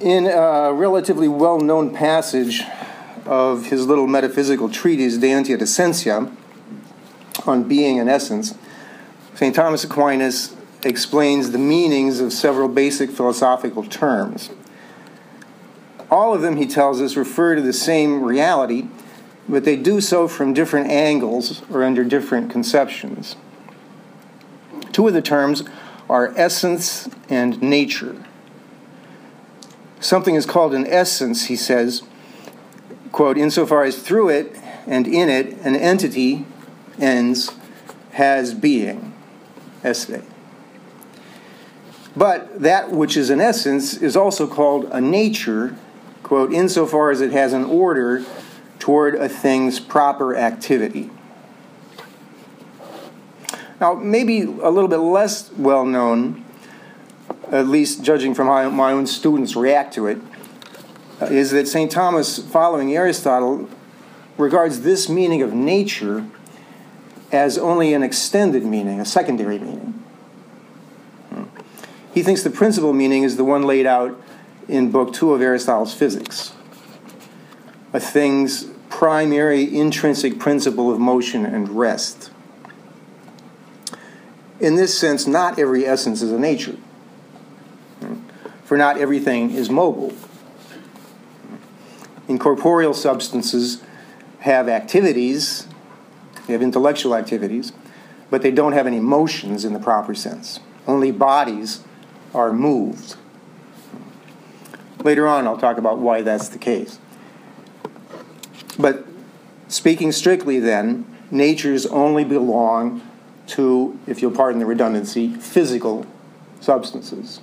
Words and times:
In 0.00 0.26
a 0.26 0.74
relatively 0.74 1.26
well 1.26 1.58
known 1.58 1.94
passage 1.94 2.62
of 3.24 3.66
his 3.66 3.86
little 3.86 4.06
metaphysical 4.06 4.68
treatise, 4.68 5.16
De 5.16 5.30
Ente 5.30 5.54
et 5.54 5.62
Essentia, 5.62 6.30
on 7.46 7.64
being 7.64 7.98
and 7.98 8.10
essence, 8.10 8.54
St. 9.34 9.54
Thomas 9.54 9.84
Aquinas 9.84 10.54
explains 10.82 11.50
the 11.50 11.58
meanings 11.58 12.20
of 12.20 12.34
several 12.34 12.68
basic 12.68 13.10
philosophical 13.10 13.84
terms. 13.84 14.50
All 16.10 16.34
of 16.34 16.42
them, 16.42 16.56
he 16.56 16.66
tells 16.66 17.00
us, 17.00 17.16
refer 17.16 17.54
to 17.54 17.62
the 17.62 17.72
same 17.72 18.22
reality, 18.22 18.88
but 19.48 19.64
they 19.64 19.76
do 19.76 20.02
so 20.02 20.28
from 20.28 20.52
different 20.52 20.90
angles 20.90 21.62
or 21.70 21.82
under 21.82 22.04
different 22.04 22.50
conceptions. 22.50 23.34
Two 24.92 25.08
of 25.08 25.14
the 25.14 25.22
terms 25.22 25.64
are 26.08 26.34
essence 26.36 27.08
and 27.30 27.60
nature. 27.62 28.25
Something 30.00 30.34
is 30.34 30.46
called 30.46 30.74
an 30.74 30.86
essence, 30.86 31.46
he 31.46 31.56
says, 31.56 32.02
quote, 33.12 33.38
insofar 33.38 33.84
as 33.84 33.98
through 33.98 34.28
it 34.28 34.54
and 34.86 35.06
in 35.06 35.28
it 35.28 35.58
an 35.62 35.74
entity 35.74 36.44
ens 36.98 37.50
has 38.12 38.54
being, 38.54 39.12
esse. 39.82 40.22
But 42.16 42.62
that 42.62 42.90
which 42.90 43.16
is 43.16 43.28
an 43.28 43.40
essence 43.40 43.94
is 43.94 44.16
also 44.16 44.46
called 44.46 44.86
a 44.86 45.00
nature, 45.00 45.76
quote, 46.22 46.52
insofar 46.52 47.10
as 47.10 47.20
it 47.20 47.32
has 47.32 47.52
an 47.52 47.64
order 47.64 48.24
toward 48.78 49.14
a 49.16 49.28
thing's 49.28 49.78
proper 49.78 50.34
activity. 50.34 51.10
Now, 53.78 53.92
maybe 53.92 54.42
a 54.42 54.70
little 54.70 54.88
bit 54.88 54.96
less 54.96 55.52
well 55.52 55.84
known, 55.84 56.45
at 57.50 57.68
least 57.68 58.02
judging 58.02 58.34
from 58.34 58.46
how 58.46 58.68
my 58.70 58.92
own 58.92 59.06
students 59.06 59.56
react 59.56 59.94
to 59.94 60.06
it, 60.06 60.18
uh, 61.20 61.26
is 61.26 61.50
that 61.52 61.68
St. 61.68 61.90
Thomas, 61.90 62.38
following 62.38 62.94
Aristotle, 62.94 63.68
regards 64.36 64.82
this 64.82 65.08
meaning 65.08 65.42
of 65.42 65.54
nature 65.54 66.26
as 67.32 67.58
only 67.58 67.94
an 67.94 68.02
extended 68.02 68.64
meaning, 68.64 69.00
a 69.00 69.04
secondary 69.04 69.58
meaning. 69.58 70.04
Hmm. 71.30 71.44
He 72.12 72.22
thinks 72.22 72.42
the 72.42 72.50
principal 72.50 72.92
meaning 72.92 73.22
is 73.22 73.36
the 73.36 73.44
one 73.44 73.62
laid 73.62 73.86
out 73.86 74.20
in 74.68 74.90
Book 74.90 75.12
Two 75.12 75.32
of 75.32 75.40
Aristotle's 75.40 75.94
Physics 75.94 76.52
a 77.96 78.00
thing's 78.00 78.64
primary 78.90 79.74
intrinsic 79.74 80.38
principle 80.38 80.92
of 80.92 81.00
motion 81.00 81.46
and 81.46 81.70
rest. 81.70 82.30
In 84.60 84.76
this 84.76 84.98
sense, 84.98 85.26
not 85.26 85.58
every 85.58 85.86
essence 85.86 86.20
is 86.20 86.30
a 86.30 86.38
nature, 86.38 86.76
for 88.66 88.76
not 88.76 88.98
everything 88.98 89.52
is 89.52 89.70
mobile. 89.70 90.12
Incorporeal 92.28 92.92
substances 92.92 93.80
have 94.40 94.68
activities, 94.68 95.68
they 96.46 96.52
have 96.52 96.62
intellectual 96.62 97.14
activities, 97.14 97.72
but 98.28 98.42
they 98.42 98.50
don't 98.50 98.72
have 98.72 98.86
any 98.86 98.98
motions 98.98 99.64
in 99.64 99.72
the 99.72 99.78
proper 99.78 100.14
sense. 100.14 100.58
Only 100.86 101.12
bodies 101.12 101.84
are 102.34 102.52
moved. 102.52 103.14
Later 105.04 105.28
on, 105.28 105.46
I'll 105.46 105.56
talk 105.56 105.78
about 105.78 105.98
why 105.98 106.22
that's 106.22 106.48
the 106.48 106.58
case. 106.58 106.98
But 108.76 109.06
speaking 109.68 110.10
strictly, 110.10 110.58
then, 110.58 111.06
natures 111.30 111.86
only 111.86 112.24
belong 112.24 113.00
to, 113.48 113.96
if 114.08 114.20
you'll 114.20 114.32
pardon 114.32 114.58
the 114.58 114.66
redundancy, 114.66 115.34
physical 115.34 116.04
substances. 116.60 117.40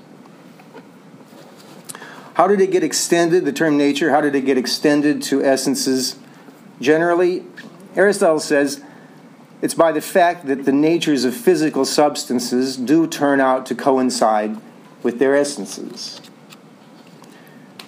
How 2.35 2.47
did 2.47 2.61
it 2.61 2.71
get 2.71 2.83
extended, 2.83 3.45
the 3.45 3.53
term 3.53 3.77
nature, 3.77 4.09
how 4.09 4.21
did 4.21 4.33
it 4.33 4.45
get 4.45 4.57
extended 4.57 5.21
to 5.23 5.43
essences 5.43 6.17
generally? 6.81 7.45
Aristotle 7.95 8.39
says 8.39 8.83
it's 9.61 9.75
by 9.75 9.91
the 9.91 10.01
fact 10.01 10.47
that 10.47 10.65
the 10.65 10.71
natures 10.71 11.25
of 11.25 11.35
physical 11.35 11.85
substances 11.85 12.75
do 12.75 13.07
turn 13.07 13.39
out 13.39 13.65
to 13.67 13.75
coincide 13.75 14.57
with 15.03 15.19
their 15.19 15.35
essences. 15.35 16.19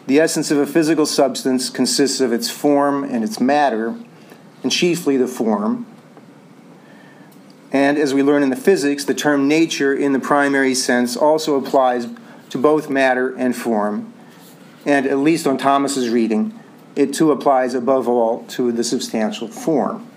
The 0.07 0.19
essence 0.19 0.51
of 0.51 0.59
a 0.59 0.67
physical 0.67 1.07
substance 1.07 1.71
consists 1.71 2.21
of 2.21 2.31
its 2.31 2.49
form 2.49 3.03
and 3.03 3.23
its 3.23 3.39
matter, 3.39 3.95
and 4.61 4.71
chiefly 4.71 5.17
the 5.17 5.27
form. 5.27 5.87
And 7.71 7.97
as 7.97 8.13
we 8.13 8.21
learn 8.21 8.43
in 8.43 8.51
the 8.51 8.55
physics, 8.55 9.03
the 9.03 9.15
term 9.15 9.47
nature 9.47 9.93
in 9.93 10.13
the 10.13 10.19
primary 10.19 10.75
sense 10.75 11.17
also 11.17 11.55
applies 11.55 12.07
to 12.51 12.57
both 12.59 12.89
matter 12.89 13.35
and 13.35 13.55
form. 13.55 14.13
And 14.85 15.05
at 15.07 15.17
least 15.17 15.47
on 15.47 15.57
Thomas's 15.57 16.09
reading, 16.09 16.57
it 16.95 17.13
too 17.13 17.31
applies 17.31 17.73
above 17.73 18.07
all 18.07 18.43
to 18.49 18.71
the 18.71 18.83
substantial 18.83 19.47
form. 19.47 20.07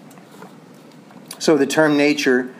So 1.38 1.56
the 1.56 1.66
term 1.66 1.96
nature 1.96 2.54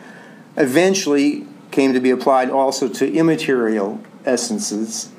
eventually 0.57 1.45
came 1.71 1.93
to 1.93 1.99
be 1.99 2.09
applied 2.09 2.49
also 2.49 2.87
to 2.89 3.13
immaterial 3.13 4.01
essences, 4.25 5.09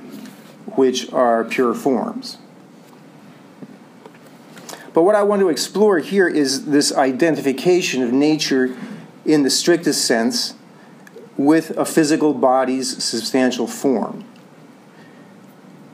which 0.74 1.12
are 1.12 1.44
pure 1.44 1.74
forms. 1.74 2.38
But 4.92 5.02
what 5.02 5.14
I 5.14 5.22
want 5.22 5.40
to 5.40 5.48
explore 5.48 6.00
here 6.00 6.28
is 6.28 6.66
this 6.66 6.92
identification 6.92 8.02
of 8.02 8.12
nature 8.12 8.76
in 9.24 9.44
the 9.44 9.50
strictest 9.50 10.04
sense 10.04 10.54
with 11.36 11.70
a 11.78 11.84
physical 11.84 12.34
body's 12.34 13.02
substantial 13.02 13.66
form. 13.66 14.24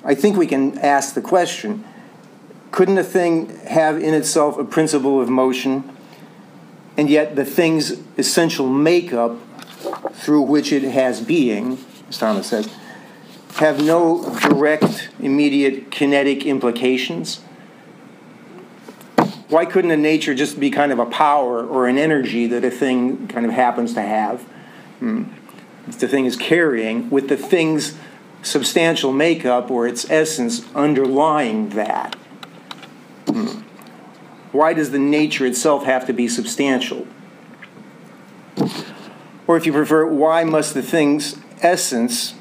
I 0.07 0.15
think 0.15 0.37
we 0.37 0.47
can 0.47 0.79
ask 0.79 1.15
the 1.15 1.21
question 1.21 1.85
couldn't 2.71 2.99
a 2.99 3.05
thing 3.05 3.49
have 3.67 3.99
in 3.99 4.13
itself 4.13 4.59
a 4.59 4.65
principle 4.65 5.21
of 5.21 5.29
motion, 5.29 5.97
and 6.97 7.09
yet 7.09 7.35
the 7.35 7.45
thing's 7.45 7.93
essential 8.19 8.69
makeup 8.69 9.39
through 10.13 10.43
which 10.43 10.73
it 10.73 10.83
has 10.83 11.21
being, 11.21 11.79
as 12.09 12.19
Thomas 12.19 12.49
says, 12.49 12.69
have 13.55 13.83
no 13.83 14.39
direct, 14.41 15.09
immediate 15.21 15.91
kinetic 15.91 16.45
implications? 16.45 17.41
Why 19.49 19.65
couldn't 19.65 19.91
a 19.91 19.97
nature 19.97 20.35
just 20.35 20.61
be 20.61 20.71
kind 20.71 20.93
of 20.93 20.99
a 20.99 21.07
power 21.07 21.65
or 21.65 21.87
an 21.87 21.97
energy 21.97 22.47
that 22.49 22.65
a 22.65 22.71
thing 22.71 23.27
kind 23.29 23.47
of 23.47 23.53
happens 23.53 23.95
to 23.95 24.03
have? 24.03 24.43
Hmm. 24.99 25.25
The 25.87 26.09
thing 26.09 26.27
is 26.27 26.37
carrying 26.37 27.09
with 27.11 27.29
the 27.29 27.37
thing's 27.37 27.97
substantial 28.47 29.13
makeup 29.13 29.71
or 29.71 29.87
its 29.87 30.09
essence 30.11 30.65
underlying 30.75 31.71
that. 31.71 32.15
Why 34.53 34.73
does 34.73 34.91
the 34.91 34.99
nature 34.99 35.45
itself 35.45 35.85
have 35.85 36.07
to 36.07 36.13
be 36.13 36.29
substantial? 36.29 37.07
Or 39.47 39.57
if 39.57 39.67
you 39.67 39.73
prefer, 39.73 40.07
why 40.07 40.45
must 40.45 40.75
the 40.75 40.83
thing's 40.83 41.37
essence 41.61 42.35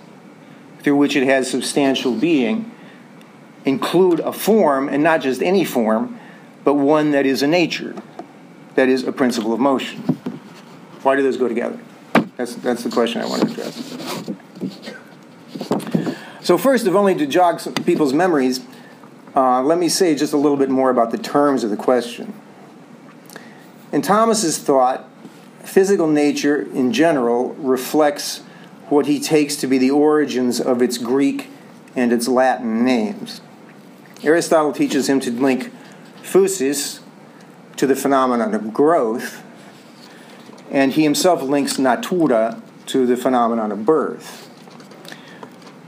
through 0.80 0.96
which 0.96 1.16
it 1.16 1.26
has 1.26 1.50
substantial 1.50 2.14
being 2.14 2.72
include 3.66 4.20
a 4.20 4.32
form, 4.32 4.88
and 4.88 5.04
not 5.04 5.22
just 5.22 5.42
any 5.42 5.66
form, 5.66 6.20
but 6.64 6.76
one 6.76 7.12
that 7.12 7.26
is 7.26 7.42
a 7.42 7.48
nature, 7.48 7.96
that 8.76 8.88
is 8.88 9.04
a 9.04 9.12
principle 9.12 9.52
of 9.54 9.60
motion. 9.60 10.00
Why 11.02 11.16
do 11.16 11.24
those 11.24 11.38
go 11.38 11.48
together? 11.48 11.80
That's, 12.38 12.56
that's 12.56 12.84
the 12.84 12.92
question 12.92 13.22
I 13.22 13.26
want 13.26 13.42
to 13.42 13.48
address. 13.52 14.32
So, 16.46 16.60
first, 16.60 16.86
if 16.86 16.94
only 16.94 17.16
to 17.16 17.26
jog 17.26 17.60
some 17.60 17.74
people's 17.74 18.14
memories, 18.14 18.60
uh, 19.36 19.64
let 19.64 19.80
me 19.80 19.90
say 19.90 20.14
just 20.14 20.32
a 20.32 20.38
little 20.38 20.58
bit 20.58 20.70
more 20.70 20.92
about 20.92 21.10
the 21.10 21.18
terms 21.18 21.64
of 21.64 21.72
the 21.72 21.76
question. 21.76 22.40
In 23.92 24.04
Thomas's 24.04 24.60
thought, 24.60 25.10
physical 25.64 26.06
nature 26.06 26.62
in 26.62 26.94
general 26.94 27.56
reflects 27.56 28.42
what 28.90 29.08
he 29.08 29.20
takes 29.20 29.56
to 29.56 29.66
be 29.66 29.80
the 29.80 29.90
origins 29.90 30.62
of 30.62 30.84
its 30.84 31.00
Greek 31.00 31.50
and 31.96 32.14
its 32.14 32.28
Latin 32.28 32.86
names. 32.86 33.42
Aristotle 34.24 34.72
teaches 34.72 35.10
him 35.10 35.20
to 35.22 35.32
link 35.32 35.74
physis 36.22 37.00
to 37.78 37.88
the 37.88 37.96
phenomenon 37.96 38.54
of 38.54 38.72
growth, 38.72 39.42
and 40.70 40.92
he 40.92 41.02
himself 41.02 41.42
links 41.42 41.80
natura 41.80 42.62
to 42.86 43.08
the 43.08 43.18
phenomenon 43.18 43.72
of 43.72 43.84
birth. 43.84 44.45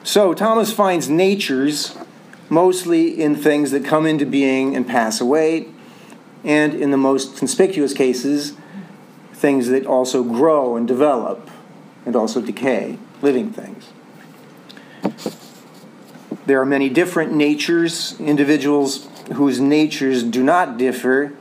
So 0.08 0.34
Thomas 0.34 0.72
finds 0.72 1.10
natures 1.10 1.98
mostly 2.48 3.22
in 3.22 3.36
things 3.36 3.72
that 3.72 3.84
come 3.84 4.06
into 4.06 4.26
being 4.26 4.74
and 4.74 4.88
pass 4.88 5.20
away, 5.20 5.68
and 6.46 6.74
in 6.74 6.92
the 6.92 6.98
most 6.98 7.36
conspicuous 7.36 7.94
cases, 7.94 8.54
things 9.34 9.68
that 9.68 9.86
also 9.86 10.24
grow 10.24 10.78
and 10.78 10.88
develop 10.88 11.52
and 12.06 12.16
also 12.16 12.40
decay, 12.40 12.98
living 13.22 13.52
things. 13.52 13.90
There 16.46 16.62
are 16.62 16.66
many 16.66 16.88
different 16.88 17.34
natures. 17.34 18.18
Individuals 18.18 19.10
whose 19.34 19.60
natures 19.60 20.24
do 20.24 20.42
not 20.42 20.78
differ 20.78 21.34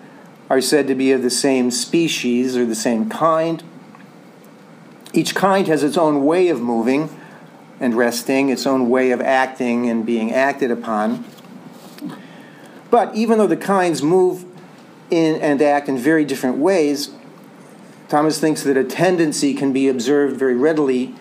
are 0.51 0.61
said 0.61 0.89
to 0.89 0.97
be 0.97 1.13
of 1.13 1.23
the 1.23 1.31
same 1.31 1.71
species 1.71 2.57
or 2.57 2.67
the 2.67 2.75
same 2.75 3.09
kind. 3.09 3.63
Each 5.13 5.37
kind 5.37 5.69
has 5.69 5.85
its 5.85 5.97
own 5.97 6.25
way 6.25 6.49
of 6.49 6.61
moving, 6.61 7.16
and 7.81 7.95
resting, 7.95 8.49
its 8.49 8.67
own 8.67 8.89
way 8.89 9.11
of 9.11 9.21
acting 9.21 9.89
and 9.89 10.07
being 10.07 10.33
acted 10.33 10.71
upon. 10.71 11.25
But 12.91 13.15
even 13.15 13.39
though 13.39 13.47
the 13.47 13.57
kinds 13.57 14.03
move 14.03 14.45
in 15.11 15.41
and 15.41 15.61
act 15.61 15.89
in 15.89 15.99
very 15.99 16.25
different 16.25 16.57
ways, 16.57 17.11
Thomas 18.09 18.41
thinks 18.41 18.63
that 18.63 18.77
a 18.77 18.85
tendency 18.85 19.53
can 19.55 19.73
be 19.73 19.89
observed 19.89 20.37
very 20.37 20.57
readily 20.57 21.15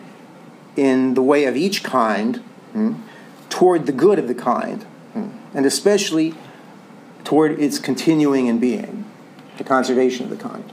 in 0.75 1.13
the 1.13 1.21
way 1.21 1.45
of 1.45 1.55
each 1.55 1.83
kind 1.83 2.37
hmm, 2.73 2.93
toward 3.49 3.85
the 3.85 3.91
good 3.91 4.19
of 4.19 4.27
the 4.27 4.35
kind, 4.35 4.83
hmm, 5.13 5.29
and 5.53 5.65
especially 5.65 6.35
toward 7.23 7.59
its 7.59 7.79
continuing 7.79 8.47
in 8.47 8.59
being, 8.59 9.05
the 9.57 9.63
conservation 9.63 10.23
of 10.25 10.29
the 10.29 10.37
kind. 10.37 10.63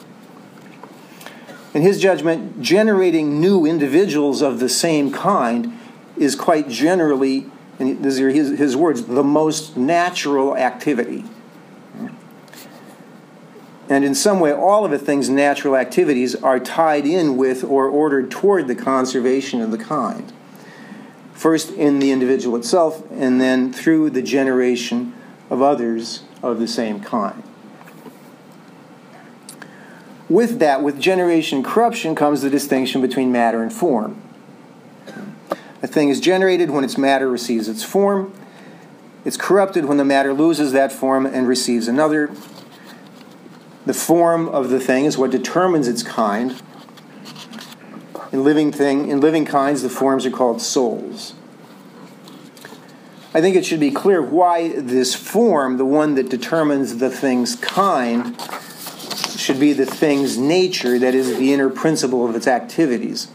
In 1.75 1.83
his 1.83 2.01
judgment, 2.01 2.61
generating 2.61 3.41
new 3.41 3.65
individuals 3.65 4.43
of 4.43 4.61
the 4.61 4.69
same 4.69 5.11
kind 5.11 5.79
is 6.17 6.35
quite 6.35 6.69
generally, 6.69 7.51
and 7.79 8.05
these 8.05 8.21
are 8.21 8.31
his, 8.31 8.59
his 8.59 8.77
words, 8.77 9.05
the 9.05 9.25
most 9.25 9.77
natural 9.77 10.57
activity. 10.57 11.25
And 13.89 14.05
in 14.05 14.15
some 14.15 14.39
way, 14.39 14.53
all 14.53 14.85
of 14.85 14.93
a 14.93 14.99
thing's 14.99 15.29
natural 15.29 15.77
activities 15.77 16.35
are 16.37 16.61
tied 16.61 17.07
in 17.07 17.37
with 17.37 17.65
or 17.65 17.89
ordered 17.89 18.31
toward 18.31 18.69
the 18.69 18.75
conservation 18.75 19.61
of 19.61 19.71
the 19.71 19.79
kind. 19.79 20.33
First 21.33 21.73
in 21.73 21.99
the 21.99 22.11
individual 22.11 22.57
itself, 22.57 23.03
and 23.11 23.41
then 23.41 23.73
through 23.73 24.11
the 24.11 24.23
generation 24.23 25.15
of 25.51 25.61
others 25.61 26.23
of 26.43 26.59
the 26.59 26.69
same 26.69 27.01
kind. 27.01 27.43
With 30.32 30.61
that, 30.61 30.82
with 30.82 30.99
generation 30.99 31.62
corruption, 31.62 32.14
comes 32.14 32.40
the 32.40 32.49
distinction 32.49 33.02
between 33.02 33.31
matter 33.31 33.62
and 33.62 33.70
form. 33.70 34.19
A 35.82 35.87
thing 35.87 36.08
is 36.08 36.20
generated 36.20 36.70
when 36.70 36.84
its 36.84 36.96
matter 36.96 37.29
receives 37.29 37.69
its 37.69 37.84
form. 37.84 38.32
It's 39.26 39.37
corrupted 39.37 39.84
when 39.84 39.99
the 39.99 40.06
matter 40.06 40.32
loses 40.32 40.73
that 40.73 40.90
form 40.90 41.26
and 41.26 41.46
receives 41.46 41.87
another. 41.87 42.31
The 43.84 43.93
form 43.93 44.49
of 44.49 44.70
the 44.70 44.81
thing 44.81 45.05
is 45.05 45.19
what 45.19 45.31
determines 45.31 45.87
its 45.87 46.02
kind. 46.02 46.62
In 48.32 48.43
living 48.43 48.73
thing, 48.73 49.08
in 49.11 49.20
living 49.20 49.44
kinds, 49.44 49.82
the 49.82 49.90
forms 49.90 50.25
are 50.25 50.31
called 50.31 50.62
souls. 50.62 51.35
I 53.35 53.43
think 53.43 53.55
it 53.55 53.67
should 53.67 53.81
be 53.81 53.90
clear 53.90 54.23
why 54.23 54.81
this 54.81 55.14
form, 55.14 55.76
the 55.76 55.85
one 55.85 56.14
that 56.14 56.31
determines 56.31 56.96
the 56.96 57.11
thing's 57.11 57.55
kind, 57.55 58.35
should 59.43 59.61
be 59.61 59.73
the 59.73 59.87
thing's 59.87 60.39
nature, 60.39 60.99
that 60.99 61.15
is, 61.15 61.37
the 61.37 61.53
inner 61.53 61.69
principle 61.69 62.29
of 62.29 62.35
its 62.35 62.47
activities. 62.47 63.29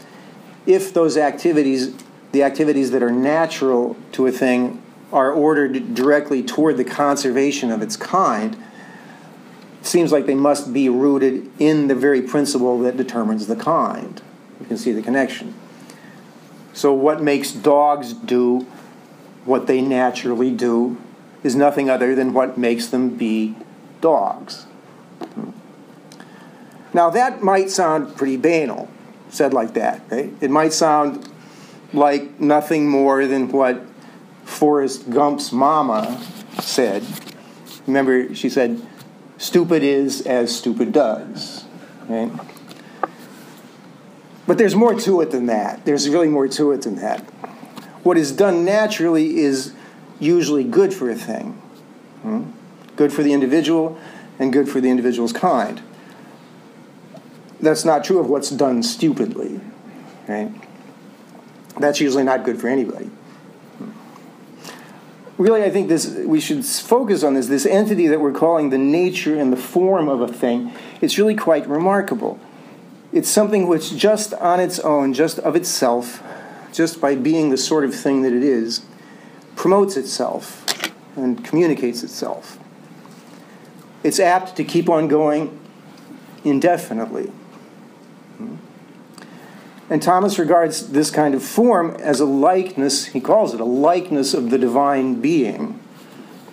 If 0.66 0.92
those 0.92 1.16
activities, 1.16 1.94
the 2.32 2.42
activities 2.42 2.90
that 2.90 3.02
are 3.02 3.12
natural 3.12 3.96
to 4.12 4.26
a 4.26 4.32
thing, 4.32 4.82
are 5.12 5.30
ordered 5.30 5.94
directly 5.94 6.42
toward 6.42 6.76
the 6.76 6.84
conservation 6.84 7.70
of 7.70 7.82
its 7.82 7.96
kind, 7.96 8.56
seems 9.82 10.12
like 10.12 10.26
they 10.26 10.34
must 10.34 10.72
be 10.72 10.88
rooted 10.88 11.50
in 11.58 11.88
the 11.88 11.94
very 11.94 12.20
principle 12.20 12.78
that 12.80 12.96
determines 12.96 13.46
the 13.46 13.56
kind. 13.56 14.20
You 14.60 14.66
can 14.66 14.76
see 14.76 14.92
the 14.92 15.02
connection. 15.02 15.54
So, 16.74 16.92
what 16.92 17.22
makes 17.22 17.52
dogs 17.52 18.12
do 18.12 18.66
what 19.44 19.66
they 19.66 19.80
naturally 19.80 20.50
do 20.50 20.98
is 21.42 21.56
nothing 21.56 21.88
other 21.88 22.14
than 22.14 22.34
what 22.34 22.58
makes 22.58 22.86
them 22.86 23.16
be 23.16 23.56
dogs. 24.00 24.66
Now, 26.98 27.10
that 27.10 27.44
might 27.44 27.70
sound 27.70 28.16
pretty 28.16 28.36
banal, 28.36 28.88
said 29.28 29.54
like 29.54 29.74
that, 29.74 30.02
right? 30.10 30.32
It 30.40 30.50
might 30.50 30.72
sound 30.72 31.30
like 31.92 32.40
nothing 32.40 32.88
more 32.88 33.24
than 33.24 33.52
what 33.52 33.86
Forrest 34.42 35.08
Gump's 35.08 35.52
mama 35.52 36.20
said. 36.58 37.04
Remember, 37.86 38.34
she 38.34 38.48
said, 38.48 38.84
stupid 39.36 39.84
is 39.84 40.22
as 40.22 40.52
stupid 40.52 40.90
does, 40.90 41.66
right? 42.08 42.32
But 44.48 44.58
there's 44.58 44.74
more 44.74 44.98
to 44.98 45.20
it 45.20 45.30
than 45.30 45.46
that. 45.46 45.84
There's 45.84 46.08
really 46.08 46.26
more 46.26 46.48
to 46.48 46.72
it 46.72 46.82
than 46.82 46.96
that. 46.96 47.20
What 48.02 48.18
is 48.18 48.32
done 48.32 48.64
naturally 48.64 49.38
is 49.38 49.72
usually 50.18 50.64
good 50.64 50.92
for 50.92 51.08
a 51.08 51.14
thing, 51.14 51.52
hmm? 52.22 52.50
good 52.96 53.12
for 53.12 53.22
the 53.22 53.32
individual 53.32 53.96
and 54.40 54.52
good 54.52 54.68
for 54.68 54.80
the 54.80 54.90
individual's 54.90 55.32
kind 55.32 55.80
that's 57.60 57.84
not 57.84 58.04
true 58.04 58.18
of 58.18 58.28
what's 58.28 58.50
done 58.50 58.82
stupidly, 58.82 59.60
right? 60.26 60.50
That's 61.78 62.00
usually 62.00 62.24
not 62.24 62.44
good 62.44 62.60
for 62.60 62.68
anybody. 62.68 63.10
Really, 65.36 65.62
I 65.62 65.70
think 65.70 65.88
this 65.88 66.08
we 66.08 66.40
should 66.40 66.64
focus 66.64 67.22
on 67.22 67.34
this 67.34 67.46
this 67.46 67.64
entity 67.64 68.08
that 68.08 68.20
we're 68.20 68.32
calling 68.32 68.70
the 68.70 68.78
nature 68.78 69.38
and 69.38 69.52
the 69.52 69.56
form 69.56 70.08
of 70.08 70.20
a 70.20 70.26
thing. 70.26 70.72
It's 71.00 71.16
really 71.16 71.36
quite 71.36 71.66
remarkable. 71.68 72.40
It's 73.12 73.28
something 73.28 73.68
which, 73.68 73.96
just 73.96 74.34
on 74.34 74.60
its 74.60 74.80
own, 74.80 75.14
just 75.14 75.38
of 75.38 75.54
itself, 75.54 76.22
just 76.72 77.00
by 77.00 77.14
being 77.14 77.50
the 77.50 77.56
sort 77.56 77.84
of 77.84 77.94
thing 77.94 78.22
that 78.22 78.32
it 78.32 78.42
is, 78.42 78.82
promotes 79.56 79.96
itself 79.96 80.64
and 81.16 81.42
communicates 81.44 82.02
itself. 82.02 82.58
It's 84.02 84.20
apt 84.20 84.56
to 84.56 84.64
keep 84.64 84.88
on 84.88 85.08
going 85.08 85.58
indefinitely. 86.44 87.32
And 89.90 90.02
Thomas 90.02 90.38
regards 90.38 90.88
this 90.88 91.10
kind 91.10 91.34
of 91.34 91.42
form 91.42 91.92
as 91.96 92.20
a 92.20 92.26
likeness, 92.26 93.06
he 93.06 93.20
calls 93.20 93.54
it 93.54 93.60
a 93.60 93.64
likeness 93.64 94.34
of 94.34 94.50
the 94.50 94.58
divine 94.58 95.20
being. 95.20 95.80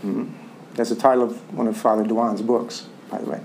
Hmm. 0.02 0.30
That's 0.76 0.90
the 0.90 0.96
title 0.96 1.24
of 1.24 1.54
one 1.54 1.68
of 1.68 1.78
Father 1.78 2.04
Dewan's 2.04 2.42
books, 2.42 2.88
by 3.10 3.20
the 3.20 3.30
way. 3.30 3.42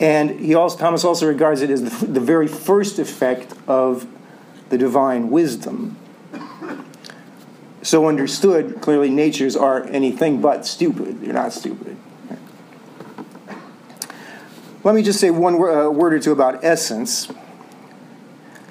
And 0.00 0.38
he 0.38 0.54
also, 0.54 0.78
Thomas 0.78 1.04
also 1.04 1.26
regards 1.26 1.60
it 1.60 1.70
as 1.70 1.82
the, 1.82 2.06
the 2.06 2.20
very 2.20 2.46
first 2.46 2.98
effect 2.98 3.52
of 3.66 4.06
the 4.68 4.78
divine 4.78 5.30
wisdom. 5.30 5.96
So 7.82 8.06
understood, 8.06 8.80
clearly 8.80 9.10
natures 9.10 9.56
are 9.56 9.84
anything 9.84 10.40
but 10.40 10.66
stupid. 10.66 11.20
They're 11.20 11.32
not 11.32 11.52
stupid. 11.52 11.96
Let 14.84 14.94
me 14.94 15.02
just 15.02 15.20
say 15.20 15.30
one 15.30 15.54
uh, 15.54 15.90
word 15.90 16.14
or 16.14 16.20
two 16.20 16.32
about 16.32 16.64
essence. 16.64 17.28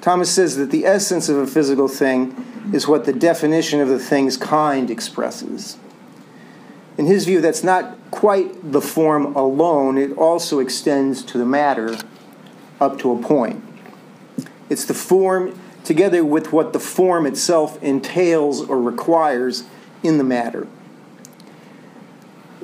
Thomas 0.08 0.34
says 0.34 0.56
that 0.56 0.70
the 0.70 0.86
essence 0.86 1.28
of 1.28 1.36
a 1.36 1.46
physical 1.46 1.86
thing 1.86 2.34
is 2.72 2.88
what 2.88 3.04
the 3.04 3.12
definition 3.12 3.78
of 3.78 3.88
the 3.88 3.98
thing's 3.98 4.38
kind 4.38 4.90
expresses. 4.90 5.76
In 6.96 7.04
his 7.04 7.26
view, 7.26 7.42
that's 7.42 7.62
not 7.62 7.94
quite 8.10 8.72
the 8.72 8.80
form 8.80 9.36
alone, 9.36 9.98
it 9.98 10.16
also 10.16 10.60
extends 10.60 11.22
to 11.24 11.36
the 11.36 11.44
matter 11.44 11.98
up 12.80 12.98
to 13.00 13.12
a 13.12 13.20
point. 13.20 13.62
It's 14.70 14.86
the 14.86 14.94
form 14.94 15.60
together 15.84 16.24
with 16.24 16.54
what 16.54 16.72
the 16.72 16.80
form 16.80 17.26
itself 17.26 17.78
entails 17.82 18.66
or 18.66 18.80
requires 18.80 19.64
in 20.02 20.16
the 20.16 20.24
matter. 20.24 20.66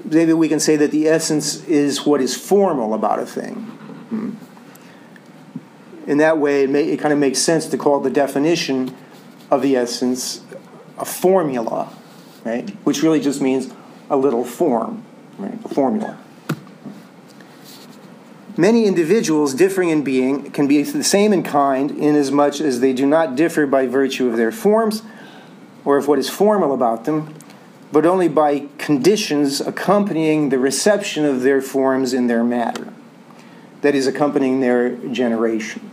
Maybe 0.03 0.33
we 0.33 0.49
can 0.49 0.61
say 0.61 0.77
that 0.77 0.93
the 0.93 1.09
essence 1.09 1.63
is 1.67 2.07
what 2.07 2.23
is 2.23 2.35
formal 2.35 2.95
about 2.95 3.19
a 3.19 3.27
thing. 3.27 3.57
Hmm. 4.09 4.31
In 6.07 6.19
that 6.19 6.39
way, 6.39 6.65
it, 6.65 6.71
may, 6.71 6.85
it 6.85 6.99
kind 6.99 7.13
of 7.13 7.19
makes 7.19 7.39
sense 7.39 7.67
to 7.69 7.79
call 7.79 8.01
the 8.01 8.11
definition 8.11 8.95
of 9.51 9.63
the 9.63 9.77
essence 9.77 10.43
a 10.99 11.05
formula, 11.05 11.93
right? 12.45 12.69
Which 12.85 13.03
really 13.03 13.21
just 13.21 13.41
means 13.41 13.73
a 14.11 14.17
little 14.17 14.45
form, 14.45 15.05
right? 15.39 15.59
A 15.65 15.69
formula. 15.69 16.19
Many 18.57 18.85
individuals 18.85 19.53
differing 19.53 19.89
in 19.89 20.05
being 20.05 20.51
can 20.53 20.69
be 20.69 20.81
the 20.83 21.03
same 21.03 21.33
in 21.33 21.43
kind 21.43 21.91
inasmuch 21.91 22.61
as 22.61 22.79
they 22.79 22.93
do 22.93 23.05
not 23.05 23.35
differ 23.35 23.67
by 23.67 23.87
virtue 23.87 24.29
of 24.29 24.37
their 24.37 24.53
forms 24.53 25.03
or 25.85 25.97
of 25.97 26.07
what 26.07 26.21
is 26.21 26.31
formal 26.31 26.73
about 26.73 27.05
them, 27.05 27.35
but 27.91 28.07
only 28.07 28.29
by 28.29 28.69
conditions 28.79 29.61
accompanying 29.61 30.51
the 30.51 30.59
reception 30.59 31.25
of 31.25 31.43
their 31.43 31.61
forms 31.61 32.15
in 32.15 32.29
their 32.29 32.45
matter, 32.45 32.93
that 33.81 33.95
is, 33.95 34.07
accompanying 34.07 34.61
their 34.61 34.97
generation. 35.09 35.91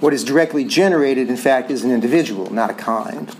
What 0.00 0.12
is 0.12 0.24
directly 0.24 0.64
generated, 0.64 1.28
in 1.28 1.36
fact, 1.36 1.70
is 1.70 1.84
an 1.84 1.90
individual, 1.90 2.52
not 2.52 2.70
a 2.70 2.74
kind. 2.74 3.34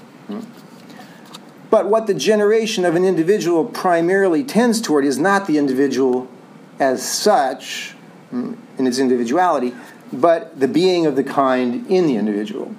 But 1.71 1.89
what 1.89 2.07
the 2.07 2.15
generation 2.15 2.85
of 2.85 2.95
an 2.95 3.05
individual 3.05 3.65
primarily 3.65 4.45
tends 4.45 4.81
toward 4.81 5.05
is 5.05 5.19
not 5.19 5.47
the 5.47 5.59
individual 5.59 6.29
as 6.79 7.07
such, 7.07 7.93
hmm, 8.31 8.55
in 8.79 8.87
its 8.87 8.99
individuality, 8.99 9.75
but 10.13 10.59
the 10.59 10.69
being 10.69 11.07
of 11.07 11.17
the 11.17 11.25
kind 11.25 11.87
in 11.91 12.07
the 12.07 12.17
individual. 12.17 12.75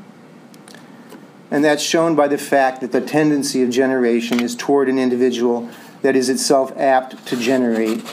And 1.52 1.64
that's 1.64 1.84
shown 1.84 2.16
by 2.16 2.28
the 2.28 2.38
fact 2.38 2.82
that 2.82 2.92
the 2.92 3.02
tendency 3.02 3.62
of 3.64 3.70
generation 3.70 4.42
is 4.42 4.56
toward 4.56 4.90
an 4.90 4.98
individual 4.98 5.70
that 6.02 6.16
is 6.16 6.30
itself 6.30 6.76
apt 6.78 7.26
to 7.28 7.38
generate 7.38 8.06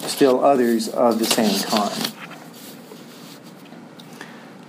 still 0.00 0.44
others 0.44 0.88
of 0.88 1.18
the 1.18 1.24
same 1.24 1.62
kind 1.62 2.12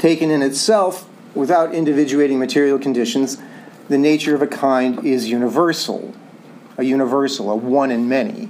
taken 0.03 0.29
in 0.29 0.41
itself, 0.41 1.07
without 1.33 1.73
individuating 1.73 2.37
material 2.37 2.77
conditions, 2.77 3.37
the 3.87 3.97
nature 3.97 4.35
of 4.35 4.41
a 4.41 4.47
kind 4.47 5.05
is 5.05 5.29
universal, 5.29 6.13
a 6.77 6.83
universal, 6.83 7.49
a 7.49 7.55
one 7.55 7.89
in 7.89 8.09
many. 8.09 8.49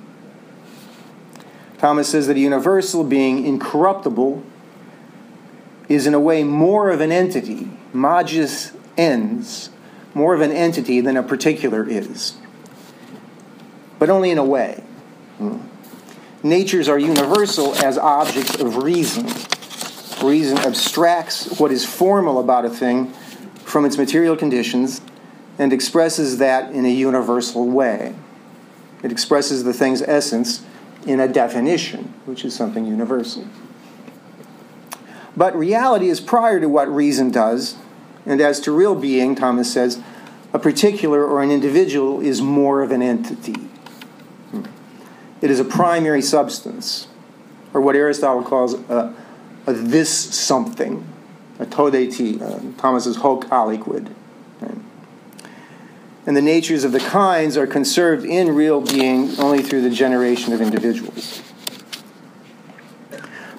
Thomas 1.78 2.10
says 2.10 2.26
that 2.26 2.38
a 2.38 2.40
universal 2.40 3.04
being 3.04 3.46
incorruptible 3.46 4.44
is 5.88 6.08
in 6.08 6.16
a 6.16 6.20
way 6.20 6.44
more 6.44 6.90
of 6.90 7.02
an 7.02 7.12
entity, 7.12 7.70
magis 7.94 8.76
ens, 8.98 9.70
more 10.16 10.34
of 10.34 10.42
an 10.42 10.52
entity 10.52 11.02
than 11.02 11.16
a 11.16 11.22
particular 11.22 11.88
is, 11.88 12.34
but 14.00 14.10
only 14.10 14.32
in 14.32 14.40
a 14.40 14.46
way. 14.46 14.84
Hmm. 15.38 15.60
Natures 16.42 16.90
are 16.90 16.98
universal 16.98 17.76
as 17.76 18.00
objects 18.00 18.60
of 18.60 18.78
reason. 18.78 19.28
Reason 20.24 20.58
abstracts 20.60 21.60
what 21.60 21.72
is 21.72 21.86
formal 21.86 22.39
about 22.39 22.63
a 22.63 22.70
thing 22.70 23.12
from 23.65 23.84
its 23.84 23.98
material 23.98 24.38
conditions 24.38 25.01
and 25.60 25.74
expresses 25.74 26.38
that 26.38 26.72
in 26.72 26.86
a 26.86 26.89
universal 26.89 27.68
way. 27.68 28.15
It 29.03 29.12
expresses 29.12 29.65
the 29.65 29.74
thing's 29.74 30.01
essence 30.01 30.63
in 31.06 31.20
a 31.20 31.27
definition, 31.27 32.13
which 32.25 32.46
is 32.46 32.56
something 32.56 32.86
universal. 32.86 33.46
But 35.36 35.56
reality 35.58 36.08
is 36.08 36.22
prior 36.22 36.60
to 36.62 36.70
what 36.70 36.88
reason 36.88 37.30
does, 37.30 37.75
and 38.25 38.39
as 38.39 38.62
to 38.62 38.72
real 38.72 38.96
being, 38.96 39.36
Thomas 39.36 39.72
says, 39.74 40.01
a 40.53 40.60
particular 40.60 41.25
or 41.25 41.42
an 41.42 41.51
individual 41.51 42.22
is 42.22 42.42
more 42.42 42.82
of 42.82 42.92
an 42.92 43.01
entity. 43.01 43.60
Hmm. 44.51 44.63
It 45.42 45.51
is 45.51 45.60
a 45.60 45.65
primary 45.65 46.22
substance, 46.22 47.08
or 47.74 47.82
what 47.82 47.96
Aristotle 47.96 48.44
calls 48.44 48.75
a, 48.75 48.77
a 48.89 49.23
this 49.72 50.12
something, 50.12 51.08
a 51.60 51.65
tode 51.65 52.12
ti, 52.12 52.41
uh, 52.41 52.60
Thomas's 52.77 53.17
hoc 53.17 53.46
aliquid. 53.46 54.12
Right? 54.60 54.77
And 56.25 56.36
the 56.36 56.41
natures 56.41 56.84
of 56.84 56.91
the 56.91 57.00
kinds 57.00 57.55
are 57.55 57.67
conserved 57.67 58.25
in 58.25 58.55
real 58.55 58.82
being 58.82 59.38
only 59.39 59.62
through 59.62 59.82
the 59.82 59.89
generation 59.89 60.53
of 60.53 60.62
individuals. 60.62 61.41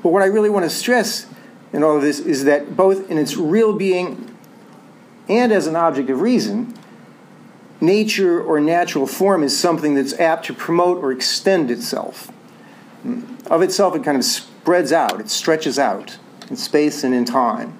But 0.03 0.11
what 0.11 0.23
I 0.23 0.27
really 0.27 0.51
want 0.51 0.65
to 0.65 0.71
stress 0.71 1.27
in 1.73 1.83
all 1.83 1.97
of 1.97 2.03
this 2.03 2.21
is 2.21 2.45
that 2.45 2.77
both 2.77 3.11
in 3.11 3.17
its 3.17 3.37
real 3.37 3.73
being 3.73 4.37
and 5.29 5.51
as 5.51 5.67
an 5.67 5.77
object 5.77 6.11
of 6.11 6.21
reason, 6.21 6.75
nature 7.81 8.43
or 8.43 8.61
natural 8.61 9.07
form 9.07 9.43
is 9.43 9.59
something 9.59 9.95
that's 9.95 10.13
apt 10.21 10.45
to 10.47 10.55
promote 10.55 11.03
or 11.03 11.11
extend 11.11 11.71
itself. 11.71 12.31
Of 13.47 13.63
itself, 13.63 13.97
it 13.97 14.05
kind 14.05 14.19
of 14.19 14.25
spreads 14.65 14.93
out, 14.93 15.21
it 15.21 15.29
stretches 15.29 15.79
out 15.79 16.17
in 16.49 16.57
space 16.57 17.05
and 17.05 17.15
in 17.15 17.27
time. 17.27 17.77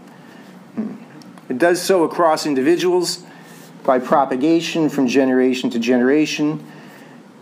It 1.49 1.57
does 1.57 1.81
so 1.81 2.05
across 2.05 2.45
individuals 2.45 3.23
by 3.85 3.99
propagation 3.99 4.91
from 4.91 5.09
generation 5.09 5.71
to 5.71 5.79
generation. 5.79 6.63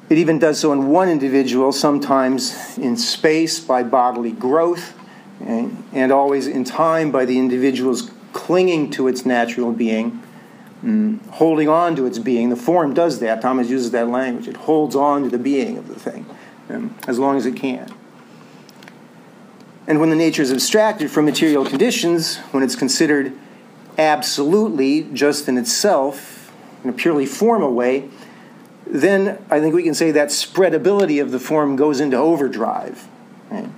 It 0.09 0.19
even 0.19 0.39
does 0.39 0.61
so 0.61 0.73
in 0.73 0.91
one 0.91 1.09
individual, 1.09 1.73
sometimes 1.73 2.79
in 2.79 2.97
space 2.97 3.59
by 3.59 3.83
bodily 3.83 4.31
growth, 4.31 4.95
and, 5.41 5.83
and 5.93 6.13
always 6.13 6.47
in 6.47 6.63
time 6.63 7.11
by 7.11 7.25
the 7.25 7.41
individual's 7.41 8.13
clinging 8.33 8.91
to 8.91 9.09
its 9.09 9.27
natural 9.27 9.73
being 9.73 10.23
mm, 10.85 11.21
holding 11.31 11.69
on 11.69 11.97
to 11.97 12.07
its 12.07 12.21
being. 12.21 12.49
The 12.49 12.55
form 12.55 12.95
does 12.95 13.19
that. 13.19 13.43
Thomas 13.43 13.69
uses 13.69 13.91
that 13.91 14.07
language. 14.07 14.47
It 14.47 14.57
holds 14.57 14.95
on 14.95 15.25
to 15.25 15.31
the 15.31 15.39
being 15.39 15.79
of 15.79 15.89
the 15.89 15.99
thing 15.99 16.27
um, 16.71 16.97
as 17.09 17.19
long 17.19 17.37
as 17.37 17.45
it 17.45 17.57
can. 17.57 17.93
And 19.87 20.01
when 20.01 20.11
the 20.11 20.17
nature 20.17 20.43
is 20.43 20.53
abstracted 20.53 21.11
from 21.11 21.25
material 21.25 21.65
conditions, 21.65 22.37
when 22.53 22.63
it's 22.63 22.77
considered 22.77 23.33
absolutely 23.99 25.09
just 25.13 25.49
in 25.49 25.59
itself, 25.59 26.53
in 26.85 26.91
a 26.91 26.93
purely 26.93 27.27
formal 27.27 27.73
way, 27.75 28.09
then 28.87 29.43
I 29.51 29.61
think 29.61 29.75
we 29.75 29.83
can 29.83 29.95
say 29.95 30.11
that 30.13 30.29
spreadability 30.29 31.21
of 31.21 31.31
the 31.31 31.41
form 31.41 31.77
goes 31.77 32.01
into 32.01 32.17
overdrive. 32.17 33.07
Right? 33.51 33.69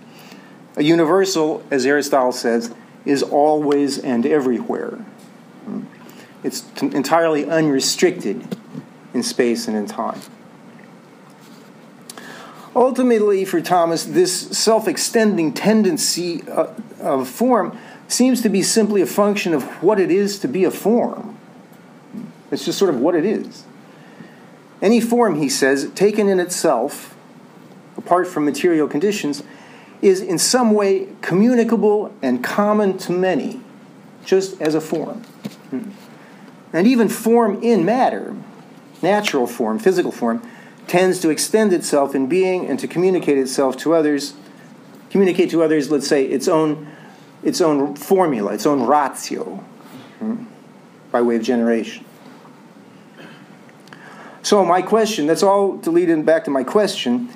A 0.76 0.82
universal, 0.82 1.62
as 1.70 1.86
Aristotle 1.86 2.32
says, 2.32 2.74
is 3.04 3.22
always 3.22 3.98
and 3.98 4.26
everywhere. 4.26 4.96
Hmm. 5.64 5.82
It's 6.42 6.64
entirely 6.80 7.48
unrestricted 7.48 8.56
in 9.12 9.22
space 9.22 9.68
and 9.68 9.76
in 9.76 9.86
time. 9.86 10.20
Ultimately, 12.76 13.44
for 13.44 13.60
Thomas, 13.60 14.04
this 14.04 14.48
self 14.56 14.88
extending 14.88 15.52
tendency 15.52 16.42
uh, 16.48 16.74
of 17.00 17.28
form 17.28 17.78
seems 18.08 18.42
to 18.42 18.48
be 18.48 18.62
simply 18.62 19.00
a 19.00 19.06
function 19.06 19.54
of 19.54 19.62
what 19.82 20.00
it 20.00 20.10
is 20.10 20.38
to 20.40 20.48
be 20.48 20.64
a 20.64 20.70
form. 20.70 21.38
It's 22.50 22.64
just 22.64 22.78
sort 22.78 22.92
of 22.92 23.00
what 23.00 23.14
it 23.14 23.24
is. 23.24 23.64
Any 24.82 25.00
form, 25.00 25.36
he 25.36 25.48
says, 25.48 25.90
taken 25.94 26.28
in 26.28 26.40
itself, 26.40 27.16
apart 27.96 28.26
from 28.26 28.44
material 28.44 28.88
conditions, 28.88 29.42
is 30.02 30.20
in 30.20 30.38
some 30.38 30.72
way 30.72 31.08
communicable 31.22 32.14
and 32.20 32.44
common 32.44 32.98
to 32.98 33.12
many, 33.12 33.60
just 34.24 34.60
as 34.60 34.74
a 34.74 34.80
form. 34.80 35.22
And 36.72 36.86
even 36.86 37.08
form 37.08 37.62
in 37.62 37.84
matter, 37.84 38.36
natural 39.00 39.46
form, 39.46 39.78
physical 39.78 40.12
form, 40.12 40.42
tends 40.86 41.20
to 41.20 41.30
extend 41.30 41.72
itself 41.72 42.14
in 42.14 42.26
being 42.26 42.66
and 42.66 42.78
to 42.78 42.86
communicate 42.86 43.38
itself 43.38 43.76
to 43.78 43.94
others, 43.94 44.34
communicate 45.10 45.50
to 45.50 45.62
others, 45.62 45.90
let's 45.90 46.06
say, 46.06 46.24
its 46.24 46.48
own, 46.48 46.86
its 47.42 47.60
own 47.60 47.94
formula, 47.96 48.52
its 48.52 48.66
own 48.66 48.86
ratio, 48.86 49.44
hmm, 50.18 50.44
by 51.10 51.22
way 51.22 51.36
of 51.36 51.42
generation. 51.42 52.04
So, 54.42 54.62
my 54.64 54.82
question, 54.82 55.26
that's 55.26 55.42
all 55.42 55.78
to 55.78 55.90
lead 55.90 56.10
in 56.10 56.22
back 56.22 56.44
to 56.44 56.50
my 56.50 56.64
question 56.64 57.30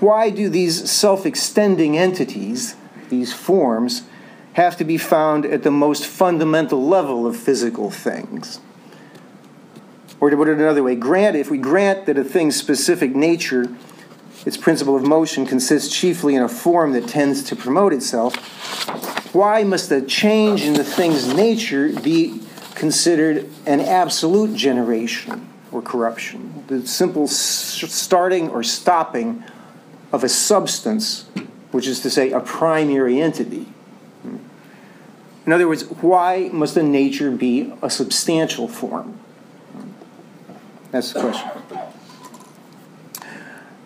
why 0.00 0.28
do 0.30 0.48
these 0.48 0.90
self 0.90 1.24
extending 1.24 1.96
entities, 1.96 2.76
these 3.08 3.32
forms, 3.32 4.02
have 4.52 4.76
to 4.76 4.84
be 4.84 4.98
found 4.98 5.46
at 5.46 5.62
the 5.62 5.70
most 5.70 6.06
fundamental 6.06 6.86
level 6.86 7.26
of 7.26 7.36
physical 7.36 7.90
things? 7.90 8.60
Or 10.20 10.30
to 10.30 10.36
put 10.36 10.48
it 10.48 10.58
another 10.58 10.82
way, 10.82 10.96
grant 10.96 11.36
if 11.36 11.50
we 11.50 11.58
grant 11.58 12.06
that 12.06 12.16
a 12.16 12.24
thing's 12.24 12.56
specific 12.56 13.14
nature, 13.14 13.68
its 14.46 14.56
principle 14.56 14.96
of 14.96 15.02
motion 15.02 15.44
consists 15.44 15.94
chiefly 15.94 16.34
in 16.34 16.42
a 16.42 16.48
form 16.48 16.92
that 16.92 17.08
tends 17.08 17.42
to 17.44 17.56
promote 17.56 17.92
itself, 17.92 18.36
why 19.34 19.62
must 19.62 19.90
a 19.92 20.00
change 20.00 20.62
in 20.62 20.72
the 20.72 20.84
thing's 20.84 21.34
nature 21.34 21.88
be 22.00 22.40
considered 22.74 23.50
an 23.66 23.80
absolute 23.80 24.54
generation 24.54 25.48
or 25.70 25.82
corruption? 25.82 26.64
The 26.68 26.86
simple 26.86 27.28
starting 27.28 28.48
or 28.48 28.62
stopping 28.62 29.44
of 30.12 30.24
a 30.24 30.28
substance, 30.28 31.26
which 31.72 31.86
is 31.86 32.00
to 32.00 32.10
say, 32.10 32.30
a 32.30 32.40
primary 32.40 33.20
entity. 33.20 33.66
In 35.44 35.52
other 35.52 35.68
words, 35.68 35.82
why 36.00 36.48
must 36.52 36.76
a 36.76 36.82
nature 36.82 37.30
be 37.30 37.72
a 37.82 37.90
substantial 37.90 38.66
form? 38.68 39.20
That's 40.90 41.12
the 41.12 41.20
question. 41.20 41.50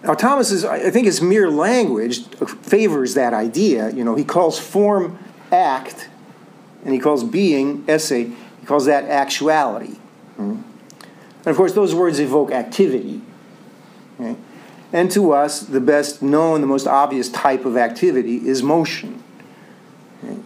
Now, 0.02 0.14
Thomas 0.14 0.50
is, 0.50 0.64
I 0.64 0.90
think 0.90 1.06
his 1.06 1.20
mere 1.20 1.50
language 1.50 2.24
favors 2.62 3.14
that 3.14 3.34
idea. 3.34 3.90
You 3.90 4.04
know, 4.04 4.14
he 4.14 4.24
calls 4.24 4.58
form 4.58 5.18
act, 5.52 6.08
and 6.84 6.94
he 6.94 7.00
calls 7.00 7.22
being 7.22 7.84
esse. 7.86 8.10
He 8.10 8.36
calls 8.64 8.86
that 8.86 9.04
actuality. 9.04 9.96
Hmm? 10.36 10.62
And 11.40 11.46
of 11.46 11.56
course, 11.56 11.74
those 11.74 11.94
words 11.94 12.18
evoke 12.18 12.50
activity. 12.50 13.20
Okay? 14.18 14.36
And 14.92 15.10
to 15.12 15.32
us, 15.32 15.60
the 15.60 15.80
best 15.80 16.22
known, 16.22 16.60
the 16.60 16.66
most 16.66 16.86
obvious 16.86 17.28
type 17.28 17.64
of 17.64 17.76
activity 17.76 18.36
is 18.48 18.62
motion. 18.62 19.22
Okay? 20.24 20.38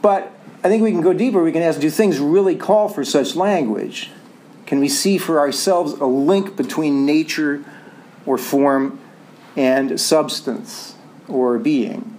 But 0.00 0.32
I 0.64 0.68
think 0.68 0.82
we 0.82 0.92
can 0.92 1.02
go 1.02 1.12
deeper. 1.12 1.42
We 1.42 1.52
can 1.52 1.62
ask 1.62 1.78
do 1.78 1.90
things 1.90 2.18
really 2.18 2.56
call 2.56 2.88
for 2.88 3.04
such 3.04 3.36
language? 3.36 4.10
Can 4.66 4.80
we 4.80 4.88
see 4.88 5.16
for 5.16 5.38
ourselves 5.38 5.92
a 5.94 6.06
link 6.06 6.56
between 6.56 7.06
nature 7.06 7.64
or 8.26 8.36
form 8.36 8.98
and 9.56 9.98
substance 9.98 10.96
or 11.28 11.58
being? 11.58 12.18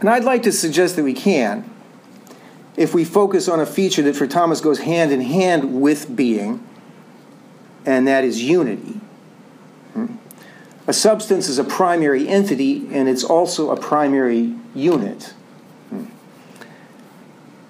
And 0.00 0.10
I'd 0.10 0.24
like 0.24 0.42
to 0.44 0.52
suggest 0.52 0.96
that 0.96 1.04
we 1.04 1.14
can 1.14 1.70
if 2.76 2.92
we 2.94 3.04
focus 3.04 3.48
on 3.48 3.60
a 3.60 3.66
feature 3.66 4.02
that 4.02 4.16
for 4.16 4.26
Thomas 4.26 4.60
goes 4.60 4.80
hand 4.80 5.10
in 5.10 5.20
hand 5.22 5.80
with 5.80 6.14
being, 6.14 6.66
and 7.86 8.06
that 8.06 8.24
is 8.24 8.42
unity. 8.42 9.00
A 10.86 10.92
substance 10.92 11.48
is 11.48 11.58
a 11.58 11.64
primary 11.64 12.28
entity, 12.28 12.86
and 12.92 13.08
it's 13.08 13.24
also 13.24 13.70
a 13.70 13.76
primary 13.76 14.54
unit. 14.74 15.34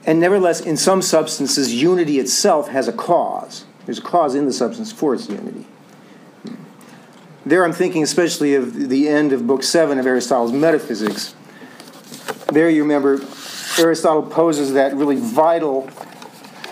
And 0.07 0.21
nevertheless, 0.21 0.61
in 0.61 0.77
some 0.77 1.03
substances, 1.03 1.75
unity 1.75 2.21
itself 2.21 2.69
has 2.69 2.87
a 2.87 2.93
cause. 2.93 3.65
There's 3.85 3.99
a 3.99 4.03
cause 4.03 4.37
in 4.37 4.47
the 4.47 4.53
substance 4.53 4.93
for 4.93 5.15
its 5.15 5.29
unity. 5.29 5.67
There, 7.45 7.65
I'm 7.65 7.73
thinking 7.73 8.05
especially 8.05 8.55
of 8.55 8.89
the 8.89 9.09
end 9.09 9.33
of 9.33 9.47
Book 9.47 9.65
7 9.65 9.99
of 9.99 10.07
Aristotle's 10.07 10.53
Metaphysics. 10.53 11.35
There, 12.53 12.71
you 12.71 12.83
remember, 12.83 13.21
Aristotle 13.79 14.23
poses 14.23 14.73
that 14.75 14.95
really 14.95 15.17
vital 15.17 15.91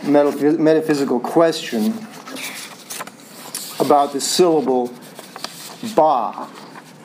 metaphysical 0.05 1.19
question 1.19 1.93
about 3.81 4.12
the 4.12 4.21
syllable 4.21 4.93
ba. 5.95 6.49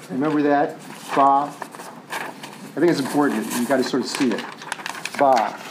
Remember 0.09 0.41
that? 0.43 0.77
Ba. 1.15 1.51
I 1.51 2.75
think 2.75 2.91
it's 2.91 2.99
important. 2.99 3.45
You've 3.53 3.67
got 3.67 3.77
to 3.77 3.83
sort 3.83 4.03
of 4.03 4.09
see 4.09 4.31
it. 4.31 4.43
Ba. 5.17 5.68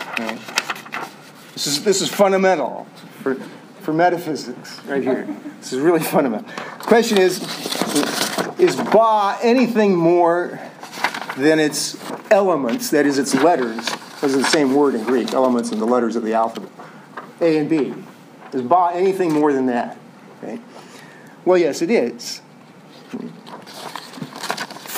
This 1.52 1.66
is 1.66 1.84
this 1.84 2.00
is 2.00 2.08
fundamental 2.08 2.87
for 3.22 3.34
for 3.80 3.92
metaphysics 3.92 4.80
right 4.84 5.02
here. 5.02 5.26
This 5.60 5.72
is 5.72 5.80
really 5.80 6.00
fundamental. 6.00 6.48
The 6.78 6.84
question 6.84 7.18
is 7.18 7.40
is 8.58 8.76
ba 8.76 9.38
anything 9.42 9.94
more 9.94 10.60
than 11.37 11.58
its 11.58 11.96
elements, 12.30 12.90
that 12.90 13.06
is 13.06 13.18
its 13.18 13.34
letters? 13.34 13.88
Those 14.20 14.34
are 14.34 14.38
the 14.38 14.44
same 14.44 14.75
word 14.75 14.94
in 14.94 15.04
Greek, 15.04 15.32
elements 15.32 15.70
and 15.70 15.80
the 15.80 15.87
letters 15.87 16.16
of 16.16 16.25
the 16.25 16.34
alphabet. 16.34 16.70
A 17.40 17.58
and 17.58 17.70
B. 17.70 17.94
Is 18.52 18.62
ba 18.62 18.90
anything 18.92 19.32
more 19.32 19.52
than 19.52 19.66
that? 19.66 19.96
Okay. 20.42 20.60
Well, 21.44 21.58
yes, 21.58 21.82
it 21.82 21.90
is. 21.90 22.42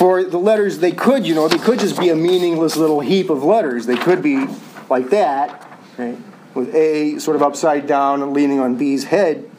For 0.01 0.23
the 0.23 0.39
letters, 0.39 0.79
they 0.79 0.91
could, 0.91 1.27
you 1.27 1.35
know, 1.35 1.47
they 1.47 1.59
could 1.59 1.79
just 1.79 1.99
be 1.99 2.09
a 2.09 2.15
meaningless 2.15 2.75
little 2.75 3.01
heap 3.01 3.29
of 3.29 3.43
letters. 3.43 3.85
They 3.85 3.95
could 3.95 4.23
be 4.23 4.47
like 4.91 5.09
that, 5.09 5.67
right? 5.97 6.17
With 6.53 6.75
A 6.75 7.17
sort 7.17 7.35
of 7.35 7.41
upside 7.41 7.87
down 7.87 8.21
and 8.21 8.33
leaning 8.33 8.59
on 8.59 8.75
B's 8.75 9.05
head, 9.05 9.49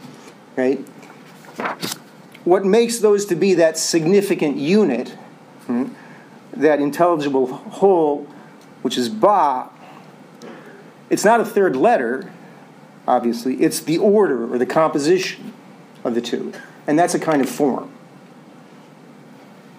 right? 0.55 0.79
What 2.45 2.65
makes 2.65 2.99
those 2.99 3.27
to 3.27 3.35
be 3.35 3.55
that 3.55 3.79
significant 3.79 4.59
unit, 4.59 5.09
hmm, 5.67 5.89
that 6.53 6.81
intelligible 6.81 7.47
whole, 7.47 8.29
which 8.83 8.99
is 8.99 9.09
Ba, 9.09 9.71
it's 11.09 11.25
not 11.25 11.41
a 11.41 11.45
third 11.45 11.77
letter, 11.77 12.31
obviously, 13.09 13.62
it's 13.62 13.81
the 13.81 13.99
order 13.99 14.53
or 14.53 14.59
the 14.59 14.67
composition 14.67 15.53
of 16.05 16.15
the 16.15 16.21
two. 16.21 16.53
And 16.87 16.99
that's 16.99 17.15
a 17.15 17.19
kind 17.19 17.41
of 17.41 17.49
form. 17.49 17.91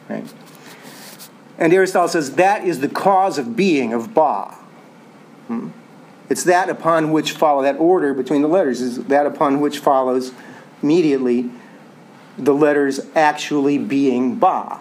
Right? 0.10 0.32
And 1.58 1.72
Aristotle 1.74 2.08
says 2.08 2.36
that 2.36 2.66
is 2.66 2.80
the 2.80 2.90
cause 2.90 3.38
of 3.38 3.56
being 3.56 3.94
of 3.94 4.14
Ba. 4.14 4.58
It's 6.30 6.44
that 6.46 6.70
upon 6.70 7.12
which 7.12 7.34
follow, 7.34 7.64
that 7.64 7.78
order 7.78 8.14
between 8.14 8.42
the 8.42 8.48
letters 8.48 8.82
is 8.82 9.04
that 9.06 9.26
upon 9.26 9.60
which 9.60 9.80
follows 9.80 10.32
immediately 10.82 11.52
the 12.38 12.54
letters 12.54 13.00
actually 13.16 13.78
being 13.78 14.36
Ba, 14.36 14.80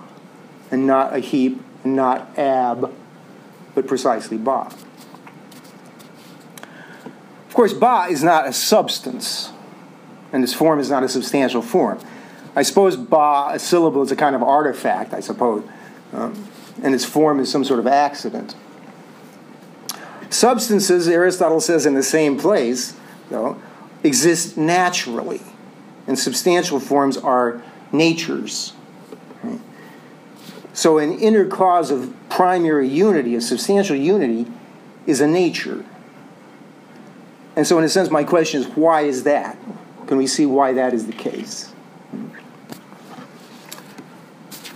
and 0.71 0.87
not 0.87 1.15
a 1.15 1.19
heap, 1.19 1.63
and 1.85 1.97
not 1.97 2.39
ab, 2.39 2.93
but 3.75 3.87
precisely 3.87 4.39
Ba. 4.39 4.73
Of 7.49 7.55
course, 7.55 7.75
Ba 7.75 8.07
is 8.09 8.23
not 8.23 8.47
a 8.47 8.53
substance, 8.53 9.51
and 10.33 10.43
its 10.43 10.55
form 10.55 10.79
is 10.79 10.89
not 10.89 11.03
a 11.03 11.09
substantial 11.09 11.61
form. 11.61 11.99
I 12.57 12.63
suppose 12.63 12.97
Ba, 12.97 13.51
a 13.53 13.59
syllable, 13.59 14.03
is 14.03 14.11
a 14.11 14.17
kind 14.17 14.35
of 14.35 14.43
artifact, 14.43 15.13
I 15.13 15.21
suppose, 15.21 15.65
um, 16.13 16.49
and 16.83 16.95
its 16.95 17.05
form 17.05 17.41
is 17.41 17.51
some 17.51 17.65
sort 17.65 17.81
of 17.81 17.87
accident. 17.87 18.55
Substances, 20.33 21.09
Aristotle 21.09 21.61
says 21.61 21.85
in 21.85 21.93
the 21.93 22.03
same 22.03 22.39
place, 22.39 22.95
though, 23.29 23.61
exist 24.03 24.57
naturally, 24.57 25.43
and 26.07 26.19
substantial 26.19 26.81
forms 26.81 27.19
are 27.19 27.63
natures. 27.93 28.73
So, 30.73 30.97
an 30.97 31.19
inner 31.19 31.47
cause 31.47 31.91
of 31.91 32.15
primary 32.31 32.89
unity, 32.89 33.35
a 33.35 33.43
substantial 33.43 33.95
unity, 33.95 34.51
is 35.07 35.21
a 35.21 35.27
nature. 35.27 35.85
And 37.55 37.67
so, 37.67 37.77
in 37.79 37.85
a 37.85 37.89
sense, 37.91 38.11
my 38.11 38.25
question 38.25 38.63
is 38.63 38.69
why 38.69 39.03
is 39.03 39.25
that? 39.25 39.59
Can 40.07 40.17
we 40.17 40.27
see 40.27 40.47
why 40.47 40.73
that 40.73 40.95
is 40.95 41.07
the 41.07 41.13
case? 41.13 41.72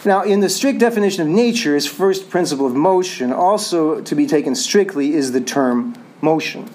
Now, 0.06 0.22
in 0.22 0.38
the 0.38 0.48
strict 0.48 0.78
definition 0.78 1.22
of 1.22 1.28
nature, 1.28 1.76
its 1.76 1.84
first 1.84 2.30
principle 2.30 2.64
of 2.64 2.76
motion, 2.76 3.32
also 3.32 4.00
to 4.00 4.14
be 4.14 4.28
taken 4.28 4.54
strictly, 4.54 5.14
is 5.14 5.32
the 5.32 5.40
term 5.40 5.96
motion. 6.20 6.70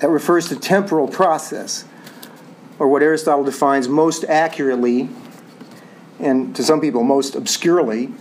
That 0.00 0.08
refers 0.08 0.48
to 0.48 0.56
temporal 0.56 1.06
process, 1.06 1.84
or 2.80 2.88
what 2.88 3.00
Aristotle 3.00 3.44
defines 3.44 3.86
most 3.86 4.24
accurately, 4.24 5.08
and 6.18 6.54
to 6.56 6.64
some 6.64 6.80
people 6.80 7.04
most 7.04 7.36
obscurely, 7.36 8.12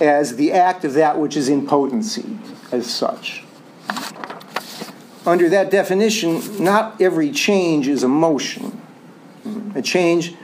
as 0.00 0.34
the 0.34 0.50
act 0.50 0.84
of 0.84 0.94
that 0.94 1.20
which 1.20 1.36
is 1.36 1.48
in 1.48 1.68
potency, 1.68 2.36
as 2.72 2.92
such. 2.92 3.44
Under 5.24 5.48
that 5.48 5.70
definition, 5.70 6.62
not 6.62 7.00
every 7.00 7.30
change 7.30 7.86
is 7.86 8.02
a 8.02 8.08
motion. 8.08 8.82
A 9.76 9.80
change 9.80 10.34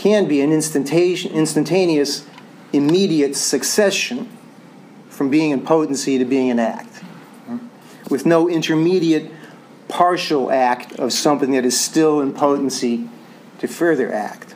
can 0.00 0.26
be 0.26 0.40
an 0.40 0.50
instantaneous, 0.50 2.24
immediate 2.72 3.36
succession 3.36 4.26
from 5.10 5.28
being 5.28 5.50
in 5.50 5.60
potency 5.60 6.16
to 6.16 6.24
being 6.24 6.50
an 6.50 6.58
act, 6.58 7.02
with 8.08 8.24
no 8.24 8.48
intermediate 8.48 9.30
partial 9.88 10.50
act 10.50 10.98
of 10.98 11.12
something 11.12 11.50
that 11.50 11.66
is 11.66 11.78
still 11.78 12.22
in 12.22 12.32
potency 12.32 13.10
to 13.58 13.68
further 13.68 14.10
act. 14.10 14.54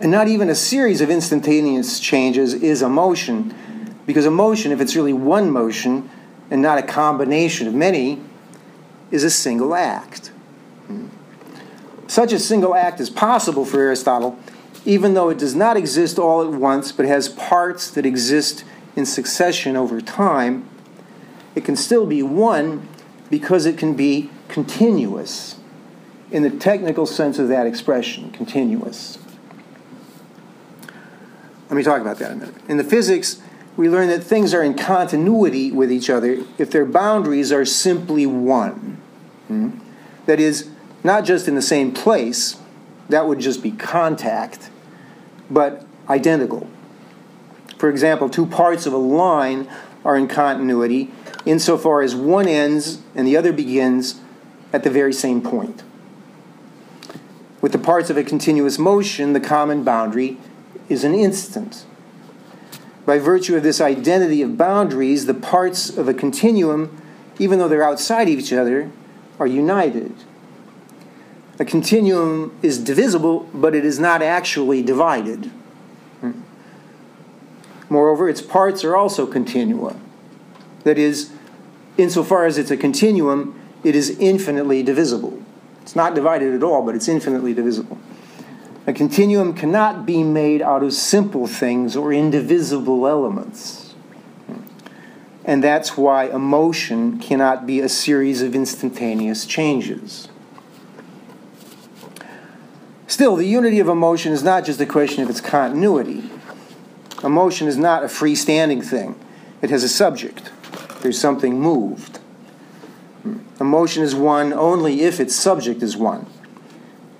And 0.00 0.10
not 0.10 0.26
even 0.26 0.50
a 0.50 0.56
series 0.56 1.00
of 1.00 1.08
instantaneous 1.08 2.00
changes 2.00 2.54
is 2.54 2.82
a 2.82 2.88
motion, 2.88 3.54
because 4.04 4.26
a 4.26 4.32
motion, 4.32 4.72
if 4.72 4.80
it's 4.80 4.96
really 4.96 5.12
one 5.12 5.48
motion 5.52 6.10
and 6.50 6.60
not 6.60 6.78
a 6.78 6.82
combination 6.82 7.68
of 7.68 7.74
many, 7.74 8.20
is 9.12 9.22
a 9.22 9.30
single 9.30 9.76
act. 9.76 10.32
Such 12.08 12.32
a 12.32 12.38
single 12.38 12.74
act 12.74 13.00
is 13.00 13.10
possible 13.10 13.64
for 13.64 13.80
Aristotle, 13.80 14.38
even 14.84 15.14
though 15.14 15.28
it 15.28 15.38
does 15.38 15.54
not 15.54 15.76
exist 15.76 16.18
all 16.18 16.42
at 16.42 16.50
once, 16.50 16.90
but 16.90 17.06
has 17.06 17.28
parts 17.28 17.90
that 17.90 18.06
exist 18.06 18.64
in 18.96 19.06
succession 19.06 19.76
over 19.76 20.00
time. 20.00 20.68
It 21.54 21.64
can 21.64 21.76
still 21.76 22.06
be 22.06 22.22
one 22.22 22.88
because 23.30 23.66
it 23.66 23.76
can 23.76 23.94
be 23.94 24.30
continuous 24.48 25.56
in 26.30 26.42
the 26.42 26.50
technical 26.50 27.06
sense 27.06 27.38
of 27.38 27.48
that 27.48 27.66
expression, 27.66 28.30
continuous. 28.30 29.18
Let 31.68 31.76
me 31.76 31.82
talk 31.82 32.00
about 32.00 32.18
that 32.18 32.32
a 32.32 32.34
minute. 32.34 32.54
In 32.68 32.78
the 32.78 32.84
physics, 32.84 33.42
we 33.76 33.88
learn 33.88 34.08
that 34.08 34.24
things 34.24 34.54
are 34.54 34.62
in 34.62 34.74
continuity 34.74 35.70
with 35.70 35.92
each 35.92 36.08
other 36.08 36.44
if 36.56 36.70
their 36.70 36.86
boundaries 36.86 37.52
are 37.52 37.66
simply 37.66 38.24
one. 38.24 38.98
Hmm? 39.48 39.70
That 40.26 40.40
is, 40.40 40.70
not 41.08 41.24
just 41.24 41.48
in 41.48 41.54
the 41.54 41.62
same 41.62 41.90
place, 41.90 42.58
that 43.08 43.26
would 43.26 43.38
just 43.38 43.62
be 43.62 43.70
contact, 43.70 44.68
but 45.48 45.86
identical. 46.06 46.68
For 47.78 47.88
example, 47.88 48.28
two 48.28 48.44
parts 48.44 48.84
of 48.84 48.92
a 48.92 48.98
line 48.98 49.66
are 50.04 50.16
in 50.16 50.28
continuity 50.28 51.10
insofar 51.46 52.02
as 52.02 52.14
one 52.14 52.46
ends 52.46 53.00
and 53.14 53.26
the 53.26 53.38
other 53.38 53.54
begins 53.54 54.20
at 54.70 54.84
the 54.84 54.90
very 54.90 55.14
same 55.14 55.40
point. 55.40 55.82
With 57.62 57.72
the 57.72 57.78
parts 57.78 58.10
of 58.10 58.18
a 58.18 58.22
continuous 58.22 58.78
motion, 58.78 59.32
the 59.32 59.40
common 59.40 59.84
boundary 59.84 60.36
is 60.90 61.04
an 61.04 61.14
instant. 61.14 61.86
By 63.06 63.18
virtue 63.18 63.56
of 63.56 63.62
this 63.62 63.80
identity 63.80 64.42
of 64.42 64.58
boundaries, 64.58 65.24
the 65.24 65.32
parts 65.32 65.88
of 65.88 66.06
a 66.06 66.12
continuum, 66.12 67.00
even 67.38 67.58
though 67.58 67.68
they're 67.68 67.82
outside 67.82 68.28
each 68.28 68.52
other, 68.52 68.90
are 69.38 69.46
united. 69.46 70.12
A 71.58 71.64
continuum 71.64 72.56
is 72.62 72.78
divisible, 72.78 73.48
but 73.52 73.74
it 73.74 73.84
is 73.84 73.98
not 73.98 74.22
actually 74.22 74.82
divided. 74.82 75.50
Moreover, 77.90 78.28
its 78.28 78.42
parts 78.42 78.84
are 78.84 78.94
also 78.94 79.26
continua. 79.26 79.96
That 80.84 80.98
is, 80.98 81.32
insofar 81.96 82.44
as 82.44 82.58
it's 82.58 82.70
a 82.70 82.76
continuum, 82.76 83.58
it 83.82 83.96
is 83.96 84.10
infinitely 84.18 84.82
divisible. 84.82 85.42
It's 85.82 85.96
not 85.96 86.14
divided 86.14 86.54
at 86.54 86.62
all, 86.62 86.84
but 86.84 86.94
it's 86.94 87.08
infinitely 87.08 87.54
divisible. 87.54 87.98
A 88.86 88.92
continuum 88.92 89.54
cannot 89.54 90.06
be 90.06 90.22
made 90.22 90.62
out 90.62 90.82
of 90.82 90.92
simple 90.92 91.46
things 91.46 91.96
or 91.96 92.12
indivisible 92.12 93.06
elements. 93.06 93.94
And 95.44 95.64
that's 95.64 95.96
why 95.96 96.24
a 96.24 96.38
motion 96.38 97.18
cannot 97.18 97.66
be 97.66 97.80
a 97.80 97.88
series 97.88 98.42
of 98.42 98.54
instantaneous 98.54 99.46
changes. 99.46 100.28
Still, 103.08 103.36
the 103.36 103.46
unity 103.46 103.80
of 103.80 103.88
emotion 103.88 104.32
is 104.32 104.44
not 104.44 104.66
just 104.66 104.78
a 104.80 104.86
question 104.86 105.22
of 105.22 105.30
its 105.30 105.40
continuity. 105.40 106.30
Emotion 107.24 107.66
is 107.66 107.78
not 107.78 108.04
a 108.04 108.06
freestanding 108.06 108.84
thing, 108.84 109.18
it 109.62 109.70
has 109.70 109.82
a 109.82 109.88
subject. 109.88 110.52
There's 111.00 111.18
something 111.18 111.58
moved. 111.58 112.20
Emotion 113.58 114.02
is 114.02 114.14
one 114.14 114.52
only 114.52 115.00
if 115.02 115.18
its 115.18 115.34
subject 115.34 115.82
is 115.82 115.96
one. 115.96 116.26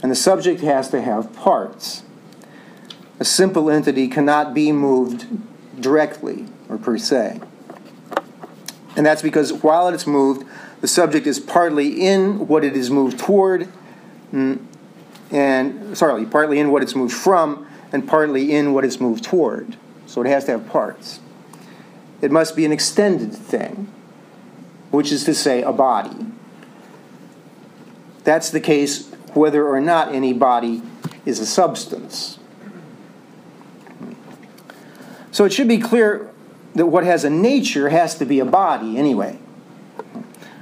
And 0.02 0.12
the 0.12 0.16
subject 0.16 0.60
has 0.60 0.90
to 0.90 1.00
have 1.00 1.34
parts. 1.34 2.02
A 3.18 3.24
simple 3.24 3.70
entity 3.70 4.08
cannot 4.08 4.54
be 4.54 4.70
moved 4.72 5.26
directly 5.80 6.46
or 6.68 6.76
per 6.76 6.98
se. 6.98 7.40
And 8.94 9.06
that's 9.06 9.22
because 9.22 9.52
while 9.52 9.88
it's 9.88 10.06
moved, 10.06 10.46
the 10.80 10.88
subject 10.88 11.26
is 11.26 11.40
partly 11.40 12.04
in 12.04 12.46
what 12.46 12.62
it 12.62 12.76
is 12.76 12.90
moved 12.90 13.18
toward, 13.18 13.68
mm, 14.32 14.64
and 15.30 15.96
sorry, 15.96 16.24
partly 16.24 16.58
in 16.58 16.70
what 16.70 16.82
it's 16.82 16.94
moved 16.94 17.14
from, 17.14 17.66
and 17.92 18.06
partly 18.06 18.52
in 18.52 18.72
what 18.72 18.84
it's 18.84 19.00
moved 19.00 19.24
toward. 19.24 19.76
So 20.06 20.22
it 20.22 20.26
has 20.26 20.44
to 20.46 20.52
have 20.52 20.68
parts. 20.68 21.20
It 22.20 22.30
must 22.30 22.56
be 22.56 22.64
an 22.64 22.72
extended 22.72 23.32
thing, 23.32 23.92
which 24.90 25.12
is 25.12 25.24
to 25.24 25.34
say, 25.34 25.62
a 25.62 25.72
body. 25.72 26.26
That's 28.24 28.50
the 28.50 28.60
case 28.60 29.10
whether 29.34 29.66
or 29.66 29.80
not 29.80 30.14
any 30.14 30.32
body 30.32 30.82
is 31.24 31.40
a 31.40 31.46
substance. 31.46 32.38
So 35.30 35.44
it 35.44 35.52
should 35.52 35.68
be 35.68 35.78
clear 35.78 36.30
that 36.74 36.86
what 36.86 37.04
has 37.04 37.24
a 37.24 37.30
nature 37.30 37.90
has 37.90 38.16
to 38.16 38.24
be 38.24 38.40
a 38.40 38.44
body 38.44 38.98
anyway. 38.98 39.38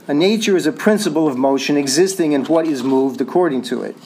A 0.09 0.15
nature 0.15 0.57
is 0.57 0.67
a 0.67 0.73
principle 0.73 1.27
of 1.27 1.37
motion 1.37 1.77
existing 1.77 2.33
in 2.33 2.45
what 2.45 2.67
is 2.67 2.83
moved 2.83 3.21
according 3.21 3.63
to 3.63 3.83
it. 3.83 3.97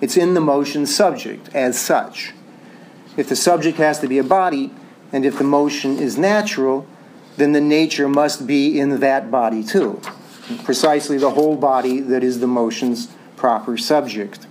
It's 0.00 0.16
in 0.16 0.34
the 0.34 0.40
motion 0.40 0.86
subject 0.86 1.48
as 1.54 1.80
such. 1.80 2.32
If 3.16 3.28
the 3.28 3.36
subject 3.36 3.78
has 3.78 3.98
to 4.00 4.08
be 4.08 4.18
a 4.18 4.24
body, 4.24 4.70
and 5.12 5.24
if 5.24 5.38
the 5.38 5.44
motion 5.44 5.98
is 5.98 6.18
natural, 6.18 6.86
then 7.36 7.52
the 7.52 7.60
nature 7.60 8.08
must 8.08 8.46
be 8.46 8.78
in 8.78 9.00
that 9.00 9.30
body 9.30 9.62
too. 9.62 10.00
Precisely 10.64 11.18
the 11.18 11.30
whole 11.30 11.56
body 11.56 12.00
that 12.00 12.22
is 12.22 12.40
the 12.40 12.46
motion's 12.46 13.08
proper 13.36 13.76
subject. 13.76 14.46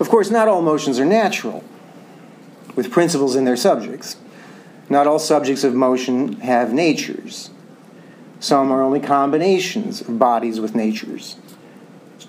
Of 0.00 0.08
course, 0.08 0.30
not 0.30 0.48
all 0.48 0.62
motions 0.62 0.98
are 0.98 1.04
natural, 1.04 1.64
with 2.76 2.90
principles 2.90 3.34
in 3.34 3.44
their 3.44 3.56
subjects. 3.56 4.16
Not 4.88 5.06
all 5.06 5.18
subjects 5.18 5.64
of 5.64 5.74
motion 5.74 6.40
have 6.40 6.72
natures. 6.72 7.50
Some 8.40 8.70
are 8.70 8.82
only 8.82 9.00
combinations 9.00 10.00
of 10.00 10.18
bodies 10.18 10.60
with 10.60 10.74
natures, 10.74 11.36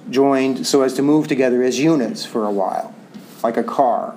joined 0.09 0.65
so 0.65 0.81
as 0.81 0.93
to 0.95 1.01
move 1.01 1.27
together 1.27 1.63
as 1.63 1.79
units 1.79 2.25
for 2.25 2.45
a 2.45 2.51
while, 2.51 2.93
like 3.43 3.57
a 3.57 3.63
car. 3.63 4.15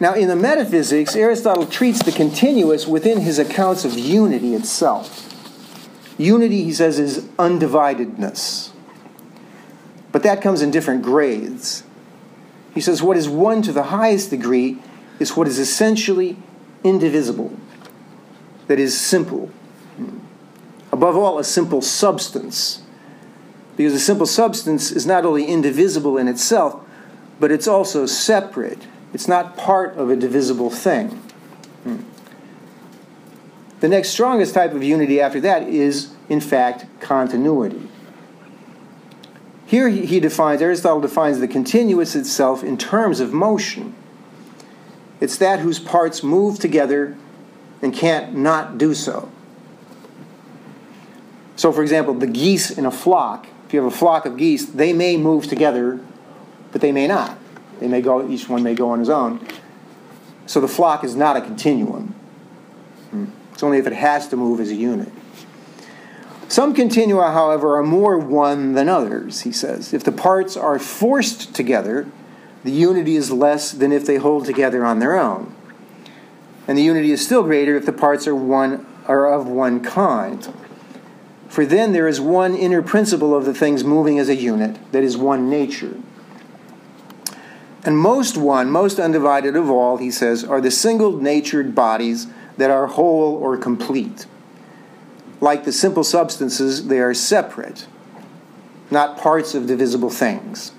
Now, 0.00 0.14
in 0.14 0.28
the 0.28 0.36
metaphysics, 0.36 1.16
Aristotle 1.16 1.66
treats 1.66 2.02
the 2.02 2.12
continuous 2.12 2.86
within 2.86 3.20
his 3.20 3.38
accounts 3.38 3.84
of 3.84 3.98
unity 3.98 4.54
itself. 4.54 5.20
Unity, 6.18 6.62
he 6.64 6.72
says, 6.72 6.98
is 6.98 7.20
undividedness. 7.38 8.70
But 10.12 10.22
that 10.22 10.42
comes 10.42 10.62
in 10.62 10.70
different 10.70 11.02
grades. 11.02 11.84
He 12.74 12.80
says 12.80 13.02
what 13.02 13.16
is 13.16 13.28
one 13.28 13.62
to 13.62 13.72
the 13.72 13.84
highest 13.84 14.30
degree 14.30 14.78
is 15.18 15.36
what 15.36 15.46
is 15.46 15.58
essentially 15.58 16.36
indivisible, 16.82 17.56
that 18.66 18.78
is 18.78 18.98
simple. 18.98 19.50
Above 20.94 21.16
all, 21.16 21.40
a 21.40 21.44
simple 21.44 21.82
substance. 21.82 22.80
Because 23.76 23.94
a 23.94 23.98
simple 23.98 24.26
substance 24.26 24.92
is 24.92 25.04
not 25.04 25.24
only 25.24 25.44
indivisible 25.44 26.16
in 26.16 26.28
itself, 26.28 26.80
but 27.40 27.50
it's 27.50 27.66
also 27.66 28.06
separate. 28.06 28.86
It's 29.12 29.26
not 29.26 29.56
part 29.56 29.96
of 29.96 30.08
a 30.08 30.14
divisible 30.14 30.70
thing. 30.70 31.08
Hmm. 31.82 32.02
The 33.80 33.88
next 33.88 34.10
strongest 34.10 34.54
type 34.54 34.72
of 34.72 34.84
unity 34.84 35.20
after 35.20 35.40
that 35.40 35.64
is, 35.64 36.12
in 36.28 36.40
fact, 36.40 36.86
continuity. 37.00 37.88
Here 39.66 39.88
he 39.88 40.20
defines, 40.20 40.62
Aristotle 40.62 41.00
defines 41.00 41.40
the 41.40 41.48
continuous 41.48 42.14
itself 42.14 42.62
in 42.62 42.78
terms 42.78 43.18
of 43.18 43.32
motion. 43.32 43.96
It's 45.20 45.38
that 45.38 45.58
whose 45.58 45.80
parts 45.80 46.22
move 46.22 46.60
together 46.60 47.16
and 47.82 47.92
can't 47.92 48.36
not 48.36 48.78
do 48.78 48.94
so. 48.94 49.32
So, 51.64 51.72
for 51.72 51.80
example, 51.80 52.12
the 52.12 52.26
geese 52.26 52.70
in 52.70 52.84
a 52.84 52.90
flock, 52.90 53.46
if 53.66 53.72
you 53.72 53.82
have 53.82 53.90
a 53.90 53.96
flock 53.96 54.26
of 54.26 54.36
geese, 54.36 54.66
they 54.66 54.92
may 54.92 55.16
move 55.16 55.46
together, 55.46 55.98
but 56.72 56.82
they 56.82 56.92
may 56.92 57.06
not. 57.06 57.38
They 57.80 57.88
may 57.88 58.02
go, 58.02 58.28
each 58.28 58.50
one 58.50 58.62
may 58.62 58.74
go 58.74 58.90
on 58.90 58.98
his 58.98 59.08
own. 59.08 59.40
So 60.44 60.60
the 60.60 60.68
flock 60.68 61.04
is 61.04 61.16
not 61.16 61.38
a 61.38 61.40
continuum. 61.40 62.14
Hmm. 63.08 63.24
It's 63.54 63.62
only 63.62 63.78
if 63.78 63.86
it 63.86 63.94
has 63.94 64.28
to 64.28 64.36
move 64.36 64.60
as 64.60 64.68
a 64.68 64.74
unit. 64.74 65.10
Some 66.48 66.74
continua, 66.74 67.32
however, 67.32 67.78
are 67.78 67.82
more 67.82 68.18
one 68.18 68.74
than 68.74 68.90
others, 68.90 69.40
he 69.40 69.50
says. 69.50 69.94
If 69.94 70.04
the 70.04 70.12
parts 70.12 70.58
are 70.58 70.78
forced 70.78 71.54
together, 71.54 72.06
the 72.62 72.72
unity 72.72 73.16
is 73.16 73.30
less 73.32 73.72
than 73.72 73.90
if 73.90 74.04
they 74.04 74.16
hold 74.16 74.44
together 74.44 74.84
on 74.84 74.98
their 74.98 75.18
own. 75.18 75.54
And 76.68 76.76
the 76.76 76.82
unity 76.82 77.10
is 77.10 77.24
still 77.24 77.42
greater 77.42 77.74
if 77.74 77.86
the 77.86 77.92
parts 77.94 78.26
are 78.26 78.36
one 78.36 78.84
are 79.06 79.32
of 79.32 79.46
one 79.46 79.82
kind. 79.82 80.46
For 81.54 81.64
then 81.64 81.92
there 81.92 82.08
is 82.08 82.20
one 82.20 82.56
inner 82.56 82.82
principle 82.82 83.32
of 83.32 83.44
the 83.44 83.54
things 83.54 83.84
moving 83.84 84.18
as 84.18 84.28
a 84.28 84.34
unit, 84.34 84.76
that 84.90 85.04
is 85.04 85.16
one 85.16 85.48
nature. 85.48 85.94
And 87.84 87.96
most 87.96 88.36
one, 88.36 88.68
most 88.72 88.98
undivided 88.98 89.54
of 89.54 89.70
all, 89.70 89.98
he 89.98 90.10
says, 90.10 90.42
are 90.42 90.60
the 90.60 90.72
single 90.72 91.12
natured 91.12 91.72
bodies 91.72 92.26
that 92.56 92.72
are 92.72 92.88
whole 92.88 93.36
or 93.36 93.56
complete. 93.56 94.26
Like 95.40 95.64
the 95.64 95.70
simple 95.70 96.02
substances, 96.02 96.88
they 96.88 96.98
are 96.98 97.14
separate, 97.14 97.86
not 98.90 99.16
parts 99.16 99.54
of 99.54 99.68
divisible 99.68 100.10
things. 100.10 100.72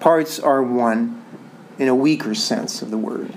Parts 0.00 0.40
are 0.40 0.62
one 0.62 1.22
in 1.78 1.86
a 1.86 1.94
weaker 1.94 2.34
sense 2.34 2.80
of 2.80 2.90
the 2.90 2.96
word. 2.96 3.36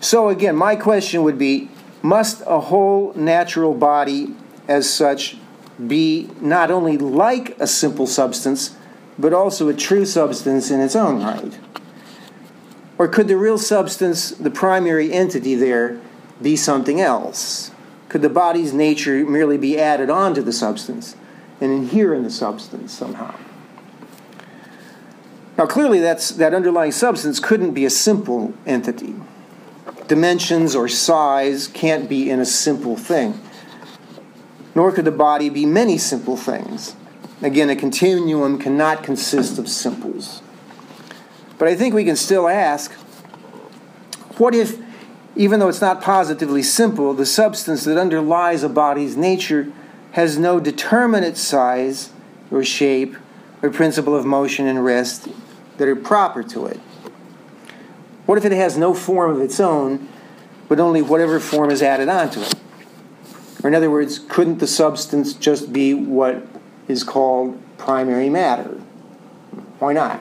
So, 0.00 0.30
again, 0.30 0.56
my 0.56 0.76
question 0.76 1.24
would 1.24 1.36
be 1.36 1.68
must 2.00 2.42
a 2.46 2.60
whole 2.60 3.12
natural 3.12 3.74
body 3.74 4.34
as 4.68 4.92
such 4.92 5.36
be 5.86 6.30
not 6.40 6.70
only 6.70 6.96
like 6.96 7.58
a 7.60 7.66
simple 7.66 8.06
substance, 8.06 8.76
but 9.18 9.32
also 9.32 9.68
a 9.68 9.74
true 9.74 10.04
substance 10.04 10.70
in 10.70 10.80
its 10.80 10.96
own 10.96 11.22
right? 11.22 11.58
Or 12.96 13.08
could 13.08 13.28
the 13.28 13.36
real 13.36 13.58
substance, 13.58 14.30
the 14.30 14.50
primary 14.50 15.12
entity 15.12 15.54
there, 15.54 16.00
be 16.40 16.56
something 16.56 17.00
else? 17.00 17.72
Could 18.08 18.22
the 18.22 18.28
body's 18.28 18.72
nature 18.72 19.24
merely 19.26 19.58
be 19.58 19.78
added 19.78 20.10
on 20.10 20.34
to 20.34 20.42
the 20.42 20.52
substance 20.52 21.16
and 21.60 21.72
inhere 21.72 22.14
in 22.14 22.22
the 22.22 22.30
substance 22.30 22.92
somehow? 22.92 23.34
Now, 25.56 25.66
clearly, 25.66 26.00
that's, 26.00 26.30
that 26.30 26.54
underlying 26.54 26.92
substance 26.92 27.38
couldn't 27.38 27.74
be 27.74 27.84
a 27.84 27.90
simple 27.90 28.54
entity. 28.66 29.14
Dimensions 30.08 30.74
or 30.74 30.88
size 30.88 31.68
can't 31.68 32.08
be 32.08 32.28
in 32.28 32.40
a 32.40 32.44
simple 32.44 32.96
thing. 32.96 33.40
Nor 34.74 34.92
could 34.92 35.04
the 35.04 35.12
body 35.12 35.48
be 35.48 35.66
many 35.66 35.98
simple 35.98 36.36
things. 36.36 36.96
Again, 37.42 37.70
a 37.70 37.76
continuum 37.76 38.58
cannot 38.58 39.02
consist 39.02 39.58
of 39.58 39.68
simples. 39.68 40.42
But 41.58 41.68
I 41.68 41.76
think 41.76 41.94
we 41.94 42.04
can 42.04 42.16
still 42.16 42.48
ask 42.48 42.92
what 44.38 44.54
if, 44.54 44.78
even 45.36 45.60
though 45.60 45.68
it's 45.68 45.80
not 45.80 46.02
positively 46.02 46.62
simple, 46.62 47.14
the 47.14 47.26
substance 47.26 47.84
that 47.84 47.98
underlies 47.98 48.62
a 48.62 48.68
body's 48.68 49.16
nature 49.16 49.72
has 50.12 50.38
no 50.38 50.58
determinate 50.58 51.36
size 51.36 52.10
or 52.50 52.64
shape 52.64 53.16
or 53.62 53.70
principle 53.70 54.14
of 54.14 54.24
motion 54.24 54.66
and 54.66 54.84
rest 54.84 55.28
that 55.78 55.86
are 55.86 55.96
proper 55.96 56.42
to 56.42 56.66
it? 56.66 56.80
What 58.26 58.38
if 58.38 58.44
it 58.44 58.52
has 58.52 58.76
no 58.76 58.94
form 58.94 59.30
of 59.30 59.40
its 59.40 59.60
own, 59.60 60.08
but 60.68 60.80
only 60.80 61.02
whatever 61.02 61.38
form 61.38 61.70
is 61.70 61.82
added 61.82 62.08
onto 62.08 62.40
it? 62.40 62.54
Or, 63.64 63.68
in 63.68 63.74
other 63.74 63.90
words, 63.90 64.18
couldn't 64.18 64.58
the 64.58 64.66
substance 64.66 65.32
just 65.32 65.72
be 65.72 65.94
what 65.94 66.46
is 66.86 67.02
called 67.02 67.58
primary 67.78 68.28
matter? 68.28 68.80
Why 69.78 69.94
not? 69.94 70.20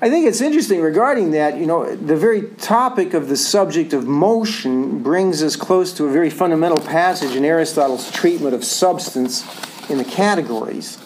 I 0.00 0.08
think 0.10 0.26
it's 0.26 0.40
interesting 0.40 0.80
regarding 0.80 1.32
that, 1.32 1.58
you 1.58 1.66
know, 1.66 1.94
the 1.94 2.16
very 2.16 2.42
topic 2.42 3.12
of 3.14 3.28
the 3.28 3.36
subject 3.36 3.92
of 3.92 4.06
motion 4.08 5.00
brings 5.02 5.42
us 5.42 5.54
close 5.54 5.92
to 5.92 6.06
a 6.06 6.10
very 6.10 6.30
fundamental 6.30 6.80
passage 6.80 7.36
in 7.36 7.44
Aristotle's 7.44 8.10
treatment 8.10 8.54
of 8.54 8.64
substance 8.64 9.44
in 9.90 9.98
the 9.98 10.04
categories. 10.04 10.98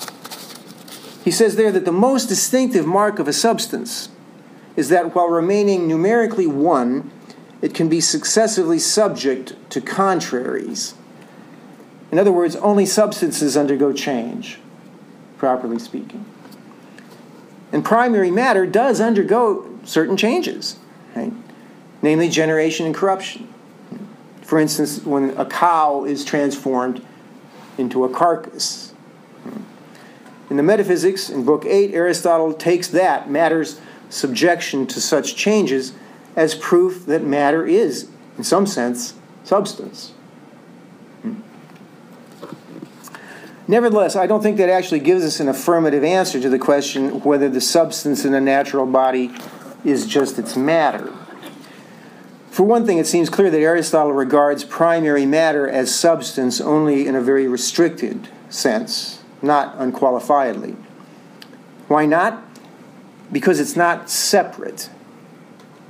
He 1.24 1.30
says 1.32 1.56
there 1.56 1.72
that 1.72 1.84
the 1.84 1.92
most 1.92 2.26
distinctive 2.28 2.86
mark 2.86 3.18
of 3.18 3.26
a 3.26 3.32
substance 3.32 4.08
is 4.76 4.88
that 4.90 5.14
while 5.14 5.28
remaining 5.28 5.88
numerically 5.88 6.46
one, 6.46 7.10
it 7.62 7.74
can 7.74 7.88
be 7.88 8.00
successively 8.00 8.78
subject 8.78 9.54
to 9.70 9.80
contraries. 9.80 10.94
In 12.12 12.18
other 12.18 12.32
words, 12.32 12.56
only 12.56 12.86
substances 12.86 13.56
undergo 13.56 13.92
change, 13.92 14.58
properly 15.38 15.78
speaking. 15.78 16.24
And 17.72 17.84
primary 17.84 18.30
matter 18.30 18.66
does 18.66 19.00
undergo 19.00 19.78
certain 19.84 20.16
changes, 20.16 20.76
right? 21.14 21.32
namely 22.02 22.28
generation 22.28 22.86
and 22.86 22.94
corruption. 22.94 23.52
For 24.42 24.60
instance, 24.60 25.04
when 25.04 25.30
a 25.30 25.44
cow 25.44 26.04
is 26.04 26.24
transformed 26.24 27.04
into 27.78 28.04
a 28.04 28.08
carcass, 28.08 28.92
in 30.48 30.56
the 30.56 30.62
Metaphysics, 30.62 31.28
in 31.28 31.44
Book 31.44 31.64
8, 31.64 31.92
Aristotle 31.92 32.52
takes 32.52 32.86
that, 32.88 33.28
matter's 33.28 33.80
subjection 34.08 34.86
to 34.86 35.00
such 35.00 35.34
changes, 35.34 35.92
as 36.36 36.54
proof 36.54 37.06
that 37.06 37.24
matter 37.24 37.66
is, 37.66 38.08
in 38.36 38.44
some 38.44 38.66
sense, 38.66 39.14
substance. 39.42 40.12
Nevertheless, 43.68 44.14
I 44.14 44.26
don't 44.26 44.42
think 44.42 44.58
that 44.58 44.68
actually 44.68 45.00
gives 45.00 45.24
us 45.24 45.40
an 45.40 45.48
affirmative 45.48 46.04
answer 46.04 46.40
to 46.40 46.48
the 46.48 46.58
question 46.58 47.20
whether 47.22 47.48
the 47.48 47.60
substance 47.60 48.24
in 48.24 48.32
a 48.32 48.40
natural 48.40 48.86
body 48.86 49.32
is 49.84 50.06
just 50.06 50.38
its 50.38 50.56
matter. 50.56 51.12
For 52.50 52.62
one 52.62 52.86
thing, 52.86 52.98
it 52.98 53.06
seems 53.06 53.28
clear 53.28 53.50
that 53.50 53.60
Aristotle 53.60 54.12
regards 54.12 54.64
primary 54.64 55.26
matter 55.26 55.68
as 55.68 55.94
substance 55.94 56.60
only 56.60 57.06
in 57.06 57.16
a 57.16 57.20
very 57.20 57.48
restricted 57.48 58.28
sense, 58.48 59.22
not 59.42 59.76
unqualifiedly. 59.78 60.76
Why 61.88 62.06
not? 62.06 62.42
Because 63.32 63.58
it's 63.58 63.76
not 63.76 64.08
separate. 64.08 64.88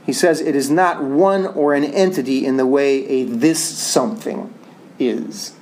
He 0.07 0.12
says 0.12 0.40
it 0.40 0.55
is 0.55 0.71
not 0.71 1.03
one 1.03 1.47
or 1.47 1.75
an 1.75 1.83
entity 1.83 2.47
in 2.47 2.57
the 2.57 2.64
way 2.64 3.05
a 3.09 3.25
this 3.25 3.59
something 3.59 4.55
is. 5.01 5.53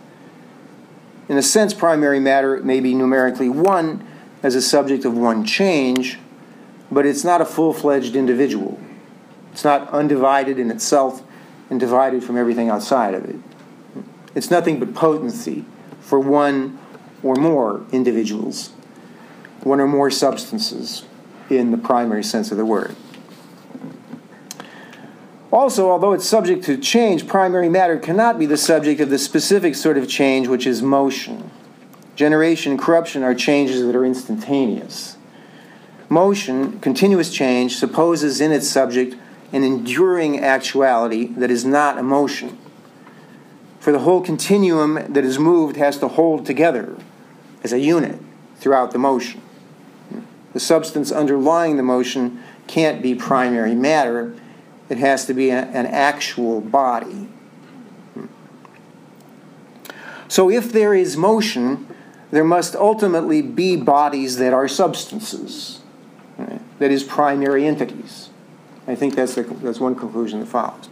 In 1.31 1.39
a 1.39 1.43
sense, 1.43 1.73
primary 1.73 2.21
matter 2.21 2.63
may 2.63 2.81
be 2.81 2.95
numerically 2.95 3.49
one 3.49 4.07
as 4.43 4.55
a 4.55 4.61
subject 4.61 5.07
of 5.07 5.17
one 5.17 5.47
change, 5.47 6.19
but 6.93 7.07
it's 7.07 7.25
not 7.25 7.41
a 7.41 7.47
full 7.47 7.73
fledged 7.73 8.15
individual. 8.15 8.79
It's 9.53 9.65
not 9.65 9.89
undivided 9.89 10.59
in 10.59 10.71
itself 10.71 11.23
and 11.71 11.81
divided 11.81 12.23
from 12.23 12.37
everything 12.37 12.69
outside 12.69 13.15
of 13.15 13.25
it. 13.25 13.37
It's 14.35 14.51
nothing 14.51 14.79
but 14.79 14.95
potency 14.95 15.65
for 16.01 16.21
one 16.21 16.79
or 17.23 17.37
more 17.37 17.87
individuals, 17.93 18.69
one 19.63 19.81
or 19.81 19.89
more 19.89 20.11
substances 20.11 21.05
in 21.49 21.71
the 21.71 21.79
primary 21.79 22.23
sense 22.23 22.51
of 22.51 22.59
the 22.59 22.67
word. 22.67 22.95
Also, 25.55 25.89
although 25.89 26.13
it's 26.13 26.29
subject 26.29 26.65
to 26.65 26.77
change, 26.77 27.29
primary 27.29 27.69
matter 27.69 27.97
cannot 27.97 28.41
be 28.41 28.45
the 28.45 28.57
subject 28.57 29.01
of 29.01 29.09
the 29.09 29.19
specific 29.21 29.77
sort 29.77 29.97
of 29.97 30.09
change 30.09 30.49
which 30.49 30.67
is 30.67 30.83
motion. 30.83 31.49
Generation 32.17 32.73
and 32.73 32.81
corruption 32.81 33.23
are 33.23 33.37
changes 33.37 33.87
that 33.87 33.95
are 33.95 34.05
instantaneous. 34.05 35.17
Motion, 36.09 36.81
continuous 36.81 37.33
change, 37.33 37.77
supposes 37.77 38.41
in 38.41 38.51
its 38.51 38.67
subject 38.67 39.15
an 39.53 39.63
enduring 39.63 40.41
actuality 40.41 41.29
that 41.35 41.53
is 41.53 41.65
not 41.65 41.99
emotion. 41.99 42.59
For 43.79 43.93
the 43.93 44.01
whole 44.01 44.23
continuum 44.23 45.13
that 45.13 45.25
is 45.25 45.39
moved 45.39 45.77
has 45.77 45.99
to 45.99 46.09
hold 46.09 46.45
together 46.47 46.97
as 47.63 47.73
a 47.73 47.79
unit 47.79 48.19
throughout 48.57 48.91
the 48.91 48.99
motion. 48.99 49.41
The 50.53 50.59
substance 50.59 51.13
underlying 51.13 51.77
the 51.77 51.85
motion 51.85 52.43
can't 52.67 53.01
be 53.01 53.15
primary 53.15 53.77
matter 53.77 54.35
it 54.95 55.01
has 55.01 55.27
to 55.27 55.35
be 55.35 55.51
a, 55.51 55.63
an 55.63 55.87
actual 55.87 56.61
body. 56.61 57.29
So 60.29 60.51
if 60.51 60.73
there 60.73 60.95
is 60.95 61.17
motion, 61.17 61.93
there 62.31 62.45
must 62.45 62.77
ultimately 62.77 63.43
be 63.43 63.77
bodies 63.77 64.37
that 64.39 64.53
are 64.53 64.69
substances, 64.69 65.81
right? 66.39 66.61
that 66.79 66.91
is, 66.91 67.03
primary 67.03 67.67
entities. 67.67 68.31
I 68.87 68.95
think 68.95 69.15
that's, 69.15 69.35
the, 69.35 69.43
that's 69.43 69.81
one 69.81 69.95
conclusion 69.95 70.41
that 70.41 70.47
follows. 70.47 70.89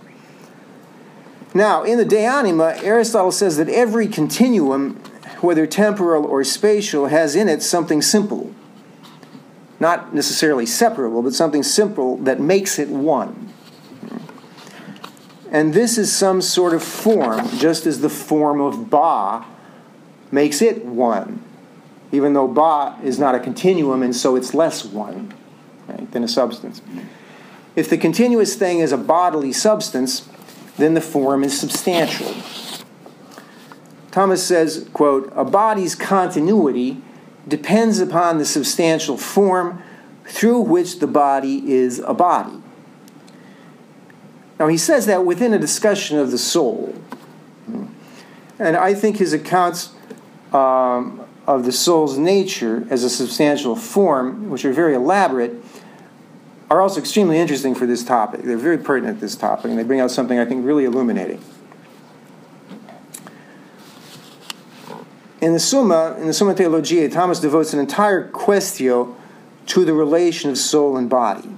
Now, 1.55 1.85
in 1.85 1.99
the 1.99 2.05
De 2.05 2.25
Anima, 2.25 2.75
Aristotle 2.83 3.33
says 3.33 3.57
that 3.57 3.69
every 3.69 4.09
continuum, 4.09 4.97
whether 5.41 5.67
temporal 5.67 6.25
or 6.25 6.43
spatial, 6.45 7.07
has 7.07 7.37
in 7.37 7.49
it 7.49 7.63
something 7.63 8.03
simple. 8.03 8.53
Not 9.79 10.15
necessarily 10.15 10.67
separable, 10.67 11.23
but 11.23 11.35
something 11.35 11.63
simple 11.63 12.17
that 12.19 12.41
makes 12.41 12.79
it 12.79 12.89
one. 12.89 13.52
And 15.53 15.75
this 15.75 15.99
is 15.99 16.11
some 16.11 16.41
sort 16.41 16.73
of 16.73 16.83
form, 16.83 17.47
just 17.59 17.87
as 17.87 18.01
the 18.01 18.09
form 18.09 18.59
of 18.61 18.89
Ba 18.89 19.45
makes 20.31 20.63
it 20.63 20.83
one, 20.83 21.45
even 22.11 22.33
though 22.33 22.49
Ba 22.49 22.99
is 23.05 23.19
not 23.19 23.35
a 23.35 23.39
continuum 23.39 24.03
and 24.03 24.17
so 24.17 24.35
it's 24.35 24.55
less 24.55 24.83
one 24.83 25.35
right, 25.87 26.11
than 26.11 26.25
a 26.25 26.29
substance. 26.29 26.81
If 27.77 27.91
the 27.91 27.99
continuous 27.99 28.55
thing 28.55 28.79
is 28.79 28.93
a 28.93 28.97
bodily 28.97 29.53
substance, 29.53 30.27
then 30.79 30.95
the 30.95 31.03
form 31.03 31.45
is 31.45 31.59
substantial. 31.61 32.35
Thomas 34.11 34.43
says, 34.43 34.89
quote, 34.95 35.31
a 35.37 35.45
body's 35.45 35.95
continuity 35.95 37.03
depends 37.47 37.99
upon 37.99 38.39
the 38.39 38.47
substantial 38.47 39.19
form 39.19 39.83
through 40.25 40.61
which 40.61 40.99
the 40.99 41.07
body 41.07 41.71
is 41.71 41.99
a 41.99 42.15
body. 42.15 42.62
Now, 44.63 44.69
he 44.69 44.79
says 44.79 45.07
that 45.07 45.25
within 45.25 45.53
a 45.53 45.59
discussion 45.59 46.21
of 46.21 46.31
the 46.31 46.39
soul. 46.39 46.95
And 48.61 48.77
I 48.77 48.95
think 48.95 49.17
his 49.17 49.33
accounts 49.33 49.91
um, 50.53 51.27
of 51.49 51.65
the 51.65 51.73
soul's 51.73 52.17
nature 52.17 52.87
as 52.89 53.03
a 53.03 53.11
substantial 53.11 53.75
form, 53.75 54.51
which 54.51 54.65
are 54.65 54.73
very 54.73 54.95
elaborate, 54.95 55.53
are 56.71 56.81
also 56.81 57.01
extremely 57.01 57.39
interesting 57.39 57.75
for 57.75 57.87
this 57.87 58.05
topic. 58.05 58.43
They're 58.43 58.57
very 58.57 58.79
pertinent 58.79 59.19
to 59.19 59.23
this 59.23 59.35
topic, 59.35 59.65
and 59.65 59.77
they 59.77 59.83
bring 59.83 59.99
out 59.99 60.13
something 60.13 60.39
I 60.39 60.45
think 60.45 60.65
really 60.65 60.85
illuminating. 60.85 61.43
In 65.41 65.55
the 65.55 65.59
Summa, 65.59 66.17
in 66.21 66.29
the 66.29 66.33
Summa 66.33 66.55
Theologiae, 66.55 67.09
Thomas 67.09 67.41
devotes 67.41 67.73
an 67.73 67.81
entire 67.81 68.31
quaestio 68.31 69.17
to 69.67 69.85
the 69.85 69.93
relation 69.93 70.51
of 70.51 70.57
soul 70.57 70.97
and 70.97 71.11
body. 71.11 71.51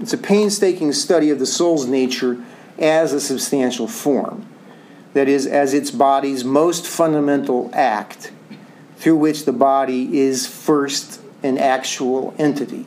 It's 0.00 0.12
a 0.12 0.18
painstaking 0.18 0.92
study 0.92 1.30
of 1.30 1.38
the 1.38 1.46
soul's 1.46 1.86
nature 1.86 2.42
as 2.78 3.12
a 3.12 3.20
substantial 3.20 3.86
form, 3.86 4.46
that 5.12 5.28
is, 5.28 5.46
as 5.46 5.72
its 5.74 5.90
body's 5.90 6.44
most 6.44 6.86
fundamental 6.86 7.70
act, 7.72 8.32
through 8.96 9.16
which 9.16 9.44
the 9.44 9.52
body 9.52 10.18
is 10.18 10.46
first 10.46 11.20
an 11.42 11.58
actual 11.58 12.34
entity. 12.38 12.86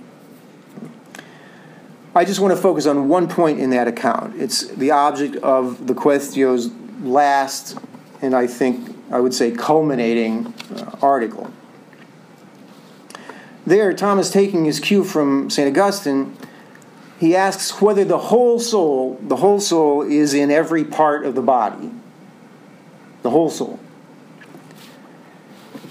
I 2.15 2.25
just 2.25 2.39
want 2.39 2.55
to 2.55 2.59
focus 2.59 2.87
on 2.87 3.07
one 3.07 3.27
point 3.27 3.59
in 3.59 3.69
that 3.69 3.87
account. 3.87 4.41
It's 4.41 4.67
the 4.67 4.91
object 4.91 5.35
of 5.37 5.85
the 5.85 5.93
Quaestio's 5.93 6.71
last, 7.01 7.77
and 8.21 8.33
I 8.33 8.47
think 8.47 8.97
I 9.11 9.19
would 9.19 9.33
say 9.33 9.51
culminating 9.51 10.53
uh, 10.75 10.97
article. 11.01 11.51
There, 13.67 13.93
Thomas, 13.93 14.31
taking 14.31 14.65
his 14.65 14.79
cue 14.79 15.03
from 15.03 15.49
St. 15.49 15.67
Augustine, 15.67 16.35
he 17.19 17.35
asks 17.35 17.81
whether 17.81 18.03
the 18.03 18.17
whole 18.17 18.59
soul, 18.59 19.19
the 19.21 19.37
whole 19.37 19.59
soul 19.59 20.03
is 20.03 20.33
in 20.33 20.51
every 20.51 20.83
part 20.83 21.25
of 21.25 21.35
the 21.35 21.41
body. 21.41 21.91
The 23.23 23.31
whole 23.31 23.49
soul. 23.49 23.79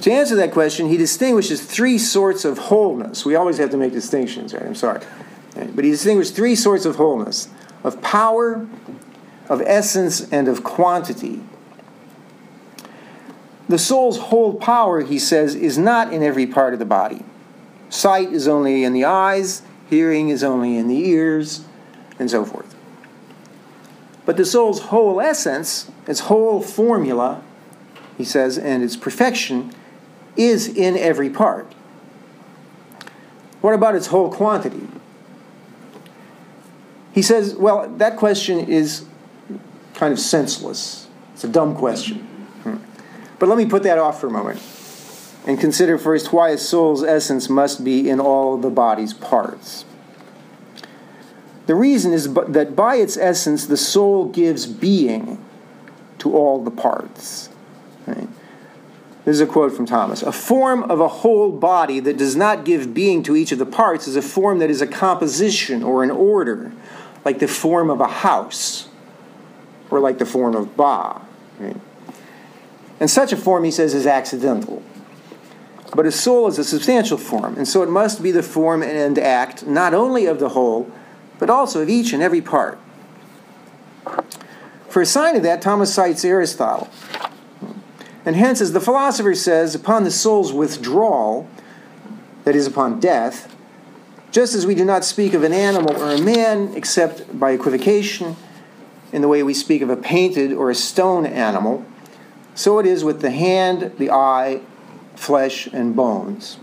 To 0.02 0.12
answer 0.12 0.36
that 0.36 0.52
question, 0.52 0.88
he 0.88 0.96
distinguishes 0.96 1.64
three 1.64 1.98
sorts 1.98 2.44
of 2.44 2.58
wholeness. 2.58 3.24
We 3.24 3.34
always 3.34 3.58
have 3.58 3.70
to 3.70 3.76
make 3.76 3.92
distinctions, 3.92 4.54
right? 4.54 4.62
I'm 4.62 4.76
sorry. 4.76 5.00
But 5.54 5.84
he 5.84 5.90
distinguishes 5.90 6.34
three 6.34 6.54
sorts 6.54 6.84
of 6.84 6.96
wholeness 6.96 7.48
of 7.82 8.02
power, 8.02 8.66
of 9.48 9.62
essence, 9.64 10.20
and 10.32 10.48
of 10.48 10.64
quantity. 10.64 11.40
The 13.68 13.78
soul's 13.78 14.18
whole 14.18 14.54
power, 14.54 15.02
he 15.02 15.18
says, 15.18 15.54
is 15.54 15.76
not 15.78 16.12
in 16.12 16.22
every 16.22 16.46
part 16.46 16.72
of 16.72 16.78
the 16.78 16.84
body. 16.84 17.24
Sight 17.88 18.32
is 18.32 18.46
only 18.46 18.84
in 18.84 18.92
the 18.92 19.04
eyes, 19.04 19.62
hearing 19.88 20.29
is 20.29 20.42
only 20.42 20.77
in 20.77 20.88
the 20.88 21.09
ears, 21.09 21.64
and 22.18 22.31
so 22.31 22.44
forth. 22.44 22.75
But 24.25 24.37
the 24.37 24.44
soul's 24.44 24.81
whole 24.81 25.20
essence, 25.20 25.90
its 26.07 26.20
whole 26.20 26.61
formula, 26.61 27.42
he 28.18 28.25
says, 28.25 28.59
and 28.59 28.83
its 28.83 28.96
perfection 28.96 29.72
is 30.37 30.68
in 30.68 30.96
every 30.96 31.31
part. 31.31 31.72
What 33.61 33.75
about 33.75 33.94
its 33.94 34.09
whole 34.09 34.31
quantity? 34.31 34.88
He 37.12 37.22
says, 37.22 37.55
well, 37.55 37.88
that 37.96 38.16
question 38.16 38.59
is 38.59 39.07
kind 39.94 40.12
of 40.12 40.18
senseless. 40.18 41.07
It's 41.33 41.44
a 41.44 41.49
dumb 41.49 41.77
question. 41.77 42.18
Hmm. 42.62 42.77
But 43.38 43.49
let 43.49 43.57
me 43.57 43.66
put 43.66 43.83
that 43.85 43.99
off 43.99 44.20
for 44.20 44.27
a 44.27 44.31
moment 44.31 44.61
and 45.46 45.61
consider 45.61 45.96
first 45.96 46.32
why 46.32 46.50
a 46.50 46.59
soul's 46.59 47.04
essence 47.04 47.48
must 47.48 47.85
be 47.85 48.11
in 48.11 48.18
all 48.18 48.59
the 48.59 48.68
body's 48.68 49.14
parts. 49.14 49.85
The 51.66 51.74
reason 51.74 52.12
is 52.12 52.32
that 52.35 52.76
by 52.76 52.96
its 52.96 53.16
essence, 53.16 53.66
the 53.66 53.76
soul 53.76 54.26
gives 54.26 54.66
being 54.66 55.42
to 56.18 56.37
all 56.37 56.62
the 56.62 56.70
parts. 56.70 57.48
Right? 58.06 58.28
This 59.24 59.35
is 59.35 59.40
a 59.40 59.46
quote 59.46 59.74
from 59.74 59.87
Thomas. 59.87 60.22
A 60.22 60.30
form 60.30 60.85
of 60.85 61.00
a 61.00 61.09
whole 61.09 61.50
body 61.50 61.98
that 62.00 62.16
does 62.16 62.37
not 62.37 62.64
give 62.64 62.94
being 62.94 63.22
to 63.24 63.35
each 63.37 63.50
of 63.50 63.59
the 63.59 63.66
parts 63.66 64.06
is 64.06 64.14
a 64.14 64.22
form 64.22 64.61
that 64.61 64.70
is 64.70 64.80
a 64.80 64.87
composition 64.87 65.82
or 65.82 66.04
an 66.04 66.11
order, 66.11 66.72
like 67.24 67.40
the 67.40 67.48
form 67.48 67.90
of 67.90 68.00
a 68.00 68.06
house 68.06 68.88
or 69.90 69.98
like 69.98 70.18
the 70.18 70.26
form 70.26 70.54
of 70.54 70.76
Ba. 70.76 71.20
Right? 71.59 71.76
And 73.00 73.11
such 73.11 73.32
a 73.32 73.37
form, 73.37 73.64
he 73.64 73.70
says, 73.72 73.92
is 73.92 74.06
accidental. 74.06 74.82
But 75.94 76.07
a 76.07 76.12
soul 76.12 76.49
is 76.49 76.59
a 76.59 76.64
substantial 76.64 77.16
form, 77.16 77.57
and 77.57 77.66
so 77.66 77.83
it 77.83 77.88
must 77.88 78.22
be 78.22 78.31
the 78.31 78.42
form 78.42 78.83
and 78.83 79.18
act 79.18 79.66
not 79.66 79.94
only 79.94 80.27
of 80.27 80.38
the 80.38 80.51
whole, 80.51 80.90
but 81.38 81.51
also 81.51 81.83
of 81.83 81.88
each 81.88 82.12
and 82.12 82.22
every 82.22 82.40
part. 82.40 82.79
For 84.88 85.03
a 85.03 85.07
sign 85.07 85.37
of 85.37 85.42
that, 85.42 85.62
Thomas 85.62 85.92
cites 85.92 86.25
Aristotle. 86.25 86.88
And 88.25 88.35
hence, 88.35 88.61
as 88.61 88.72
the 88.72 88.81
philosopher 88.81 89.35
says, 89.35 89.75
upon 89.75 90.05
the 90.05 90.11
soul's 90.11 90.53
withdrawal, 90.53 91.49
that 92.44 92.57
is, 92.57 92.66
upon 92.66 92.99
death, 92.99 93.55
just 94.33 94.55
as 94.55 94.66
we 94.66 94.75
do 94.75 94.85
not 94.85 95.05
speak 95.05 95.35
of 95.35 95.44
an 95.44 95.53
animal 95.53 95.96
or 95.96 96.11
a 96.11 96.20
man 96.20 96.72
except 96.75 97.38
by 97.38 97.53
equivocation, 97.53 98.37
in 99.12 99.22
the 99.22 99.29
way 99.29 99.42
we 99.42 99.55
speak 99.55 99.83
of 99.83 99.90
a 99.90 99.96
painted 99.96 100.53
or 100.53 100.70
a 100.70 100.75
stone 100.75 101.25
animal, 101.25 101.85
so 102.55 102.79
it 102.79 102.87
is 102.87 103.05
with 103.05 103.20
the 103.20 103.31
hand, 103.31 103.92
the 103.99 104.11
eye, 104.11 104.61
flesh, 105.16 105.66
and 105.66 105.96
bones. 105.96 106.59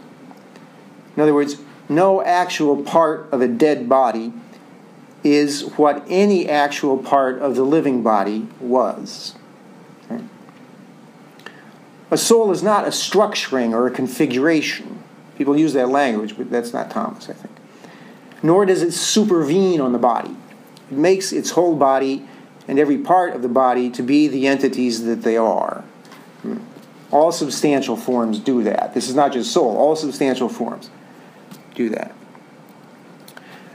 In 1.16 1.22
other 1.22 1.34
words, 1.34 1.58
no 1.89 2.24
actual 2.24 2.82
part 2.82 3.28
of 3.32 3.42
a 3.42 3.48
dead 3.48 3.89
body 3.89 4.34
is 5.24 5.63
what 5.78 6.04
any 6.08 6.48
actual 6.48 6.98
part 6.98 7.39
of 7.39 7.56
the 7.56 7.63
living 7.63 8.04
body 8.04 8.48
was. 8.60 9.36
A 12.13 12.18
soul 12.18 12.52
is 12.52 12.62
not 12.62 12.86
a 12.86 12.89
structuring 12.89 13.74
or 13.74 13.88
a 13.88 13.92
configuration. 13.92 15.02
People 15.36 15.58
use 15.58 15.74
that 15.74 15.89
language, 15.89 16.38
but 16.38 16.52
that's 16.52 16.72
not 16.72 16.92
Thomas, 16.92 17.28
I 17.28 17.34
think. 17.34 17.56
Nor 18.44 18.68
does 18.68 18.84
it 18.84 18.92
supervene 18.92 19.82
on 19.82 19.94
the 19.94 19.98
body. 19.98 20.36
It 20.92 20.98
makes 20.98 21.32
its 21.32 21.52
whole 21.52 21.76
body 21.76 22.28
and 22.68 22.78
every 22.78 23.00
part 23.00 23.36
of 23.36 23.42
the 23.42 23.48
body 23.48 23.89
to 23.89 24.04
be 24.04 24.28
the 24.28 24.46
entities 24.46 25.06
that 25.06 25.24
they 25.24 25.38
are. 25.38 25.84
All 27.13 27.32
substantial 27.32 27.95
forms 27.95 28.39
do 28.39 28.63
that. 28.63 28.95
This 28.95 29.08
is 29.08 29.13
not 29.13 29.34
just 29.34 29.52
soul, 29.52 29.78
all 29.78 29.95
substantial 29.95 30.49
forms 30.49 30.89
do 31.76 31.89
that. 31.89 32.15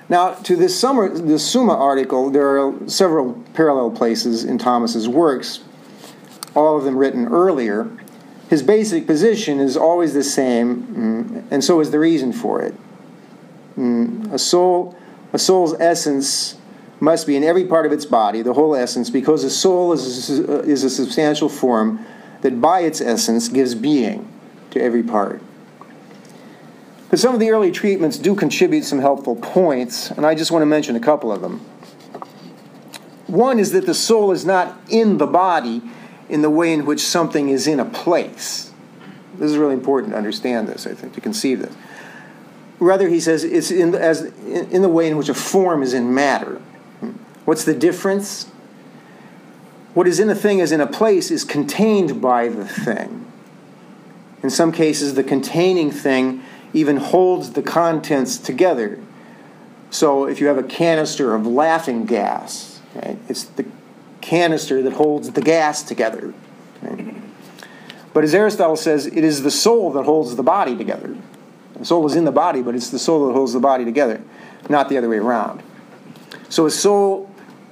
Now, 0.09 0.33
to 0.35 0.57
this, 0.57 0.79
summer, 0.79 1.09
this 1.09 1.48
Summa 1.48 1.74
article, 1.74 2.31
there 2.31 2.59
are 2.59 2.88
several 2.88 3.35
parallel 3.55 3.92
places 3.92 4.42
in 4.42 4.59
Thomas's 4.59 5.09
works, 5.09 5.61
all 6.57 6.77
of 6.77 6.83
them 6.83 6.96
written 6.96 7.29
earlier. 7.29 7.88
His 8.51 8.64
basic 8.64 9.07
position 9.07 9.61
is 9.61 9.77
always 9.77 10.14
the 10.14 10.24
same, 10.24 10.83
mm, 10.83 11.53
and 11.53 11.62
so 11.62 11.79
is 11.79 11.92
the 11.92 12.01
reason 12.01 12.33
for 12.33 12.61
it. 12.61 12.74
Mm, 13.79 14.33
a 14.33 14.38
soul, 14.40 14.96
a 15.33 15.38
soul's 15.38 15.74
essence 15.79 16.57
must 16.98 17.24
be 17.24 17.37
in 17.37 17.44
every 17.44 17.66
part 17.66 17.87
of 17.87 17.92
its 17.92 18.05
body, 18.05 18.42
the 18.42 18.55
whole 18.55 18.74
essence, 18.74 19.11
because 19.11 19.44
a 19.44 19.51
soul 19.51 19.92
is 19.92 20.40
a, 20.40 20.61
is 20.62 20.83
a 20.83 20.90
substantial 20.90 21.48
form 21.48 22.05
that 22.42 22.61
by 22.61 22.81
its 22.81 23.01
essence 23.01 23.48
gives 23.48 23.74
being 23.74 24.31
to 24.70 24.81
every 24.81 25.03
part. 25.03 25.42
But 27.11 27.18
some 27.18 27.35
of 27.35 27.40
the 27.40 27.51
early 27.51 27.70
treatments 27.70 28.18
do 28.18 28.35
contribute 28.35 28.85
some 28.85 28.98
helpful 28.98 29.37
points, 29.37 30.11
and 30.11 30.27
I 30.27 30.35
just 30.35 30.51
want 30.51 30.62
to 30.62 30.66
mention 30.66 30.94
a 30.94 31.01
couple 31.01 31.33
of 31.33 31.40
them. 31.40 31.61
One 33.27 33.59
is 33.59 33.72
that 33.72 33.87
the 33.87 33.94
soul 33.94 34.31
is 34.31 34.44
not 34.44 34.79
in 34.88 35.18
the 35.18 35.27
body 35.27 35.83
in 36.29 36.42
the 36.42 36.51
way 36.51 36.72
in 36.72 36.85
which 36.85 37.01
something 37.01 37.48
is 37.48 37.66
in 37.66 37.81
a 37.81 37.85
place. 37.85 38.70
This 39.37 39.51
is 39.51 39.57
really 39.57 39.74
important 39.74 40.12
to 40.12 40.18
understand 40.18 40.68
this, 40.68 40.87
I 40.87 40.94
think, 40.94 41.14
to 41.14 41.20
conceive 41.20 41.61
this. 41.61 41.74
Rather, 42.79 43.09
he 43.09 43.20
says 43.20 43.44
it's 43.44 43.70
in 43.70 43.94
as, 43.94 44.22
in 44.22 44.83
the 44.83 44.88
way 44.88 45.09
in 45.09 45.16
which 45.16 45.29
a 45.29 45.35
form 45.35 45.83
is 45.83 45.94
in 45.94 46.14
matter. 46.14 46.61
What's 47.44 47.64
the 47.64 47.74
difference? 47.74 48.51
What 49.94 50.07
is 50.07 50.20
in 50.20 50.29
a 50.31 50.35
thing 50.35 50.61
as 50.61 50.72
in 50.72 50.81
a 50.81 50.87
place 50.87 51.31
is 51.31 51.44
contained 51.44 52.20
by 52.20 52.48
the 52.48 52.66
thing. 52.66 53.31
In 54.42 54.51
some 54.51 54.70
cases, 54.70 55.14
the 55.14 55.24
containing 55.24 55.90
thing 55.90 56.42
even 56.72 56.98
holds 56.98 57.53
the 57.53 57.62
contents 57.62 58.37
together. 58.37 58.98
So 59.90 60.27
if 60.27 60.40
you 60.40 60.46
have 60.48 60.59
a 60.59 60.62
canister 60.62 61.35
of 61.35 61.46
laughing 61.46 62.05
gas, 62.05 62.81
right, 62.94 63.18
it's 63.29 63.44
the 63.44 63.64
canister 64.20 64.83
that 64.83 64.92
holds 64.92 65.31
the 65.33 65.40
gas 65.40 65.83
together. 65.83 66.35
Right? 66.83 67.14
But 68.12 68.24
as 68.24 68.35
Aristotle 68.35 68.77
says, 68.77 69.07
it 69.07 69.24
is 69.24 69.42
the 69.42 69.51
soul 69.51 69.92
that 69.92 70.05
holds 70.05 70.37
the 70.37 70.42
body 70.42 70.77
together. 70.77 71.16
The 71.74 71.85
soul 71.85 72.07
is 72.07 72.16
in 72.16 72.24
the 72.24 72.33
body, 72.33 72.62
but 72.62 72.74
it's 72.74 72.90
the 72.90 72.98
soul 72.98 73.27
that 73.29 73.33
holds 73.33 73.53
the 73.53 73.61
body 73.61 73.85
together, 73.85 74.20
not 74.68 74.88
the 74.88 74.98
other 74.98 75.09
way 75.09 75.18
around. 75.18 75.62
So 76.48 76.66
a 76.66 76.70
soul 76.70 77.28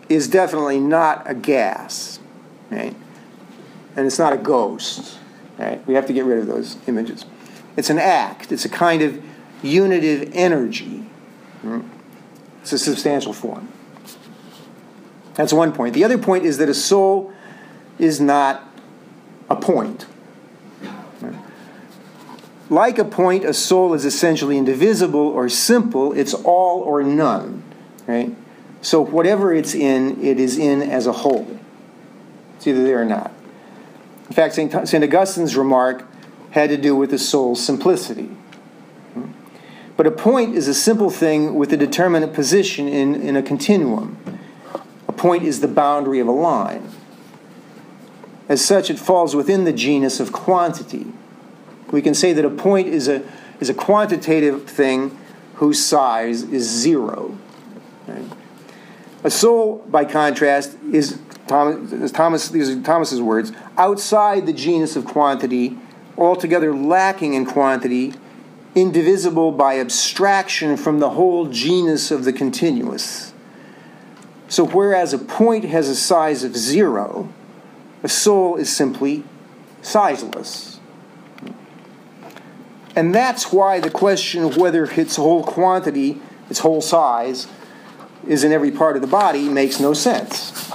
is 0.08 0.28
definitely 0.28 0.80
not 0.80 1.28
a 1.28 1.34
gas, 1.34 2.18
right? 2.70 2.94
And 3.96 4.06
it's 4.06 4.18
not 4.18 4.32
a 4.32 4.36
ghost, 4.36 5.18
right? 5.58 5.84
We 5.86 5.94
have 5.94 6.06
to 6.06 6.12
get 6.12 6.24
rid 6.24 6.38
of 6.38 6.46
those 6.46 6.76
images. 6.86 7.24
It's 7.76 7.90
an 7.90 7.98
act, 7.98 8.52
it's 8.52 8.64
a 8.64 8.68
kind 8.68 9.02
of 9.02 9.22
unitive 9.62 10.30
energy. 10.32 11.06
It's 12.62 12.72
a 12.72 12.78
substantial 12.78 13.32
form. 13.32 13.68
That's 15.34 15.52
one 15.52 15.72
point. 15.72 15.94
The 15.94 16.04
other 16.04 16.18
point 16.18 16.44
is 16.44 16.58
that 16.58 16.68
a 16.68 16.74
soul 16.74 17.32
is 17.98 18.20
not 18.20 18.62
a 19.50 19.56
point. 19.56 20.06
Like 22.68 22.98
a 22.98 23.04
point, 23.04 23.44
a 23.44 23.54
soul 23.54 23.94
is 23.94 24.04
essentially 24.04 24.58
indivisible 24.58 25.20
or 25.20 25.48
simple. 25.48 26.12
It's 26.12 26.34
all 26.34 26.80
or 26.80 27.02
none, 27.02 27.62
right? 28.06 28.34
So 28.82 29.00
whatever 29.00 29.52
it's 29.52 29.74
in, 29.74 30.22
it 30.24 30.38
is 30.38 30.58
in 30.58 30.82
as 30.82 31.06
a 31.06 31.12
whole. 31.12 31.58
It's 32.56 32.66
either 32.66 32.82
there 32.82 33.00
or 33.00 33.04
not. 33.04 33.32
In 34.28 34.34
fact, 34.34 34.54
St. 34.54 35.04
Augustine's 35.04 35.56
remark 35.56 36.04
had 36.50 36.70
to 36.70 36.76
do 36.76 36.96
with 36.96 37.10
the 37.10 37.18
soul's 37.18 37.64
simplicity. 37.64 38.30
But 39.96 40.06
a 40.06 40.10
point 40.10 40.54
is 40.54 40.68
a 40.68 40.74
simple 40.74 41.10
thing 41.10 41.54
with 41.54 41.72
a 41.72 41.76
determinate 41.76 42.34
position 42.34 42.86
in, 42.86 43.14
in 43.14 43.36
a 43.36 43.42
continuum. 43.42 44.18
A 45.08 45.12
point 45.12 45.44
is 45.44 45.60
the 45.60 45.68
boundary 45.68 46.20
of 46.20 46.28
a 46.28 46.32
line. 46.32 46.90
As 48.48 48.64
such, 48.64 48.90
it 48.90 48.98
falls 48.98 49.34
within 49.34 49.64
the 49.64 49.72
genus 49.72 50.20
of 50.20 50.32
quantity. 50.32 51.06
We 51.90 52.02
can 52.02 52.14
say 52.14 52.32
that 52.32 52.44
a 52.44 52.50
point 52.50 52.88
is 52.88 53.08
a, 53.08 53.22
is 53.58 53.70
a 53.70 53.74
quantitative 53.74 54.68
thing 54.68 55.16
whose 55.54 55.84
size 55.84 56.42
is 56.42 56.68
zero. 56.68 57.38
Right? 58.06 58.24
A 59.26 59.30
soul, 59.30 59.84
by 59.88 60.04
contrast, 60.04 60.78
is 60.92 61.18
Thomas, 61.48 62.12
Thomas, 62.12 62.48
these 62.48 62.70
are 62.70 62.80
Thomas's 62.80 63.20
words, 63.20 63.50
outside 63.76 64.46
the 64.46 64.52
genus 64.52 64.94
of 64.94 65.04
quantity 65.04 65.76
altogether 66.16 66.72
lacking 66.72 67.34
in 67.34 67.44
quantity, 67.44 68.14
indivisible 68.76 69.50
by 69.50 69.80
abstraction 69.80 70.76
from 70.76 71.00
the 71.00 71.10
whole 71.10 71.46
genus 71.48 72.12
of 72.12 72.24
the 72.24 72.32
continuous. 72.32 73.32
So, 74.46 74.64
whereas 74.64 75.12
a 75.12 75.18
point 75.18 75.64
has 75.64 75.88
a 75.88 75.96
size 75.96 76.44
of 76.44 76.56
zero, 76.56 77.28
a 78.04 78.08
soul 78.08 78.54
is 78.54 78.74
simply 78.74 79.24
sizeless. 79.82 80.78
And 82.94 83.12
that's 83.12 83.52
why 83.52 83.80
the 83.80 83.90
question 83.90 84.44
of 84.44 84.56
whether 84.56 84.84
its 84.84 85.16
whole 85.16 85.42
quantity, 85.42 86.22
its 86.48 86.60
whole 86.60 86.80
size, 86.80 87.48
is 88.26 88.44
in 88.44 88.52
every 88.52 88.70
part 88.70 88.96
of 88.96 89.02
the 89.02 89.08
body 89.08 89.48
makes 89.48 89.80
no 89.80 89.92
sense. 89.92 90.72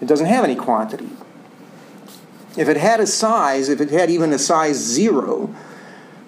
It 0.00 0.06
doesn't 0.06 0.26
have 0.26 0.44
any 0.44 0.56
quantity. 0.56 1.08
If 2.56 2.68
it 2.68 2.76
had 2.76 3.00
a 3.00 3.06
size, 3.06 3.68
if 3.68 3.80
it 3.80 3.90
had 3.90 4.10
even 4.10 4.32
a 4.32 4.38
size 4.38 4.76
zero, 4.76 5.54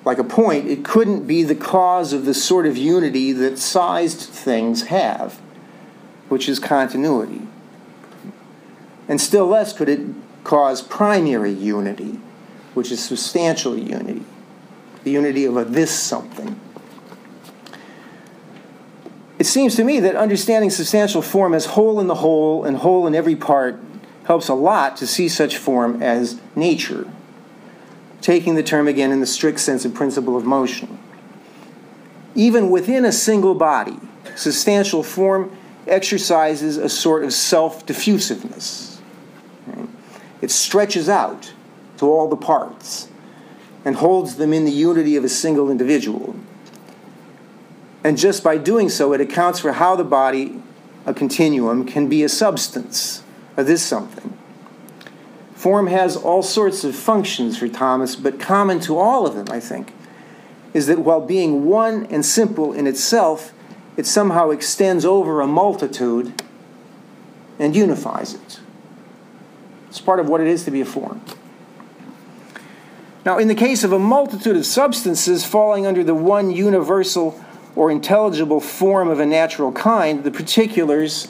like 0.04 0.18
a 0.18 0.24
point, 0.24 0.68
it 0.68 0.84
couldn't 0.84 1.26
be 1.26 1.42
the 1.42 1.54
cause 1.54 2.12
of 2.12 2.24
the 2.24 2.34
sort 2.34 2.66
of 2.66 2.76
unity 2.76 3.32
that 3.32 3.58
sized 3.58 4.20
things 4.20 4.84
have, 4.84 5.34
which 6.28 6.48
is 6.48 6.58
continuity. 6.58 7.42
And 9.08 9.20
still 9.20 9.46
less 9.46 9.72
could 9.72 9.88
it 9.88 10.00
cause 10.44 10.82
primary 10.82 11.52
unity, 11.52 12.20
which 12.74 12.90
is 12.90 13.02
substantial 13.02 13.76
unity, 13.76 14.24
the 15.04 15.10
unity 15.10 15.44
of 15.44 15.56
a 15.56 15.64
this 15.64 15.90
something. 15.90 16.58
It 19.42 19.46
seems 19.46 19.74
to 19.74 19.82
me 19.82 19.98
that 19.98 20.14
understanding 20.14 20.70
substantial 20.70 21.20
form 21.20 21.52
as 21.52 21.66
whole 21.66 21.98
in 21.98 22.06
the 22.06 22.14
whole 22.14 22.64
and 22.64 22.76
whole 22.76 23.08
in 23.08 23.14
every 23.16 23.34
part 23.34 23.76
helps 24.22 24.46
a 24.46 24.54
lot 24.54 24.96
to 24.98 25.06
see 25.08 25.28
such 25.28 25.56
form 25.56 26.00
as 26.00 26.40
nature, 26.54 27.10
taking 28.20 28.54
the 28.54 28.62
term 28.62 28.86
again 28.86 29.10
in 29.10 29.18
the 29.18 29.26
strict 29.26 29.58
sense 29.58 29.84
of 29.84 29.94
principle 29.94 30.36
of 30.36 30.44
motion. 30.44 30.96
Even 32.36 32.70
within 32.70 33.04
a 33.04 33.10
single 33.10 33.56
body, 33.56 33.98
substantial 34.36 35.02
form 35.02 35.50
exercises 35.88 36.76
a 36.76 36.88
sort 36.88 37.24
of 37.24 37.32
self 37.32 37.84
diffusiveness. 37.84 39.00
It 40.40 40.52
stretches 40.52 41.08
out 41.08 41.52
to 41.96 42.06
all 42.06 42.28
the 42.28 42.36
parts 42.36 43.08
and 43.84 43.96
holds 43.96 44.36
them 44.36 44.52
in 44.52 44.64
the 44.64 44.70
unity 44.70 45.16
of 45.16 45.24
a 45.24 45.28
single 45.28 45.68
individual. 45.68 46.36
And 48.04 48.18
just 48.18 48.42
by 48.42 48.58
doing 48.58 48.88
so, 48.88 49.12
it 49.12 49.20
accounts 49.20 49.60
for 49.60 49.72
how 49.72 49.94
the 49.96 50.04
body, 50.04 50.60
a 51.06 51.14
continuum, 51.14 51.86
can 51.86 52.08
be 52.08 52.22
a 52.22 52.28
substance 52.28 53.22
of 53.56 53.66
this 53.66 53.82
something. 53.82 54.36
Form 55.54 55.86
has 55.86 56.16
all 56.16 56.42
sorts 56.42 56.82
of 56.82 56.96
functions 56.96 57.56
for 57.56 57.68
Thomas, 57.68 58.16
but 58.16 58.40
common 58.40 58.80
to 58.80 58.98
all 58.98 59.26
of 59.26 59.34
them, 59.36 59.46
I 59.50 59.60
think, 59.60 59.92
is 60.74 60.88
that 60.88 60.98
while 60.98 61.20
being 61.20 61.66
one 61.66 62.06
and 62.06 62.24
simple 62.24 62.72
in 62.72 62.88
itself, 62.88 63.52
it 63.96 64.06
somehow 64.06 64.50
extends 64.50 65.04
over 65.04 65.40
a 65.40 65.46
multitude 65.46 66.42
and 67.58 67.76
unifies 67.76 68.34
it. 68.34 68.60
It's 69.88 70.00
part 70.00 70.18
of 70.18 70.28
what 70.28 70.40
it 70.40 70.48
is 70.48 70.64
to 70.64 70.70
be 70.70 70.80
a 70.80 70.84
form. 70.84 71.20
Now, 73.24 73.38
in 73.38 73.46
the 73.46 73.54
case 73.54 73.84
of 73.84 73.92
a 73.92 73.98
multitude 73.98 74.56
of 74.56 74.66
substances 74.66 75.44
falling 75.44 75.86
under 75.86 76.02
the 76.02 76.14
one 76.14 76.50
universal 76.50 77.38
or 77.74 77.90
intelligible 77.90 78.60
form 78.60 79.08
of 79.08 79.20
a 79.20 79.26
natural 79.26 79.72
kind, 79.72 80.24
the 80.24 80.30
particulars 80.30 81.28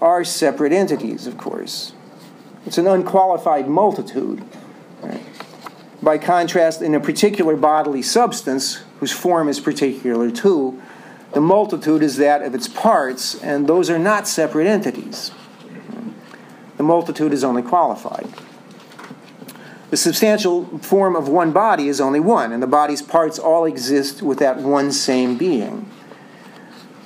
are 0.00 0.24
separate 0.24 0.72
entities, 0.72 1.26
of 1.26 1.38
course. 1.38 1.92
It's 2.66 2.78
an 2.78 2.86
unqualified 2.86 3.68
multitude. 3.68 4.44
Right? 5.02 5.22
By 6.02 6.18
contrast, 6.18 6.82
in 6.82 6.94
a 6.94 7.00
particular 7.00 7.56
bodily 7.56 8.02
substance, 8.02 8.82
whose 9.00 9.12
form 9.12 9.48
is 9.48 9.60
particular 9.60 10.30
too, 10.30 10.80
the 11.32 11.40
multitude 11.40 12.02
is 12.02 12.16
that 12.16 12.42
of 12.42 12.54
its 12.54 12.68
parts, 12.68 13.40
and 13.42 13.66
those 13.66 13.90
are 13.90 13.98
not 13.98 14.26
separate 14.26 14.66
entities. 14.66 15.30
The 16.76 16.82
multitude 16.82 17.32
is 17.32 17.44
only 17.44 17.62
qualified. 17.62 18.28
The 19.90 19.96
substantial 19.96 20.66
form 20.78 21.16
of 21.16 21.28
one 21.28 21.52
body 21.52 21.88
is 21.88 22.00
only 22.00 22.20
one, 22.20 22.52
and 22.52 22.62
the 22.62 22.66
body's 22.66 23.00
parts 23.00 23.38
all 23.38 23.64
exist 23.64 24.22
with 24.22 24.38
that 24.38 24.58
one 24.58 24.92
same 24.92 25.38
being. 25.38 25.88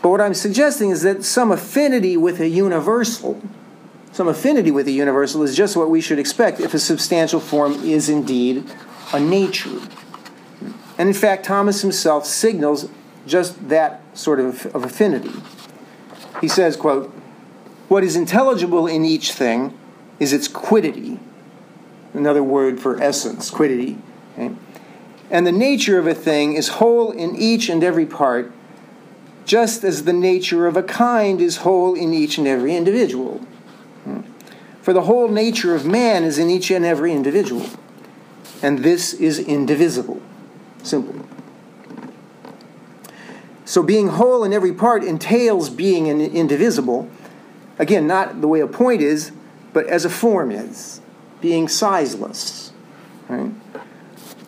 But 0.03 0.11
what 0.11 0.20
I'm 0.20 0.35
suggesting 0.35 0.91
is 0.91 1.03
that 1.03 1.24
some 1.24 1.53
affinity 1.53 2.16
with 2.16 2.41
a 2.41 2.49
universal, 2.49 3.41
some 4.11 4.26
affinity 4.26 4.72
with 4.72 4.89
a 4.89 4.91
universal 4.91 5.45
is 5.45 5.57
just 5.57 5.76
what 5.76 5.91
we 5.91 6.01
should 6.01 6.18
expect 6.18 6.59
if 6.59 6.74
a 6.74 6.78
substantial 6.78 7.39
form 7.39 7.74
is 7.85 8.09
indeed 8.09 8.64
a 9.12 9.20
nature. 9.20 9.80
And 10.99 11.09
in 11.09 11.14
fact, 11.14 11.45
Thomas 11.45 11.83
himself 11.83 12.26
signals 12.26 12.89
just 13.26 13.68
that 13.68 14.03
sort 14.14 14.41
of, 14.41 14.66
of 14.74 14.85
affinity. 14.85 15.33
He 16.41 16.49
says, 16.49 16.76
quote, 16.76 17.11
What 17.87 18.03
is 18.03 18.16
intelligible 18.16 18.89
in 18.89 19.05
each 19.05 19.33
thing 19.33 19.78
is 20.18 20.33
its 20.33 20.49
quiddity. 20.49 21.20
Another 22.14 22.42
word 22.42 22.80
for 22.80 23.00
essence, 23.02 23.50
quiddity. 23.50 23.98
Okay? 24.34 24.54
And 25.30 25.46
the 25.46 25.52
nature 25.52 25.98
of 25.98 26.06
a 26.06 26.14
thing 26.14 26.54
is 26.54 26.68
whole 26.68 27.10
in 27.10 27.34
each 27.36 27.68
and 27.68 27.82
every 27.82 28.06
part 28.06 28.52
just 29.44 29.84
as 29.84 30.04
the 30.04 30.12
nature 30.14 30.66
of 30.66 30.76
a 30.76 30.82
kind 30.82 31.40
is 31.40 31.58
whole 31.58 31.94
in 31.94 32.14
each 32.14 32.38
and 32.38 32.46
every 32.46 32.74
individual. 32.74 33.38
Hmm. 34.04 34.20
For 34.80 34.94
the 34.94 35.02
whole 35.02 35.28
nature 35.28 35.74
of 35.74 35.84
man 35.84 36.24
is 36.24 36.38
in 36.38 36.48
each 36.48 36.70
and 36.70 36.86
every 36.86 37.12
individual, 37.12 37.66
and 38.62 38.78
this 38.78 39.12
is 39.12 39.38
indivisible. 39.38 40.22
Simple. 40.82 41.26
So, 43.66 43.82
being 43.82 44.08
whole 44.08 44.42
in 44.42 44.54
every 44.54 44.72
part 44.72 45.04
entails 45.04 45.68
being 45.68 46.06
indivisible. 46.06 47.10
Again, 47.78 48.06
not 48.06 48.40
the 48.40 48.48
way 48.48 48.60
a 48.60 48.66
point 48.66 49.02
is, 49.02 49.32
but 49.74 49.86
as 49.86 50.06
a 50.06 50.10
form 50.10 50.50
is, 50.50 51.01
being 51.43 51.68
sizeless. 51.68 52.72
Right? 53.28 53.53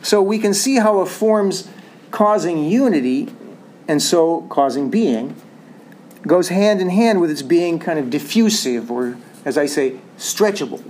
So, 0.01 0.23
we 0.23 0.39
can 0.39 0.55
see 0.55 0.77
how 0.77 1.01
a 1.01 1.07
form's 1.07 1.69
causing 2.11 2.65
unity 2.65 3.29
and 3.87 4.01
so 4.01 4.43
causing 4.49 4.89
being, 4.89 5.37
goes 6.27 6.49
hand 6.49 6.81
in 6.81 6.89
hand 6.89 7.21
with 7.21 7.31
its 7.31 7.43
being 7.43 7.79
kind 7.79 7.99
of 7.99 8.09
diffusive 8.09 8.91
or, 8.91 9.19
as 9.45 9.59
I 9.59 9.67
say, 9.67 9.99
stretchable. 10.17 10.83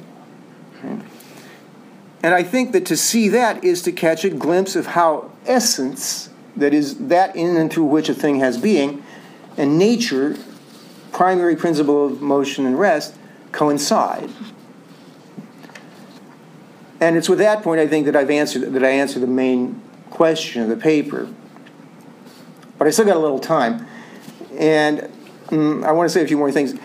And 2.24 2.32
I 2.32 2.42
think 2.42 2.72
that 2.72 2.86
to 2.86 2.96
see 2.96 3.28
that 3.28 3.62
is 3.62 3.82
to 3.82 3.92
catch 3.92 4.24
a 4.24 4.30
glimpse 4.30 4.76
of 4.76 4.86
how 4.86 5.30
essence, 5.44 6.30
that 6.56 6.72
is, 6.72 6.96
that 7.08 7.36
in 7.36 7.54
and 7.56 7.70
through 7.70 7.84
which 7.84 8.08
a 8.08 8.14
thing 8.14 8.40
has 8.40 8.56
being, 8.56 9.02
and 9.58 9.78
nature, 9.78 10.34
primary 11.12 11.54
principle 11.54 12.06
of 12.06 12.22
motion 12.22 12.64
and 12.64 12.78
rest, 12.78 13.14
coincide. 13.52 14.30
And 17.00 17.16
it's 17.16 17.28
with 17.28 17.38
that 17.38 17.62
point 17.62 17.80
I 17.80 17.86
think 17.86 18.06
that 18.06 18.16
I've 18.16 18.30
answered 18.30 18.72
that 18.72 18.84
I 18.84 18.90
answer 18.90 19.18
the 19.18 19.26
main 19.26 19.82
question 20.10 20.62
of 20.62 20.68
the 20.68 20.76
paper 20.76 21.28
but 22.78 22.88
I 22.88 22.90
still 22.90 23.06
got 23.06 23.16
a 23.16 23.20
little 23.20 23.38
time. 23.38 23.86
And 24.58 25.10
mm, 25.46 25.84
I 25.84 25.92
want 25.92 26.08
to 26.08 26.12
say 26.12 26.22
a 26.22 26.26
few 26.26 26.36
more 26.36 26.52
things. 26.52 26.78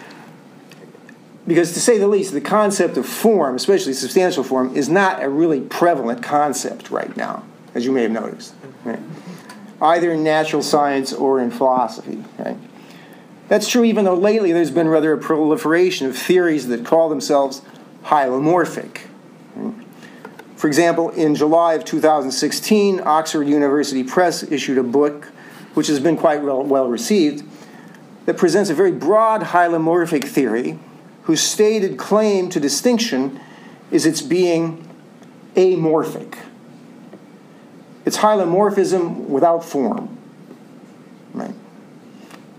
Because 1.48 1.74
to 1.74 1.80
say 1.80 1.98
the 1.98 2.08
least, 2.08 2.32
the 2.34 2.42
concept 2.42 2.96
of 2.98 3.06
form, 3.06 3.56
especially 3.56 3.94
substantial 3.94 4.44
form, 4.44 4.76
is 4.76 4.88
not 4.88 5.24
a 5.24 5.30
really 5.30 5.62
prevalent 5.62 6.22
concept 6.24 6.92
right 6.92 7.16
now, 7.18 7.44
as 7.74 7.86
you 7.86 7.92
may 7.92 8.04
have 8.04 8.12
noticed. 8.12 8.54
Right? 8.86 9.00
Either 9.82 10.14
in 10.14 10.24
natural 10.24 10.62
science 10.62 11.12
or 11.12 11.42
in 11.42 11.50
philosophy. 11.50 12.24
Right? 12.38 12.58
That's 13.48 13.68
true 13.68 13.84
even 13.84 14.06
though 14.06 14.16
lately 14.16 14.52
there's 14.52 14.70
been 14.70 14.88
rather 14.88 15.12
a 15.12 15.18
proliferation 15.18 16.08
of 16.08 16.16
theories 16.16 16.68
that 16.68 16.86
call 16.86 17.10
themselves 17.10 17.64
hylomorphic. 18.06 19.09
For 20.60 20.68
example, 20.68 21.12
in 21.12 21.36
July 21.36 21.76
of 21.76 21.86
2016, 21.86 23.00
Oxford 23.06 23.48
University 23.48 24.04
Press 24.04 24.44
issued 24.44 24.78
a 24.78 24.84
book 24.84 25.32
which 25.74 25.88
has 25.88 26.02
been 26.02 26.18
quite 26.18 26.44
well, 26.44 26.90
received, 26.90 27.46
that 28.26 28.36
presents 28.36 28.70
a 28.70 28.74
very 28.74 28.92
broad 28.92 29.42
hylomorphic 29.42 30.26
theory 30.26 30.78
whose 31.24 31.40
stated 31.40 31.98
claim 31.98 32.50
to 32.50 32.60
distinction 32.60 33.40
is 33.90 34.06
its 34.06 34.22
being 34.22 34.86
amorphic. 35.56 36.38
It's 38.04 38.18
hylomorphism 38.18 39.30
without 39.30 39.64
form. 39.64 40.18
Right? 41.34 41.56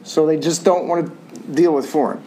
So 0.04 0.24
they 0.24 0.38
just 0.38 0.64
don't 0.64 0.88
want 0.88 1.06
to 1.06 1.40
deal 1.52 1.74
with 1.74 1.84
form. 1.84 2.24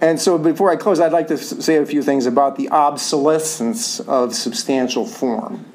And 0.00 0.18
so 0.20 0.38
before 0.38 0.70
I 0.70 0.76
close, 0.76 0.98
I'd 0.98 1.12
like 1.12 1.28
to 1.28 1.36
say 1.36 1.76
a 1.76 1.84
few 1.84 2.02
things 2.02 2.26
about 2.26 2.56
the 2.56 2.70
obsolescence 2.70 4.00
of 4.00 4.34
substantial 4.34 5.06
form. 5.06 5.66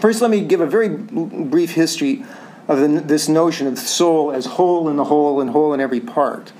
First, 0.00 0.20
let 0.20 0.30
me 0.30 0.42
give 0.42 0.60
a 0.60 0.66
very 0.66 0.88
brief 0.88 1.72
history 1.72 2.24
of 2.68 2.80
the, 2.80 2.88
this 3.00 3.28
notion 3.28 3.66
of 3.66 3.78
soul 3.78 4.30
as 4.30 4.44
whole 4.44 4.88
in 4.88 4.96
the 4.96 5.04
whole 5.04 5.40
and 5.40 5.50
whole 5.50 5.72
in 5.72 5.80
every 5.80 6.00
part. 6.00 6.52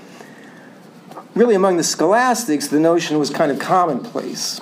Really, 1.34 1.54
among 1.54 1.76
the 1.76 1.84
scholastics, 1.84 2.68
the 2.68 2.80
notion 2.80 3.18
was 3.18 3.28
kind 3.28 3.52
of 3.52 3.58
commonplace. 3.58 4.60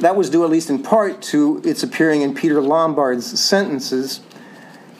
That 0.00 0.16
was 0.16 0.28
due, 0.28 0.42
at 0.42 0.50
least 0.50 0.68
in 0.68 0.82
part, 0.82 1.22
to 1.22 1.62
its 1.64 1.84
appearing 1.84 2.22
in 2.22 2.34
Peter 2.34 2.60
Lombard's 2.60 3.38
sentences. 3.38 4.20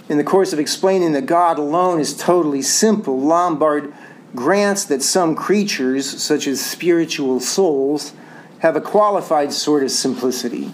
In 0.09 0.19
the 0.19 0.25
course 0.25 0.53
of 0.53 0.61
explaining 0.61 1.13
that 1.13 1.27
God 1.27 1.59
alone 1.59 1.99
is 1.99 2.17
totally 2.17 2.63
simple, 2.63 3.19
Lombard 3.21 3.93
grants 4.35 4.85
that 4.87 5.03
some 5.03 5.35
creatures, 5.35 6.23
such 6.23 6.47
as 6.47 6.65
spiritual 6.65 7.41
souls, 7.41 8.13
have 8.61 8.77
a 8.77 8.81
qualified 8.81 9.53
sort 9.53 9.83
of 9.83 9.91
simplicity. 9.91 10.71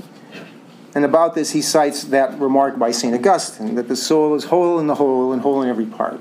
And 0.94 1.04
about 1.04 1.34
this, 1.34 1.52
he 1.52 1.62
cites 1.62 2.04
that 2.04 2.38
remark 2.38 2.78
by 2.78 2.90
St. 2.90 3.14
Augustine 3.14 3.74
that 3.76 3.88
the 3.88 3.96
soul 3.96 4.34
is 4.34 4.44
whole 4.44 4.78
in 4.78 4.86
the 4.86 4.96
whole 4.96 5.32
and 5.32 5.42
whole 5.42 5.62
in 5.62 5.68
every 5.68 5.86
part. 5.86 6.20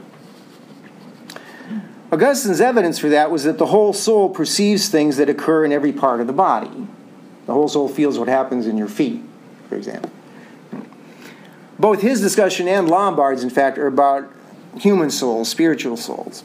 Augustine's 2.11 2.59
evidence 2.59 2.97
for 2.97 3.09
that 3.09 3.29
was 3.29 3.43
that 3.43 3.57
the 3.59 3.67
whole 3.67 3.93
soul 3.93 4.29
perceives 4.29 4.89
things 4.89 5.17
that 5.17 5.29
occur 5.29 5.63
in 5.63 5.71
every 5.71 5.91
part 5.91 6.21
of 6.21 6.27
the 6.27 6.33
body. 6.33 6.87
The 7.45 7.53
whole 7.53 7.67
soul 7.67 7.87
feels 7.87 8.17
what 8.17 8.27
happens 8.27 8.65
in 8.65 8.77
your 8.77 8.87
feet, 8.87 9.21
for 9.67 9.75
example. 9.75 10.11
Both 11.77 12.01
his 12.01 12.19
discussion 12.19 12.67
and 12.67 12.89
Lombard's, 12.89 13.43
in 13.43 13.49
fact, 13.49 13.77
are 13.77 13.87
about 13.87 14.31
human 14.77 15.09
souls, 15.09 15.49
spiritual 15.49 15.97
souls. 15.97 16.43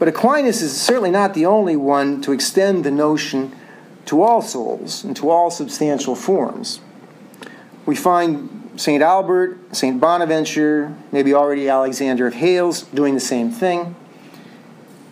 But 0.00 0.08
Aquinas 0.08 0.62
is 0.62 0.78
certainly 0.78 1.12
not 1.12 1.34
the 1.34 1.46
only 1.46 1.76
one 1.76 2.20
to 2.22 2.32
extend 2.32 2.82
the 2.84 2.90
notion 2.90 3.54
to 4.06 4.22
all 4.22 4.42
souls 4.42 5.04
and 5.04 5.14
to 5.16 5.30
all 5.30 5.52
substantial 5.52 6.16
forms 6.16 6.80
we 7.90 7.96
find 7.96 8.70
St. 8.76 9.02
Albert, 9.02 9.58
St. 9.74 10.00
Bonaventure, 10.00 10.94
maybe 11.10 11.34
already 11.34 11.68
Alexander 11.68 12.28
of 12.28 12.34
Hales 12.34 12.82
doing 12.82 13.14
the 13.14 13.20
same 13.20 13.50
thing. 13.50 13.96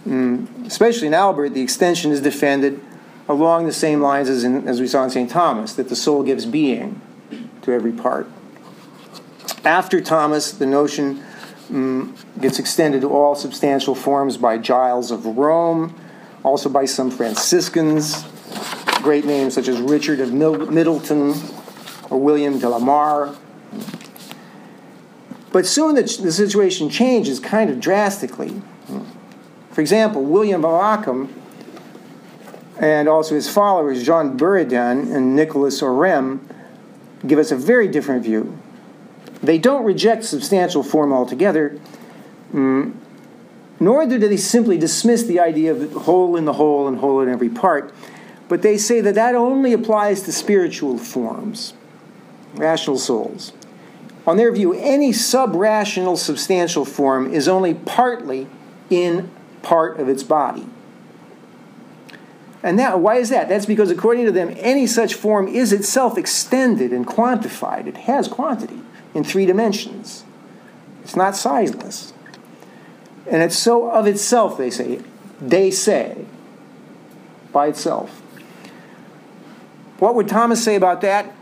Mm, 0.06 0.64
especially 0.64 1.08
in 1.08 1.14
Albert, 1.14 1.50
the 1.50 1.60
extension 1.60 2.12
is 2.12 2.20
defended 2.20 2.80
along 3.28 3.66
the 3.66 3.72
same 3.72 4.00
lines 4.00 4.28
as, 4.28 4.44
in, 4.44 4.68
as 4.68 4.80
we 4.80 4.86
saw 4.86 5.02
in 5.04 5.10
St. 5.10 5.28
Thomas, 5.28 5.74
that 5.74 5.88
the 5.88 5.96
soul 5.96 6.22
gives 6.22 6.46
being 6.46 7.00
to 7.62 7.72
every 7.72 7.92
part. 7.92 8.28
After 9.64 10.00
Thomas, 10.00 10.52
the 10.52 10.66
notion 10.66 11.24
um, 11.70 12.14
gets 12.40 12.58
extended 12.58 13.02
to 13.02 13.10
all 13.10 13.34
substantial 13.34 13.94
forms 13.94 14.36
by 14.36 14.58
Giles 14.58 15.10
of 15.10 15.24
Rome, 15.26 15.94
also 16.42 16.68
by 16.68 16.84
some 16.84 17.10
Franciscans, 17.10 18.24
great 19.02 19.24
names 19.24 19.54
such 19.54 19.68
as 19.68 19.80
Richard 19.80 20.20
of 20.20 20.32
Middleton, 20.32 21.34
or 22.10 22.18
William 22.20 22.58
de 22.58 22.68
la 22.68 22.78
Mare. 22.78 23.34
But 25.52 25.66
soon 25.66 25.94
the, 25.94 26.02
the 26.02 26.32
situation 26.32 26.90
changes 26.90 27.40
kind 27.40 27.70
of 27.70 27.80
drastically. 27.80 28.62
For 29.72 29.80
example, 29.80 30.24
William 30.24 30.64
of 30.64 30.72
Ockham 30.72 31.34
and 32.78 33.08
also 33.08 33.34
his 33.34 33.48
followers, 33.48 34.04
Jean 34.04 34.38
Buridan 34.38 35.14
and 35.14 35.34
Nicholas 35.34 35.80
Oresme, 35.82 36.40
give 37.26 37.38
us 37.38 37.50
a 37.50 37.56
very 37.56 37.88
different 37.88 38.22
view. 38.22 38.57
They 39.42 39.58
don't 39.58 39.84
reject 39.84 40.24
substantial 40.24 40.82
form 40.82 41.12
altogether, 41.12 41.78
Mm, 42.52 42.94
nor 43.78 44.06
do 44.06 44.18
they 44.18 44.36
simply 44.36 44.78
dismiss 44.78 45.24
the 45.24 45.38
idea 45.38 45.72
of 45.72 45.92
whole 45.92 46.36
in 46.36 46.44
the 46.44 46.54
whole 46.54 46.88
and 46.88 46.98
whole 46.98 47.20
in 47.20 47.28
every 47.28 47.48
part, 47.48 47.92
but 48.48 48.62
they 48.62 48.78
say 48.78 49.00
that 49.00 49.14
that 49.14 49.34
only 49.34 49.72
applies 49.72 50.22
to 50.22 50.32
spiritual 50.32 50.98
forms, 50.98 51.74
rational 52.54 52.98
souls. 52.98 53.52
On 54.26 54.36
their 54.36 54.52
view, 54.52 54.72
any 54.74 55.12
sub-rational 55.12 56.16
substantial 56.16 56.84
form 56.84 57.32
is 57.32 57.48
only 57.48 57.74
partly 57.74 58.46
in 58.90 59.30
part 59.62 60.00
of 60.00 60.08
its 60.08 60.22
body. 60.22 60.66
And 62.62 62.78
that, 62.78 62.98
why 62.98 63.16
is 63.16 63.28
that? 63.28 63.48
That's 63.48 63.66
because, 63.66 63.90
according 63.90 64.26
to 64.26 64.32
them, 64.32 64.52
any 64.56 64.86
such 64.86 65.14
form 65.14 65.46
is 65.46 65.72
itself 65.72 66.18
extended 66.18 66.92
and 66.92 67.06
quantified. 67.06 67.86
It 67.86 67.96
has 67.98 68.26
quantity 68.26 68.80
in 69.14 69.24
three 69.24 69.46
dimensions. 69.46 70.24
It's 71.02 71.16
not 71.16 71.36
sizeless. 71.36 72.12
And 73.30 73.42
it's 73.42 73.56
so 73.56 73.90
of 73.90 74.06
itself, 74.06 74.56
they 74.56 74.70
say. 74.70 75.00
They 75.40 75.70
say, 75.70 76.26
by 77.52 77.68
itself. 77.68 78.10
What 79.98 80.14
would 80.14 80.28
Thomas 80.28 80.62
say 80.62 80.76
about 80.76 81.00
that? 81.02 81.32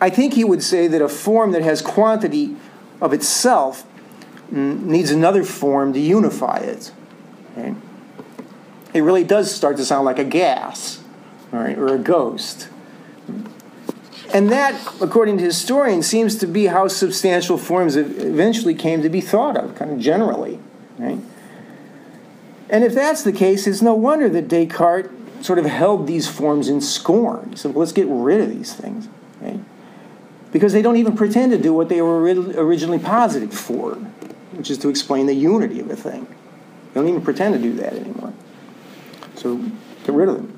I 0.00 0.10
think 0.10 0.34
he 0.34 0.44
would 0.44 0.62
say 0.62 0.88
that 0.88 1.00
a 1.00 1.08
form 1.08 1.52
that 1.52 1.62
has 1.62 1.80
quantity 1.80 2.56
of 3.00 3.12
itself 3.12 3.84
needs 4.50 5.10
another 5.10 5.44
form 5.44 5.92
to 5.92 5.98
unify 5.98 6.58
it. 6.58 6.92
It 8.94 9.00
really 9.00 9.24
does 9.24 9.54
start 9.54 9.76
to 9.78 9.84
sound 9.84 10.04
like 10.04 10.18
a 10.18 10.24
gas 10.24 11.02
right, 11.50 11.76
or 11.76 11.94
a 11.94 11.98
ghost. 11.98 12.68
And 14.34 14.50
that, 14.50 14.74
according 15.00 15.38
to 15.38 15.44
historians, 15.44 16.06
seems 16.06 16.36
to 16.36 16.46
be 16.46 16.66
how 16.66 16.88
substantial 16.88 17.56
forms 17.56 17.96
eventually 17.96 18.74
came 18.74 19.02
to 19.02 19.08
be 19.08 19.20
thought 19.20 19.56
of, 19.56 19.74
kind 19.76 19.92
of 19.92 19.98
generally. 19.98 20.58
Right? 20.98 21.20
And 22.68 22.84
if 22.84 22.94
that's 22.94 23.22
the 23.22 23.32
case, 23.32 23.66
it's 23.66 23.80
no 23.80 23.94
wonder 23.94 24.28
that 24.28 24.48
Descartes 24.48 25.10
sort 25.40 25.58
of 25.58 25.66
held 25.66 26.06
these 26.06 26.26
forms 26.28 26.68
in 26.68 26.80
scorn. 26.80 27.50
He 27.50 27.56
said, 27.56 27.74
well, 27.74 27.80
let's 27.80 27.92
get 27.92 28.08
rid 28.08 28.40
of 28.40 28.50
these 28.50 28.74
things. 28.74 29.08
Right? 29.40 29.60
Because 30.52 30.72
they 30.72 30.82
don't 30.82 30.96
even 30.96 31.16
pretend 31.16 31.52
to 31.52 31.58
do 31.58 31.72
what 31.72 31.88
they 31.88 32.02
were 32.02 32.20
originally 32.20 32.98
posited 32.98 33.52
for, 33.52 33.94
which 34.52 34.70
is 34.70 34.78
to 34.78 34.88
explain 34.88 35.26
the 35.26 35.34
unity 35.34 35.78
of 35.80 35.88
a 35.90 35.96
thing. 35.96 36.26
They 36.92 37.00
don't 37.00 37.08
even 37.08 37.22
pretend 37.22 37.54
to 37.54 37.60
do 37.60 37.74
that 37.74 37.92
anymore. 37.92 38.32
So 39.36 39.56
get 40.04 40.14
rid 40.14 40.28
of 40.28 40.36
them. 40.36 40.55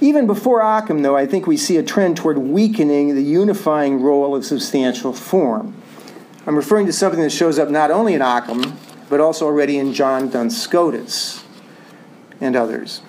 Even 0.00 0.26
before 0.26 0.60
Occam, 0.60 1.02
though, 1.02 1.16
I 1.16 1.26
think 1.26 1.46
we 1.46 1.56
see 1.56 1.76
a 1.76 1.82
trend 1.82 2.16
toward 2.16 2.38
weakening 2.38 3.14
the 3.14 3.22
unifying 3.22 4.00
role 4.00 4.36
of 4.36 4.44
substantial 4.44 5.12
form. 5.12 5.74
I'm 6.46 6.54
referring 6.54 6.86
to 6.86 6.92
something 6.92 7.20
that 7.20 7.30
shows 7.30 7.58
up 7.58 7.68
not 7.68 7.90
only 7.90 8.14
in 8.14 8.22
Occam, 8.22 8.78
but 9.10 9.20
also 9.20 9.46
already 9.46 9.76
in 9.76 9.92
John 9.92 10.28
Duns 10.28 10.60
Scotus 10.60 11.44
and 12.40 12.54
others. 12.54 13.02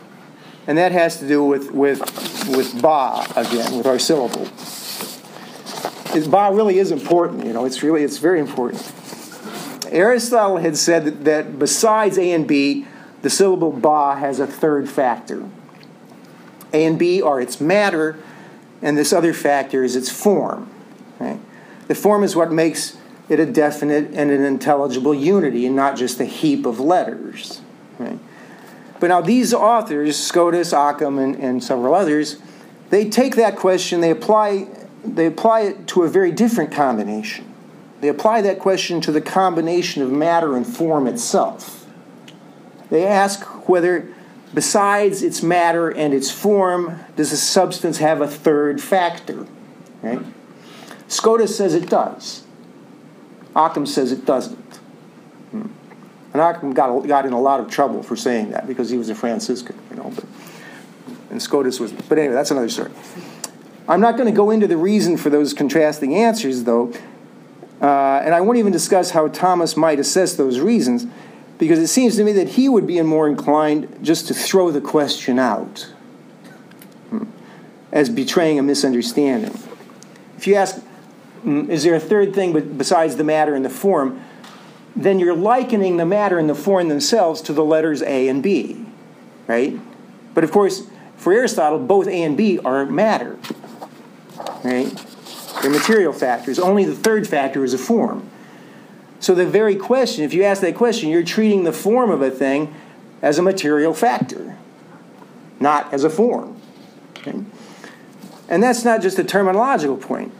And 0.66 0.78
that 0.78 0.92
has 0.92 1.20
to 1.20 1.28
do 1.28 1.44
with, 1.44 1.72
with, 1.72 2.00
with 2.50 2.82
ba 2.82 3.26
again, 3.36 3.78
with 3.78 3.86
our 3.86 4.00
syllable. 4.00 4.48
It, 6.16 6.30
ba 6.30 6.50
really 6.52 6.80
is 6.80 6.92
important, 6.92 7.46
you 7.46 7.54
know, 7.54 7.66
it's 7.66 7.84
really, 7.84 8.04
it's 8.04 8.18
very 8.18 8.40
important. 8.40 8.82
Aristotle 9.92 10.58
had 10.58 10.76
said 10.76 11.06
that, 11.06 11.26
that 11.26 11.60
besides 11.60 12.18
A 12.18 12.32
and 12.32 12.48
B, 12.48 12.88
the 13.22 13.30
syllable 13.30 13.72
ba 13.72 14.16
has 14.16 14.40
a 14.40 14.48
third 14.48 14.90
factor. 14.90 15.48
A 16.74 16.86
and 16.86 17.00
B 17.00 17.22
are 17.22 17.42
its 17.42 17.60
matter, 17.60 18.18
and 18.82 18.98
this 18.98 19.12
other 19.12 19.34
factor 19.34 19.84
is 19.84 19.96
its 19.96 20.10
form. 20.10 20.70
Right? 21.20 21.40
The 21.88 21.96
form 21.96 22.24
is 22.24 22.36
what 22.36 22.52
makes 22.52 22.98
it 23.28 23.40
a 23.40 23.46
definite 23.46 24.08
and 24.14 24.32
an 24.32 24.44
intelligible 24.44 25.14
unity 25.14 25.66
and 25.66 25.76
not 25.76 25.96
just 25.96 26.20
a 26.20 26.26
heap 26.26 26.66
of 26.66 26.80
letters. 26.80 27.62
Right? 27.98 28.20
But 29.00 29.08
now 29.08 29.22
these 29.22 29.54
authors, 29.54 30.18
Scotus, 30.18 30.74
Occam, 30.74 31.18
and, 31.20 31.36
and 31.36 31.64
several 31.64 31.94
others, 31.94 32.38
they 32.90 33.10
take 33.10 33.36
that 33.36 33.56
question, 33.56 34.02
they 34.02 34.12
apply, 34.12 34.68
they 35.06 35.26
apply 35.26 35.62
it 35.62 35.88
to 35.88 36.04
a 36.04 36.10
very 36.10 36.32
different 36.32 36.72
combination. 36.72 37.46
They 38.02 38.08
apply 38.08 38.42
that 38.42 38.60
question 38.60 39.02
to 39.02 39.12
the 39.12 39.22
combination 39.22 40.02
of 40.02 40.12
matter 40.12 40.56
and 40.56 40.66
form 40.66 41.08
itself. 41.08 41.86
They 42.90 43.06
ask 43.06 43.44
whether, 43.70 44.12
besides 44.54 45.24
its 45.24 45.44
matter 45.44 45.90
and 45.90 46.14
its 46.14 46.32
form, 46.32 47.00
does 47.16 47.32
a 47.32 47.38
substance 47.38 47.98
have 47.98 48.22
a 48.22 48.28
third 48.28 48.82
factor? 48.82 49.46
Scotus 51.08 51.56
says 51.58 51.74
it 51.74 51.90
does. 51.90 52.44
Occam 53.56 53.86
says 53.86 54.12
it 54.12 54.26
doesn't. 54.26 54.76
Hmm. 55.52 55.68
And 56.34 56.42
Occam 56.42 56.74
got, 56.74 57.08
got 57.08 57.26
in 57.26 57.34
a 57.34 57.42
lot 57.42 57.60
of 57.60 57.70
trouble 57.70 58.04
for 58.04 58.16
saying 58.16 58.52
that 58.52 58.68
because 58.68 58.90
he 58.90 58.98
was 58.98 59.10
a 59.10 59.16
Franciscan, 59.16 59.78
you 59.90 59.98
know. 59.98 60.12
But, 60.16 60.26
and 61.32 61.42
Scotus 61.42 61.80
was, 61.80 61.92
but 61.92 62.18
anyway, 62.18 62.34
that's 62.34 62.52
another 62.52 62.70
story. 62.70 62.92
I'm 63.88 64.02
not 64.02 64.18
going 64.18 64.28
to 64.28 64.36
go 64.36 64.52
into 64.52 64.68
the 64.68 64.78
reason 64.78 65.18
for 65.18 65.32
those 65.32 65.54
contrasting 65.54 66.16
answers, 66.16 66.64
though, 66.64 66.94
uh, 67.82 68.22
and 68.24 68.36
I 68.36 68.42
won't 68.42 68.60
even 68.60 68.72
discuss 68.72 69.12
how 69.12 69.30
Thomas 69.30 69.76
might 69.76 70.00
assess 70.00 70.36
those 70.36 70.60
reasons, 70.60 71.08
because 71.60 71.78
it 71.78 71.88
seems 71.88 72.16
to 72.16 72.24
me 72.24 72.32
that 72.32 72.50
he 72.50 72.68
would 72.68 72.88
be 72.88 73.00
more 73.04 73.28
inclined 73.28 74.00
just 74.02 74.28
to 74.30 74.34
throw 74.34 74.72
the 74.72 74.82
question 74.82 75.38
out 75.38 75.94
hmm, 77.10 77.26
as 77.92 78.10
betraying 78.10 78.58
a 78.58 78.64
misunderstanding. 78.64 79.56
If 80.36 80.48
you 80.48 80.56
ask, 80.56 80.82
Mm, 81.46 81.70
is 81.70 81.84
there 81.84 81.96
a 81.96 82.00
third 82.00 82.34
thing 82.34 82.78
besides 82.78 83.16
the 83.16 83.24
matter 83.24 83.56
and 83.56 83.64
the 83.64 83.70
form? 83.70 84.22
Then 84.96 85.20
you're 85.20 85.36
likening 85.36 85.98
the 85.98 86.06
matter 86.06 86.38
and 86.38 86.50
the 86.50 86.56
form 86.56 86.90
themselves 86.90 87.42
to 87.44 87.54
the 87.54 87.64
letters 87.64 88.02
A 88.02 88.28
and 88.28 88.44
B, 88.44 88.86
right? 89.48 89.80
But 90.34 90.44
of 90.44 90.52
course, 90.52 90.88
for 91.16 91.32
Aristotle, 91.32 91.80
both 91.80 92.08
A 92.08 92.24
and 92.24 92.36
B 92.36 92.60
are 92.60 92.86
matter, 92.86 93.38
right? 94.64 95.06
They're 95.62 95.72
material 95.72 96.14
factors. 96.14 96.60
Only 96.60 96.86
the 96.86 96.96
third 96.96 97.28
factor 97.28 97.64
is 97.64 97.74
a 97.74 97.78
form. 97.78 98.30
So 99.20 99.36
the 99.36 99.46
very 99.46 99.76
question, 99.76 100.24
if 100.24 100.34
you 100.34 100.44
ask 100.44 100.62
that 100.62 100.76
question, 100.76 101.10
you're 101.10 101.24
treating 101.24 101.64
the 101.64 101.74
form 101.74 102.10
of 102.10 102.22
a 102.22 102.32
thing 102.32 102.74
as 103.22 103.38
a 103.38 103.42
material 103.42 103.94
factor, 103.94 104.58
not 105.60 105.94
as 105.94 106.04
a 106.04 106.10
form. 106.10 106.60
Okay? 107.18 107.44
And 108.48 108.64
that's 108.64 108.86
not 108.86 109.02
just 109.02 109.20
a 109.20 109.24
terminological 109.24 110.00
point 110.00 110.34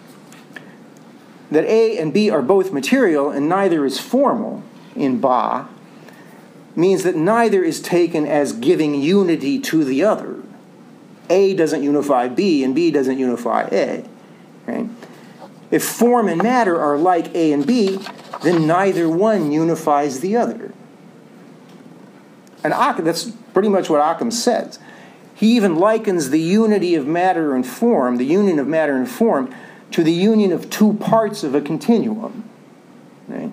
that 1.52 1.66
A 1.66 1.98
and 1.98 2.14
B 2.14 2.30
are 2.30 2.42
both 2.42 2.72
material 2.72 3.30
and 3.30 3.50
neither 3.50 3.86
is 3.86 4.00
formal 4.00 4.64
in 4.96 5.20
Ba 5.20 5.68
means 6.76 7.04
that 7.04 7.16
neither 7.16 7.64
is 7.64 7.82
taken 7.82 8.26
as 8.26 8.54
giving 8.54 8.96
unity 8.96 9.60
to 9.60 9.84
the 9.84 10.04
other. 10.04 10.42
A 11.30 11.54
doesn't 11.56 11.84
unify 11.84 12.28
B 12.28 12.64
and 12.64 12.74
B 12.74 12.92
doesn't 12.92 13.18
unify 13.18 13.68
A. 13.72 14.06
Right? 14.66 14.88
If 15.72 15.84
form 15.84 16.28
and 16.28 16.42
matter 16.42 16.80
are 16.80 16.98
like 16.98 17.34
A 17.36 17.54
and 17.54 17.66
B, 17.66 18.00
then 18.44 18.66
neither 18.66 19.08
one 19.08 19.52
unifies 19.52 20.20
the 20.20 20.36
other. 20.36 20.74
And 22.64 22.74
Occam, 22.74 23.06
that's 23.06 23.32
pretty 23.54 23.70
much 23.70 23.90
what 23.90 24.02
Occam 24.02 24.32
says. 24.32 24.80
He 25.36 25.56
even 25.56 25.76
likens 25.76 26.32
the 26.32 26.40
unity 26.40 26.96
of 26.96 27.08
matter 27.08 27.56
and 27.56 27.66
form, 27.66 28.18
the 28.18 28.26
union 28.26 28.60
of 28.60 28.68
matter 28.68 28.96
and 28.96 29.10
form, 29.10 29.54
to 29.92 30.04
the 30.04 30.12
union 30.12 30.52
of 30.52 30.70
two 30.70 30.94
parts 30.94 31.44
of 31.44 31.56
a 31.56 31.62
continuum. 31.62 32.50
Right? 33.28 33.52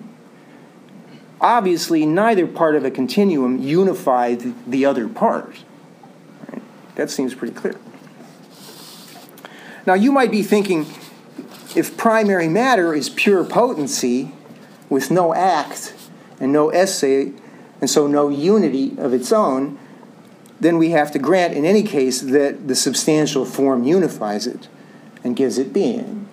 Obviously, 1.39 2.05
neither 2.05 2.47
part 2.47 2.75
of 2.75 2.83
a 2.83 2.91
continuum 2.91 3.59
unifies 3.59 4.45
the 4.65 4.85
other 4.85 5.07
part. 5.07 5.59
Right? 6.51 6.61
That 6.95 7.09
seems 7.09 7.33
pretty 7.33 7.53
clear. 7.53 7.79
Now, 9.85 9.93
you 9.93 10.11
might 10.11 10.31
be 10.31 10.43
thinking 10.43 10.85
if 11.75 11.97
primary 11.97 12.47
matter 12.47 12.93
is 12.93 13.09
pure 13.09 13.43
potency 13.43 14.31
with 14.89 15.11
no 15.11 15.33
act 15.33 15.93
and 16.39 16.51
no 16.51 16.69
esse, 16.69 17.03
and 17.03 17.89
so 17.89 18.07
no 18.07 18.29
unity 18.29 18.95
of 18.97 19.13
its 19.13 19.31
own, 19.31 19.77
then 20.59 20.77
we 20.77 20.91
have 20.91 21.11
to 21.11 21.19
grant 21.19 21.53
in 21.53 21.65
any 21.65 21.83
case 21.83 22.21
that 22.21 22.67
the 22.67 22.75
substantial 22.75 23.45
form 23.45 23.83
unifies 23.83 24.47
it 24.47 24.67
and 25.23 25.35
gives 25.35 25.57
it 25.57 25.73
being. 25.73 26.27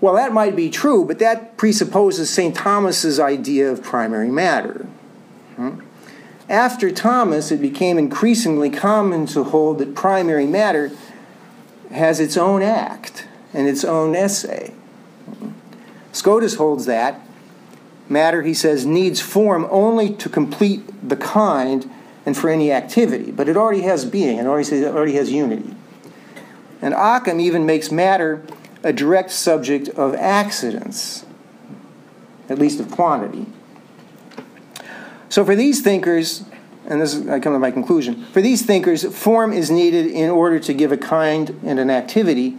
Well, 0.00 0.14
that 0.14 0.32
might 0.32 0.54
be 0.54 0.70
true, 0.70 1.04
but 1.04 1.18
that 1.18 1.56
presupposes 1.56 2.30
St. 2.30 2.54
Thomas's 2.54 3.18
idea 3.18 3.70
of 3.70 3.82
primary 3.82 4.30
matter. 4.30 4.86
Hmm? 5.56 5.80
After 6.48 6.90
Thomas, 6.90 7.50
it 7.50 7.60
became 7.60 7.96
increasingly 7.96 8.68
common 8.68 9.26
to 9.28 9.44
hold 9.44 9.78
that 9.78 9.94
primary 9.94 10.46
matter 10.46 10.92
has 11.90 12.20
its 12.20 12.36
own 12.36 12.62
act 12.62 13.26
and 13.54 13.66
its 13.66 13.84
own 13.84 14.14
esse. 14.14 14.72
Scotus 16.12 16.56
holds 16.56 16.84
that 16.86 17.20
matter, 18.08 18.42
he 18.42 18.52
says, 18.52 18.84
needs 18.84 19.20
form 19.20 19.66
only 19.70 20.12
to 20.14 20.28
complete 20.28 20.82
the 21.08 21.16
kind 21.16 21.90
and 22.26 22.36
for 22.36 22.50
any 22.50 22.70
activity, 22.70 23.30
but 23.30 23.48
it 23.48 23.56
already 23.56 23.80
has 23.82 24.04
being, 24.04 24.38
it 24.38 24.46
already, 24.46 24.68
it 24.76 24.94
already 24.94 25.14
has 25.14 25.32
unity. 25.32 25.74
And 26.82 26.92
Occam 26.92 27.40
even 27.40 27.64
makes 27.64 27.90
matter 27.90 28.42
a 28.82 28.92
direct 28.92 29.30
subject 29.30 29.88
of 29.88 30.14
accidents. 30.14 31.24
at 32.48 32.58
least 32.58 32.80
of 32.80 32.90
quantity. 32.90 33.46
So 35.28 35.44
for 35.44 35.56
these 35.56 35.82
thinkers, 35.82 36.44
and 36.86 37.00
this 37.00 37.14
is, 37.14 37.28
I 37.28 37.40
come 37.40 37.52
to 37.54 37.58
my 37.58 37.70
conclusion, 37.70 38.24
for 38.26 38.40
these 38.40 38.64
thinkers, 38.64 39.04
form 39.16 39.52
is 39.52 39.70
needed 39.70 40.06
in 40.06 40.30
order 40.30 40.58
to 40.60 40.74
give 40.74 40.92
a 40.92 40.96
kind 40.96 41.58
and 41.64 41.78
an 41.78 41.90
activity, 41.90 42.56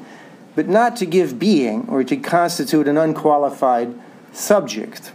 but 0.56 0.68
not 0.68 0.96
to 0.96 1.06
give 1.06 1.38
being 1.38 1.88
or 1.90 2.04
to 2.04 2.18
constitute 2.18 2.88
an 2.88 2.98
unqualified 2.98 3.94
subject. 4.32 5.12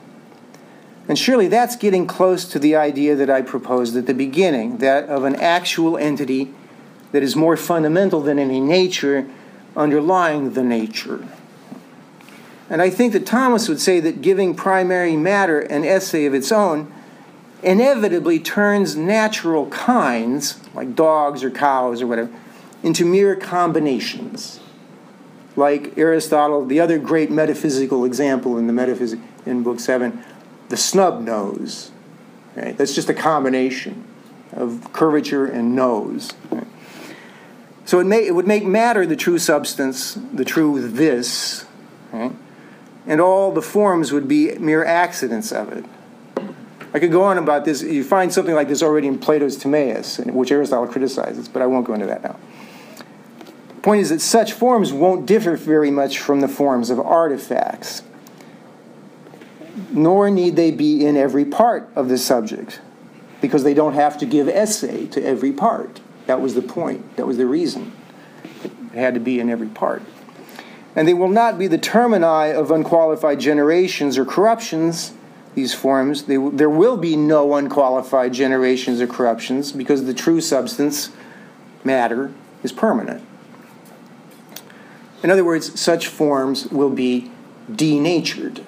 And 1.09 1.19
surely 1.19 1.49
that's 1.49 1.77
getting 1.77 2.07
close 2.07 2.45
to 2.45 2.59
the 2.59 2.77
idea 2.77 3.17
that 3.17 3.31
I 3.31 3.43
proposed 3.43 3.97
at 3.97 4.07
the 4.07 4.15
beginning 4.15 4.79
that 4.79 5.09
of 5.09 5.25
an 5.25 5.35
actual 5.37 5.99
entity 5.99 6.55
that 7.13 7.23
is 7.23 7.35
more 7.35 7.57
fundamental 7.57 8.21
than 8.21 8.39
any 8.39 8.61
nature 8.61 9.27
underlying 9.77 10.53
the 10.53 10.63
nature. 10.63 11.27
And 12.69 12.81
I 12.81 12.91
think 12.91 13.13
that 13.15 13.27
Thomas 13.27 13.69
would 13.69 13.81
say 13.81 13.99
that 13.99 14.23
giving 14.23 14.55
primary 14.55 15.17
matter 15.17 15.59
an 15.59 15.85
esse 15.85 16.15
of 16.15 16.35
its 16.35 16.53
own 16.53 16.93
inevitably 17.63 18.39
turns 18.39 18.95
natural 18.95 19.67
kinds, 19.67 20.61
like 20.75 20.95
dogs 20.95 21.43
or 21.43 21.51
cows 21.51 22.01
or 22.01 22.07
whatever, 22.07 22.31
into 22.83 23.05
mere 23.05 23.35
combinations. 23.35 24.61
Like 25.57 25.99
Aristotle, 25.99 26.65
the 26.65 26.81
other 26.81 26.99
great 26.99 27.31
metaphysical 27.31 28.05
example 28.05 28.57
in 28.57 28.67
the 28.67 28.73
metaphysics 28.73 29.23
in 29.47 29.63
Book 29.63 29.81
Seven, 29.81 30.25
the 30.69 30.77
snub 30.77 31.21
nose. 31.21 31.91
Right? 32.57 32.77
That's 32.77 32.95
just 32.95 33.09
a 33.09 33.15
combination 33.15 34.05
of 34.53 34.93
curvature 34.93 35.47
and 35.47 35.75
nose. 35.75 36.33
Right? 36.51 36.67
So 37.85 37.99
it, 37.99 38.05
may, 38.05 38.27
it 38.27 38.35
would 38.35 38.47
make 38.47 38.65
matter 38.65 39.05
the 39.05 39.17
true 39.17 39.39
substance, 39.39 40.15
the 40.33 40.45
true 40.45 40.89
this, 40.89 41.65
right? 42.13 42.33
and 43.07 43.21
all 43.21 43.51
the 43.51 43.63
forms 43.63 44.13
would 44.13 44.29
be 44.29 44.57
mere 44.59 44.85
accidents 44.85 45.51
of 45.51 45.73
it. 45.73 45.85
I 46.93 46.99
could 46.99 47.13
go 47.13 47.23
on 47.23 47.39
about 47.39 47.65
this. 47.65 47.83
You 47.83 48.05
find 48.05 48.33
something 48.33 48.55
like 48.55 48.69
this 48.69 48.83
already 48.83 49.07
in 49.07 49.19
Plato's 49.19 49.57
Timaeus, 49.57 50.19
which 50.19 50.51
Aristotle 50.51 50.87
criticizes, 50.89 51.49
but 51.49 51.63
I 51.63 51.67
won't 51.67 51.87
go 51.87 51.95
into 51.95 52.07
that 52.07 52.23
now. 52.23 52.37
The 53.81 53.85
point 53.85 54.03
is 54.03 54.11
that 54.11 54.21
such 54.21 54.53
forms 54.53 54.93
won't 54.93 55.25
differ 55.25 55.57
very 55.57 55.91
much 55.91 56.19
from 56.19 56.41
the 56.43 56.49
forms 56.49 56.91
of 56.91 57.01
artifacts, 57.01 58.03
nor 59.91 60.29
need 60.29 60.57
they 60.57 60.71
be 60.71 61.07
in 61.07 61.17
every 61.17 61.47
part 61.47 61.89
of 61.97 62.11
the 62.11 62.19
subject, 62.19 62.83
because 63.41 63.65
they 63.65 63.73
don't 63.73 63.95
have 63.95 64.19
to 64.19 64.27
give 64.27 64.51
esse 64.51 64.81
to 64.81 65.25
every 65.25 65.51
part. 65.51 66.01
That 66.27 66.43
was 66.43 66.55
the 66.55 66.61
point, 66.61 67.17
that 67.17 67.27
was 67.27 67.39
the 67.39 67.47
reason. 67.47 67.93
It 68.63 68.99
had 68.99 69.15
to 69.15 69.21
be 69.21 69.41
in 69.41 69.49
every 69.49 69.69
part. 69.69 70.03
And 70.95 71.09
they 71.09 71.15
will 71.15 71.29
not 71.29 71.59
be 71.59 71.67
the 71.67 71.79
termini 71.79 72.53
of 72.53 72.71
unqualified 72.71 73.41
generations 73.41 74.19
or 74.19 74.27
corruptions 74.27 75.15
these 75.55 75.73
forms, 75.73 76.25
they, 76.25 76.37
there 76.37 76.69
will 76.69 76.99
be 76.99 77.17
no 77.17 77.55
unqualified 77.55 78.35
generations 78.35 79.01
or 79.01 79.07
corruptions 79.07 79.73
because 79.73 80.05
the 80.05 80.15
true 80.15 80.43
substance, 80.43 81.09
matter, 81.83 82.31
is 82.63 82.73
permanent. 82.73 83.25
In 85.23 85.31
other 85.31 85.45
words, 85.45 85.79
such 85.79 86.07
forms 86.07 86.67
will 86.67 86.91
be 86.91 87.31
denatured. 87.71 88.65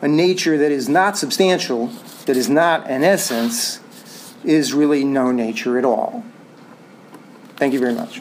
A 0.00 0.08
nature 0.08 0.58
that 0.58 0.72
is 0.72 0.88
not 0.88 1.16
substantial, 1.16 1.88
that 2.26 2.36
is 2.36 2.48
not 2.48 2.88
an 2.88 3.04
essence, 3.04 3.80
is 4.44 4.72
really 4.72 5.04
no 5.04 5.30
nature 5.30 5.78
at 5.78 5.84
all. 5.84 6.24
Thank 7.56 7.72
you 7.74 7.78
very 7.78 7.94
much. 7.94 8.20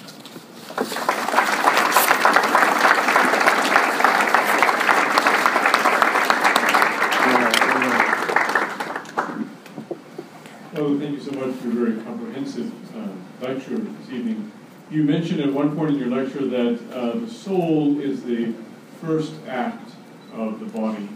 thank 11.00 11.16
you 11.16 11.22
so 11.22 11.32
much 11.32 11.56
for 11.56 11.70
a 11.70 11.72
very 11.72 12.04
comprehensive 12.04 12.72
uh, 12.96 13.08
lecture 13.46 13.78
this 13.78 14.10
evening. 14.12 14.52
You 14.92 15.04
mentioned 15.04 15.40
at 15.40 15.54
one 15.54 15.74
point 15.74 15.92
in 15.92 16.00
your 16.00 16.10
lecture 16.10 16.46
that 16.46 16.92
uh, 16.94 17.18
the 17.20 17.30
soul 17.30 18.02
is 18.02 18.24
the 18.24 18.54
first 19.00 19.32
act 19.48 19.90
of 20.34 20.60
the 20.60 20.66
body. 20.66 21.08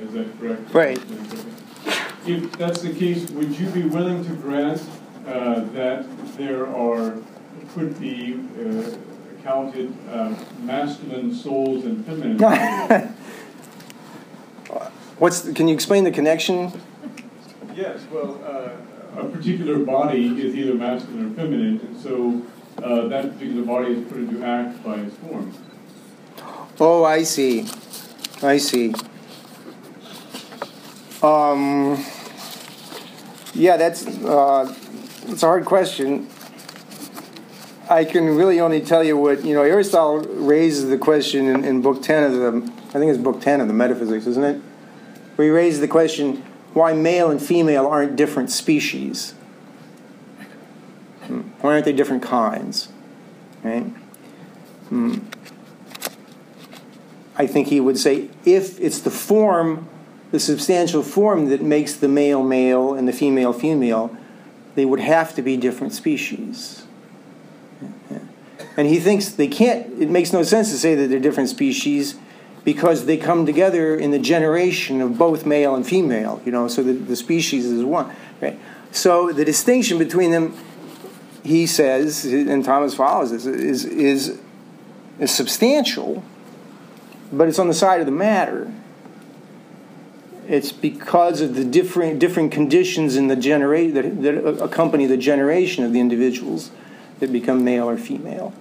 Is 0.00 0.12
that 0.14 0.40
correct? 0.40 0.74
Right. 0.74 0.98
If 2.26 2.50
that's 2.58 2.82
the 2.82 2.92
case, 2.92 3.30
would 3.30 3.56
you 3.56 3.68
be 3.68 3.84
willing 3.84 4.24
to 4.24 4.30
grant 4.30 4.82
uh, 5.24 5.60
that 5.72 6.04
there 6.36 6.66
are 6.66 7.16
could 7.74 8.00
be 8.00 8.40
uh, 8.58 8.90
counted 9.44 9.94
uh, 10.10 10.34
masculine 10.62 11.32
souls 11.32 11.84
and 11.84 12.04
feminine? 12.04 12.38
What's? 15.18 15.42
The, 15.42 15.52
can 15.52 15.68
you 15.68 15.74
explain 15.74 16.02
the 16.02 16.10
connection? 16.10 16.72
Yes. 17.72 18.00
Well, 18.10 18.42
uh, 18.44 19.20
a 19.20 19.28
particular 19.28 19.78
body 19.78 20.26
is 20.42 20.56
either 20.56 20.74
masculine 20.74 21.30
or 21.32 21.34
feminine, 21.36 21.78
and 21.80 21.96
so 21.96 22.42
uh, 22.82 23.08
that 23.08 23.32
particular 23.32 23.64
body 23.64 23.92
is 23.94 24.08
put 24.08 24.18
into 24.18 24.44
act 24.44 24.82
by 24.84 24.96
its 24.96 25.16
form. 25.16 25.52
Oh, 26.78 27.04
I 27.04 27.22
see. 27.22 27.66
I 28.42 28.56
see. 28.56 28.94
Um, 31.22 32.02
yeah, 33.52 33.76
that's 33.76 34.06
uh, 34.06 34.74
it's 35.26 35.42
a 35.42 35.46
hard 35.46 35.66
question. 35.66 36.28
I 37.90 38.04
can 38.04 38.36
really 38.36 38.60
only 38.60 38.80
tell 38.80 39.04
you 39.04 39.16
what 39.16 39.44
you 39.44 39.54
know. 39.54 39.62
Aristotle 39.62 40.20
raises 40.20 40.88
the 40.88 40.96
question 40.96 41.48
in, 41.48 41.64
in 41.64 41.82
book 41.82 42.02
ten 42.02 42.24
of 42.24 42.32
the, 42.32 42.72
I 42.88 42.92
think 42.92 43.12
it's 43.12 43.18
book 43.18 43.40
ten 43.42 43.60
of 43.60 43.68
the 43.68 43.74
Metaphysics, 43.74 44.26
isn't 44.26 44.44
it? 44.44 44.62
Where 45.36 45.46
he 45.46 45.52
raises 45.52 45.80
the 45.80 45.88
question: 45.88 46.42
why 46.72 46.94
male 46.94 47.30
and 47.30 47.42
female 47.42 47.86
aren't 47.86 48.16
different 48.16 48.50
species. 48.50 49.34
Why 51.60 51.72
aren't 51.72 51.84
they 51.84 51.92
different 51.92 52.22
kinds? 52.22 52.88
Right? 53.62 53.84
Hmm. 54.88 55.18
I 57.36 57.46
think 57.46 57.68
he 57.68 57.80
would 57.80 57.98
say 57.98 58.28
if 58.44 58.80
it's 58.80 59.00
the 59.00 59.10
form, 59.10 59.88
the 60.30 60.40
substantial 60.40 61.02
form 61.02 61.48
that 61.48 61.62
makes 61.62 61.94
the 61.94 62.08
male 62.08 62.42
male 62.42 62.94
and 62.94 63.08
the 63.08 63.12
female 63.12 63.52
female, 63.52 64.16
they 64.74 64.84
would 64.84 65.00
have 65.00 65.34
to 65.34 65.42
be 65.42 65.56
different 65.56 65.92
species. 65.92 66.86
And 68.76 68.88
he 68.88 68.98
thinks 68.98 69.28
they 69.28 69.48
can't, 69.48 70.00
it 70.00 70.08
makes 70.08 70.32
no 70.32 70.42
sense 70.42 70.70
to 70.70 70.78
say 70.78 70.94
that 70.94 71.08
they're 71.08 71.20
different 71.20 71.48
species 71.48 72.16
because 72.64 73.06
they 73.06 73.16
come 73.16 73.46
together 73.46 73.96
in 73.96 74.10
the 74.10 74.18
generation 74.18 75.00
of 75.00 75.18
both 75.18 75.44
male 75.44 75.74
and 75.74 75.86
female, 75.86 76.40
you 76.44 76.52
know, 76.52 76.68
so 76.68 76.82
the, 76.82 76.92
the 76.92 77.16
species 77.16 77.64
is 77.64 77.84
one. 77.84 78.14
Right? 78.40 78.58
So 78.92 79.32
the 79.32 79.44
distinction 79.44 79.98
between 79.98 80.30
them, 80.30 80.56
he 81.44 81.66
says, 81.66 82.24
and 82.24 82.64
Thomas 82.64 82.94
follows 82.94 83.30
this, 83.30 83.46
is, 83.46 83.84
is, 83.84 84.40
is 85.18 85.30
substantial, 85.30 86.22
but 87.32 87.48
it's 87.48 87.58
on 87.58 87.68
the 87.68 87.74
side 87.74 88.00
of 88.00 88.06
the 88.06 88.12
matter. 88.12 88.72
It's 90.48 90.72
because 90.72 91.40
of 91.40 91.54
the 91.54 91.64
different, 91.64 92.18
different 92.18 92.50
conditions 92.50 93.16
in 93.16 93.28
the 93.28 93.36
generate 93.36 93.94
that, 93.94 94.22
that 94.22 94.62
accompany 94.62 95.06
the 95.06 95.16
generation 95.16 95.84
of 95.84 95.92
the 95.92 96.00
individuals 96.00 96.70
that 97.20 97.32
become 97.32 97.64
male 97.64 97.88
or 97.88 97.96
female 97.96 98.52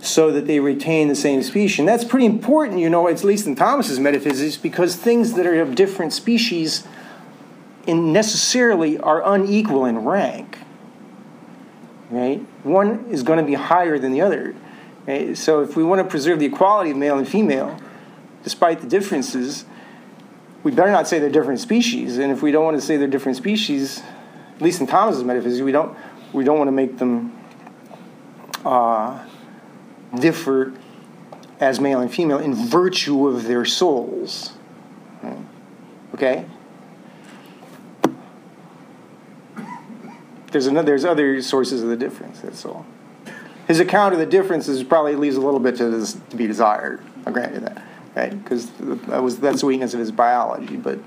so 0.00 0.30
that 0.30 0.46
they 0.46 0.60
retain 0.60 1.08
the 1.08 1.14
same 1.14 1.42
species. 1.42 1.78
And 1.78 1.88
that's 1.88 2.04
pretty 2.04 2.26
important, 2.26 2.78
you 2.80 2.90
know, 2.90 3.08
at 3.08 3.24
least 3.24 3.46
in 3.46 3.56
Thomas's 3.56 3.98
metaphysics, 3.98 4.56
because 4.56 4.94
things 4.94 5.32
that 5.34 5.46
are 5.46 5.60
of 5.60 5.74
different 5.74 6.12
species 6.12 6.86
in 7.86 8.12
necessarily 8.12 8.98
are 8.98 9.22
unequal 9.24 9.84
in 9.84 9.98
rank. 9.98 10.58
Right? 12.10 12.40
One 12.62 13.06
is 13.10 13.22
going 13.22 13.38
to 13.38 13.44
be 13.44 13.54
higher 13.54 13.98
than 13.98 14.12
the 14.12 14.20
other. 14.20 14.54
Right? 15.06 15.36
So 15.36 15.62
if 15.62 15.76
we 15.76 15.84
want 15.84 16.00
to 16.00 16.08
preserve 16.08 16.38
the 16.38 16.46
equality 16.46 16.90
of 16.90 16.96
male 16.96 17.18
and 17.18 17.28
female, 17.28 17.78
despite 18.44 18.80
the 18.80 18.86
differences, 18.86 19.64
we 20.62 20.70
better 20.72 20.90
not 20.90 21.08
say 21.08 21.18
they're 21.18 21.30
different 21.30 21.60
species. 21.60 22.18
And 22.18 22.32
if 22.32 22.42
we 22.42 22.52
don't 22.52 22.64
want 22.64 22.76
to 22.76 22.80
say 22.80 22.96
they're 22.96 23.08
different 23.08 23.36
species, 23.36 24.02
at 24.54 24.62
least 24.62 24.80
in 24.80 24.86
Thomas's 24.86 25.24
metaphysics, 25.24 25.62
we 25.62 25.72
don't 25.72 25.96
we 26.32 26.44
don't 26.44 26.58
want 26.58 26.68
to 26.68 26.72
make 26.72 26.98
them 26.98 27.36
uh, 28.64 29.24
differ 30.18 30.72
as 31.60 31.80
male 31.80 32.00
and 32.00 32.12
female 32.12 32.38
in 32.38 32.54
virtue 32.54 33.28
of 33.28 33.44
their 33.44 33.64
souls. 33.64 34.52
Okay? 36.14 36.46
There's, 40.56 40.68
another, 40.68 40.86
there's 40.86 41.04
other 41.04 41.42
sources 41.42 41.82
of 41.82 41.90
the 41.90 41.98
difference, 41.98 42.40
that's 42.40 42.64
all. 42.64 42.86
His 43.68 43.78
account 43.78 44.14
of 44.14 44.20
the 44.20 44.24
differences 44.24 44.82
probably 44.82 45.14
leaves 45.14 45.36
a 45.36 45.40
little 45.42 45.60
bit 45.60 45.76
to, 45.76 45.90
this, 45.90 46.16
to 46.30 46.36
be 46.36 46.46
desired. 46.46 47.02
I'll 47.26 47.32
grant 47.34 47.52
you 47.52 47.60
that, 47.60 47.82
right? 48.14 48.42
Because 48.42 48.70
that 48.70 49.22
was 49.22 49.38
that's 49.38 49.60
the 49.60 49.66
weakness 49.66 49.92
of 49.92 50.00
his 50.00 50.10
biology. 50.10 50.76
But 50.76 50.98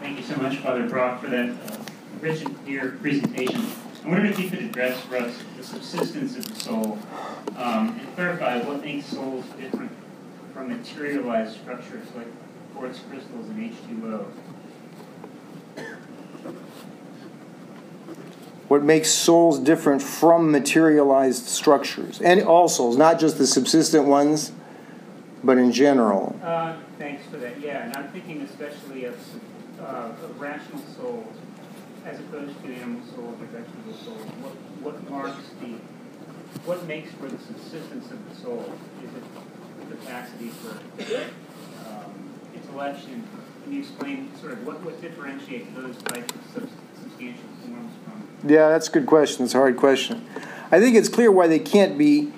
thank 0.00 0.18
you 0.18 0.22
so 0.22 0.36
much, 0.36 0.58
Father 0.58 0.88
Brock, 0.88 1.20
for 1.20 1.26
that 1.30 1.48
uh, 1.48 1.78
rich 2.20 2.42
and 2.42 2.64
clear 2.64 2.96
presentation. 3.02 3.66
I 4.04 4.08
wonder 4.08 4.26
if 4.26 4.38
you 4.38 4.50
could 4.50 4.60
address 4.60 5.00
for 5.00 5.16
us 5.16 5.36
the 5.56 5.64
subsistence 5.64 6.36
of 6.36 6.46
the 6.46 6.60
soul 6.60 6.98
um, 7.56 7.98
and 7.98 8.14
clarify 8.14 8.62
what 8.62 8.84
makes 8.84 9.06
souls 9.06 9.46
different 9.60 9.90
from 10.54 10.68
materialized 10.68 11.56
structures 11.56 12.06
like 12.14 12.28
quartz 12.72 13.00
crystals 13.10 13.48
and 13.48 13.74
H2O. 13.74 14.26
What 18.68 18.82
makes 18.82 19.10
souls 19.10 19.60
different 19.60 20.02
from 20.02 20.50
materialized 20.50 21.46
structures? 21.46 22.20
And 22.20 22.42
all 22.42 22.68
souls, 22.68 22.96
not 22.96 23.20
just 23.20 23.38
the 23.38 23.46
subsistent 23.46 24.06
ones, 24.06 24.50
but 25.44 25.56
in 25.56 25.70
general. 25.70 26.38
Uh, 26.42 26.76
thanks 26.98 27.24
for 27.30 27.36
that. 27.36 27.60
Yeah, 27.60 27.84
and 27.84 27.96
I'm 27.96 28.08
thinking 28.08 28.42
especially 28.42 29.04
of, 29.04 29.16
uh, 29.80 30.10
of 30.20 30.40
rational 30.40 30.82
souls 30.96 31.36
as 32.04 32.18
opposed 32.20 32.60
to 32.62 32.74
animal 32.74 33.02
souls 33.14 33.40
or 33.40 33.46
vegetable 33.46 33.94
souls. 33.94 34.26
What, 34.42 34.54
what 34.82 35.10
marks 35.10 35.50
the, 35.60 35.74
what 36.64 36.86
makes 36.86 37.12
for 37.12 37.28
the 37.28 37.38
subsistence 37.38 38.10
of 38.10 38.28
the 38.28 38.34
soul? 38.34 38.72
Is 39.04 39.14
it 39.14 39.24
the 39.90 39.96
capacity 39.96 40.48
for 40.48 40.78
um, 41.88 42.30
intellection? 42.52 43.22
Can 43.62 43.72
you 43.72 43.80
explain 43.80 44.30
sort 44.40 44.52
of 44.52 44.66
what, 44.66 44.82
what 44.82 45.00
differentiates 45.00 45.68
those 45.74 45.96
types 46.02 46.32
of 46.34 46.40
sub- 46.52 46.70
substantial 47.02 47.48
forms? 47.62 47.92
Yeah, 48.44 48.68
that's 48.68 48.88
a 48.88 48.92
good 48.92 49.06
question. 49.06 49.44
It's 49.44 49.54
a 49.54 49.58
hard 49.58 49.76
question. 49.76 50.26
I 50.70 50.80
think 50.80 50.96
it's 50.96 51.08
clear 51.08 51.30
why 51.30 51.46
they 51.46 51.58
can't 51.58 51.96
be 51.96 52.32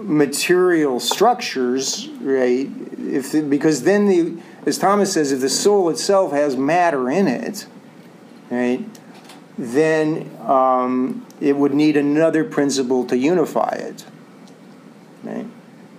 material 0.00 1.00
structures, 1.00 2.08
right? 2.20 2.68
If 2.98 3.32
because 3.48 3.82
then 3.82 4.06
the, 4.08 4.42
as 4.66 4.78
Thomas 4.78 5.12
says, 5.12 5.32
if 5.32 5.40
the 5.40 5.48
soul 5.48 5.88
itself 5.88 6.32
has 6.32 6.56
matter 6.56 7.10
in 7.10 7.26
it, 7.26 7.66
right, 8.50 8.84
then 9.56 10.30
um, 10.46 11.26
it 11.40 11.56
would 11.56 11.74
need 11.74 11.96
another 11.96 12.44
principle 12.44 13.04
to 13.06 13.16
unify 13.16 13.70
it, 13.70 14.04
right? 15.24 15.46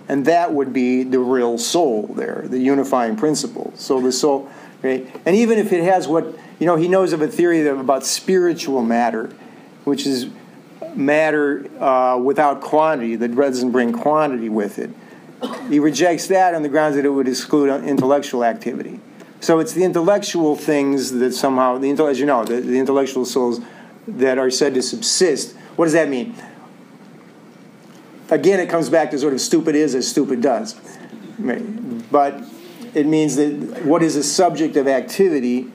And 0.08 0.24
that 0.24 0.52
would 0.52 0.72
be 0.72 1.04
the 1.04 1.20
real 1.20 1.56
soul 1.58 2.08
there, 2.16 2.44
the 2.46 2.58
unifying 2.58 3.16
principle. 3.16 3.72
So 3.76 4.00
the 4.00 4.10
soul, 4.10 4.50
right? 4.82 5.10
And 5.26 5.36
even 5.36 5.58
if 5.58 5.72
it 5.72 5.84
has 5.84 6.08
what, 6.08 6.26
you 6.58 6.66
know, 6.66 6.76
he 6.76 6.88
knows 6.88 7.12
of 7.12 7.22
a 7.22 7.28
theory 7.28 7.66
about 7.66 8.04
spiritual 8.04 8.82
matter, 8.82 9.34
which 9.84 10.06
is 10.06 10.28
matter 10.94 11.66
uh, 11.82 12.18
without 12.18 12.60
quantity, 12.60 13.16
that 13.16 13.34
doesn't 13.34 13.70
bring 13.70 13.92
quantity 13.92 14.48
with 14.48 14.78
it. 14.78 14.90
He 15.68 15.78
rejects 15.78 16.26
that 16.26 16.54
on 16.54 16.62
the 16.62 16.68
grounds 16.68 16.96
that 16.96 17.04
it 17.04 17.10
would 17.10 17.28
exclude 17.28 17.70
intellectual 17.84 18.44
activity. 18.44 19.00
So 19.40 19.58
it's 19.58 19.72
the 19.72 19.84
intellectual 19.84 20.54
things 20.54 21.12
that 21.12 21.32
somehow, 21.32 21.78
the 21.78 21.90
as 22.04 22.20
you 22.20 22.26
know, 22.26 22.44
the, 22.44 22.60
the 22.60 22.78
intellectual 22.78 23.24
souls 23.24 23.60
that 24.06 24.38
are 24.38 24.50
said 24.50 24.74
to 24.74 24.82
subsist. 24.82 25.56
What 25.76 25.86
does 25.86 25.94
that 25.94 26.08
mean? 26.08 26.34
Again, 28.28 28.60
it 28.60 28.68
comes 28.68 28.90
back 28.90 29.10
to 29.12 29.18
sort 29.18 29.32
of 29.32 29.40
stupid 29.40 29.74
is 29.74 29.94
as 29.94 30.06
stupid 30.06 30.42
does. 30.42 30.78
But 31.38 32.44
it 32.94 33.06
means 33.06 33.36
that 33.36 33.84
what 33.84 34.02
is 34.02 34.16
a 34.16 34.22
subject 34.22 34.76
of 34.76 34.88
activity 34.88 35.70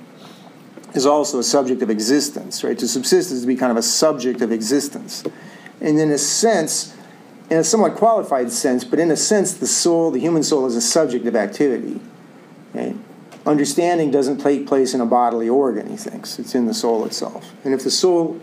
is 0.93 1.05
also 1.05 1.39
a 1.39 1.43
subject 1.43 1.81
of 1.81 1.89
existence, 1.89 2.63
right? 2.63 2.77
To 2.79 2.87
subsist 2.87 3.31
is 3.31 3.41
to 3.41 3.47
be 3.47 3.55
kind 3.55 3.71
of 3.71 3.77
a 3.77 3.83
subject 3.83 4.41
of 4.41 4.51
existence. 4.51 5.23
And 5.81 5.99
in 5.99 6.11
a 6.11 6.17
sense, 6.17 6.95
in 7.49 7.57
a 7.57 7.63
somewhat 7.63 7.95
qualified 7.95 8.51
sense, 8.51 8.83
but 8.83 8.99
in 8.99 9.11
a 9.11 9.17
sense, 9.17 9.53
the 9.53 9.67
soul, 9.67 10.11
the 10.11 10.19
human 10.19 10.43
soul, 10.43 10.65
is 10.65 10.75
a 10.75 10.81
subject 10.81 11.25
of 11.25 11.35
activity. 11.35 11.99
Right? 12.73 12.95
Understanding 13.45 14.09
doesn't 14.09 14.39
take 14.39 14.67
place 14.67 14.93
in 14.93 15.01
a 15.01 15.05
bodily 15.05 15.49
organ, 15.49 15.89
he 15.89 15.97
thinks. 15.97 16.39
It's 16.39 16.55
in 16.55 16.65
the 16.65 16.73
soul 16.73 17.05
itself. 17.05 17.53
And 17.63 17.73
if 17.73 17.83
the 17.83 17.91
soul 17.91 18.41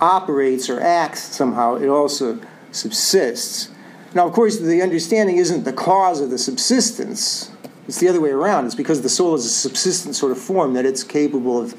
operates 0.00 0.70
or 0.70 0.80
acts 0.80 1.22
somehow, 1.22 1.76
it 1.76 1.88
also 1.88 2.40
subsists. 2.70 3.70
Now, 4.14 4.26
of 4.26 4.32
course, 4.32 4.58
the 4.58 4.80
understanding 4.82 5.36
isn't 5.36 5.64
the 5.64 5.72
cause 5.72 6.20
of 6.20 6.30
the 6.30 6.38
subsistence, 6.38 7.50
it's 7.86 8.00
the 8.00 8.08
other 8.08 8.20
way 8.20 8.30
around. 8.30 8.66
It's 8.66 8.74
because 8.74 9.02
the 9.02 9.08
soul 9.08 9.34
is 9.34 9.46
a 9.46 9.50
subsistent 9.50 10.16
sort 10.16 10.32
of 10.32 10.38
form 10.38 10.74
that 10.74 10.84
it's 10.84 11.04
capable 11.04 11.60
of, 11.60 11.74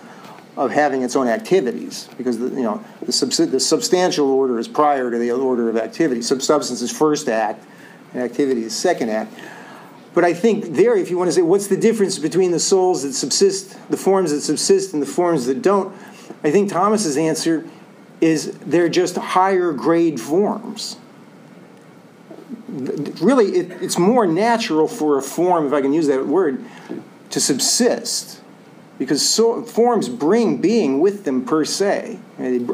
of 0.55 0.71
having 0.71 1.01
its 1.01 1.15
own 1.15 1.27
activities. 1.27 2.07
Because 2.17 2.39
the, 2.39 2.47
you 2.47 2.63
know 2.63 2.83
the, 3.01 3.11
subs- 3.11 3.37
the 3.37 3.59
substantial 3.59 4.29
order 4.29 4.57
is 4.59 4.67
prior 4.67 5.11
to 5.11 5.17
the 5.17 5.31
order 5.31 5.69
of 5.69 5.77
activity. 5.77 6.21
Subsubstance 6.21 6.81
is 6.81 6.91
first 6.91 7.27
act, 7.27 7.65
and 8.13 8.23
activity 8.23 8.63
is 8.63 8.75
second 8.75 9.09
act. 9.09 9.33
But 10.13 10.23
I 10.23 10.33
think 10.33 10.75
there, 10.75 10.95
if 10.97 11.11
you 11.11 11.17
want 11.17 11.27
to 11.27 11.31
say 11.31 11.43
what's 11.43 11.67
the 11.67 11.77
difference 11.77 12.17
between 12.17 12.51
the 12.51 12.59
souls 12.59 13.03
that 13.03 13.13
subsist, 13.13 13.77
the 13.89 13.97
forms 13.97 14.31
that 14.31 14.41
subsist, 14.41 14.93
and 14.93 15.01
the 15.01 15.05
forms 15.05 15.45
that 15.45 15.61
don't, 15.61 15.95
I 16.43 16.49
think 16.49 16.71
Thomas's 16.71 17.17
answer 17.17 17.69
is 18.19 18.57
they're 18.59 18.89
just 18.89 19.15
higher 19.15 19.73
grade 19.73 20.19
forms 20.19 20.97
really 22.67 23.57
it, 23.57 23.81
it's 23.81 23.97
more 23.97 24.27
natural 24.27 24.87
for 24.87 25.17
a 25.17 25.21
form, 25.21 25.67
if 25.67 25.73
I 25.73 25.81
can 25.81 25.93
use 25.93 26.07
that 26.07 26.27
word, 26.27 26.63
to 27.29 27.39
subsist. 27.39 28.41
Because 28.97 29.27
so, 29.27 29.61
forms 29.61 30.09
bring 30.09 30.59
being 30.59 30.99
with 30.99 31.23
them 31.23 31.45
per 31.45 31.63
se. 31.65 32.17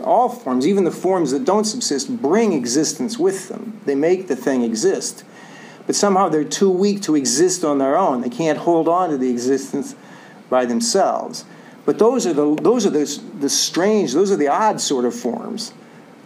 All 0.04 0.30
forms, 0.30 0.66
even 0.66 0.86
the 0.86 0.92
forms 0.92 1.32
that 1.32 1.44
don't 1.44 1.66
subsist, 1.66 2.22
bring 2.22 2.54
existence 2.54 3.20
with 3.20 3.50
them. 3.50 3.82
They 3.86 3.96
make 3.96 4.28
the 4.30 4.36
thing 4.36 4.64
exist. 4.64 5.26
But 5.86 5.96
somehow 5.96 6.30
they're 6.30 6.46
too 6.46 6.70
weak 6.70 7.02
to 7.04 7.16
exist 7.16 7.66
on 7.66 7.78
their 7.78 7.98
own. 7.98 8.22
They 8.22 8.30
can't 8.30 8.60
hold 8.60 8.88
on 8.88 9.10
to 9.10 9.18
the 9.18 9.30
existence 9.30 9.96
by 10.50 10.64
themselves. 10.64 11.44
But 11.86 12.00
those 12.00 12.26
are 12.26 12.32
the, 12.32 12.56
those 12.56 12.86
are 12.86 12.90
the, 12.90 13.22
the 13.40 13.50
strange, 13.50 14.14
those 14.14 14.32
are 14.32 14.38
the 14.38 14.48
odd 14.48 14.80
sort 14.80 15.04
of 15.04 15.14
forms 15.14 15.74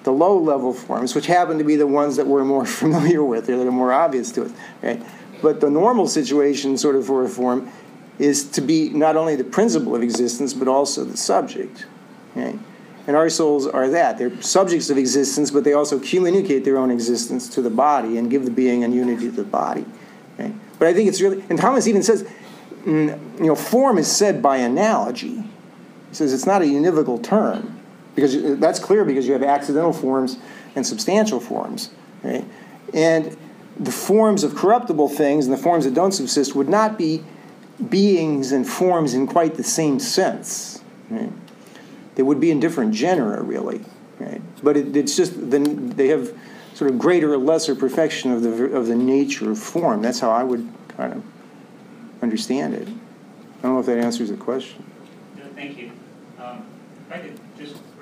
the 0.08 0.14
low 0.14 0.38
level 0.38 0.72
forms, 0.72 1.14
which 1.14 1.26
happen 1.26 1.58
to 1.58 1.66
be 1.66 1.76
the 1.76 1.86
ones 1.86 2.16
that 2.16 2.26
we're 2.26 2.46
more 2.46 2.66
familiar 2.82 3.22
with 3.22 3.50
or 3.50 3.58
that 3.58 3.68
are 3.68 3.72
more 3.72 3.92
obvious 3.92 4.32
to 4.32 4.46
us. 4.46 4.52
Right? 4.82 5.04
But 5.42 5.60
the 5.60 5.70
normal 5.70 6.08
situation, 6.08 6.78
sort 6.78 6.96
of, 6.96 7.06
for 7.06 7.26
a 7.26 7.28
form 7.28 7.70
is 8.18 8.50
to 8.52 8.62
be 8.62 8.88
not 8.90 9.18
only 9.18 9.36
the 9.36 9.44
principle 9.44 9.98
of 9.98 10.02
existence, 10.02 10.54
but 10.54 10.70
also 10.70 11.04
the 11.04 11.18
subject. 11.18 11.86
Right? 12.36 12.58
And 13.06 13.18
our 13.18 13.30
souls 13.30 13.68
are 13.68 13.90
that. 13.90 14.18
They're 14.18 14.42
subjects 14.42 14.90
of 14.90 14.98
existence, 14.98 15.52
but 15.52 15.66
they 15.66 15.74
also 15.74 16.00
communicate 16.00 16.64
their 16.64 16.78
own 16.78 16.90
existence 16.90 17.50
to 17.50 17.62
the 17.62 17.70
body 17.70 18.18
and 18.18 18.32
give 18.32 18.46
the 18.46 18.52
being 18.52 18.86
and 18.86 18.94
unity 18.94 19.26
to 19.26 19.32
the 19.32 19.44
body. 19.44 19.86
Right? 20.40 20.54
But 20.80 20.88
I 20.88 20.94
think 20.94 21.10
it's 21.10 21.20
really, 21.20 21.44
and 21.50 21.60
Thomas 21.60 21.86
even 21.86 22.02
says, 22.02 22.26
mm, 22.86 23.40
you 23.40 23.46
know, 23.46 23.56
form 23.56 23.98
is 23.98 24.10
said 24.10 24.42
by 24.42 24.56
analogy. 24.56 25.36
He 25.42 26.14
says 26.16 26.34
it's 26.34 26.46
not 26.46 26.62
a 26.62 26.66
univocal 26.66 27.22
term 27.22 27.77
because 28.18 28.58
that's 28.58 28.80
clear 28.80 29.06
because 29.06 29.28
you 29.28 29.34
have 29.34 29.44
accidental 29.44 29.94
forms 29.94 30.38
and 30.76 30.86
substantial 30.86 31.40
forms, 31.40 31.92
right? 32.24 32.44
And 32.92 33.38
the 33.80 33.92
forms 33.92 34.44
of 34.44 34.56
corruptible 34.56 35.08
things 35.08 35.46
and 35.46 35.54
the 35.54 35.62
forms 35.62 35.86
that 35.86 35.94
don't 35.94 36.14
subsist 36.14 36.56
would 36.56 36.68
not 36.68 36.98
be 36.98 37.24
beings 37.90 38.52
and 38.52 38.68
forms 38.68 39.14
in 39.14 39.28
quite 39.28 39.54
the 39.54 39.64
same 39.64 40.00
sense. 40.00 40.82
Right? 41.12 41.32
They 42.16 42.24
would 42.24 42.40
be 42.40 42.50
in 42.50 42.60
different 42.60 42.96
genera, 42.96 43.44
really. 43.44 43.82
Right? 44.20 44.42
But 44.64 44.78
it, 44.78 44.98
it's 44.98 45.16
just 45.16 45.52
the, 45.52 45.60
they 45.60 46.08
have 46.08 46.36
sort 46.74 46.90
of 46.90 46.98
greater 46.98 47.36
or 47.36 47.38
lesser 47.38 47.76
perfection 47.76 48.32
of 48.32 48.42
the 48.42 48.76
of 48.76 48.88
the 48.88 48.96
nature 48.96 49.52
of 49.52 49.60
form. 49.60 50.02
That's 50.02 50.20
how 50.20 50.32
I 50.32 50.44
would 50.44 50.68
kind 50.88 51.14
of 51.14 51.24
understand 52.24 52.74
it. 52.74 52.88
I 52.88 53.62
don't 53.62 53.74
know 53.74 53.80
if 53.80 53.86
that 53.86 54.00
answers 54.00 54.30
the 54.30 54.38
question. 54.38 54.84
No, 55.38 55.44
thank 55.54 55.78
you. 55.78 55.92
Um, 56.40 56.66
I 57.12 57.30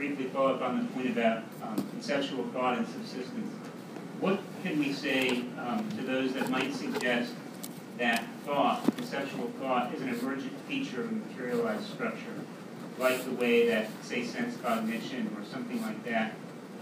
briefly 0.06 0.26
follow 0.26 0.56
up 0.56 0.62
on 0.62 0.84
the 0.84 0.92
point 0.92 1.10
about 1.10 1.44
um, 1.64 1.76
conceptual 1.90 2.44
thought 2.54 2.78
and 2.78 2.88
subsistence. 2.88 3.52
What 4.20 4.40
can 4.64 4.78
we 4.78 4.94
say 4.94 5.44
um, 5.58 5.88
to 5.98 6.04
those 6.04 6.34
that 6.34 6.50
might 6.50 6.74
suggest 6.74 7.34
that 7.98 8.24
thought, 8.46 8.84
conceptual 8.98 9.52
thought, 9.60 9.94
is 9.96 10.02
an 10.02 10.10
emergent 10.10 10.54
feature 10.68 11.02
of 11.02 11.10
a 11.10 11.12
materialized 11.12 11.88
structure, 11.88 12.36
like 13.00 13.24
the 13.26 13.32
way 13.32 13.68
that, 13.68 13.88
say, 14.04 14.24
sense 14.24 14.58
cognition 14.58 15.36
or 15.38 15.44
something 15.44 15.82
like 15.82 16.04
that 16.06 16.36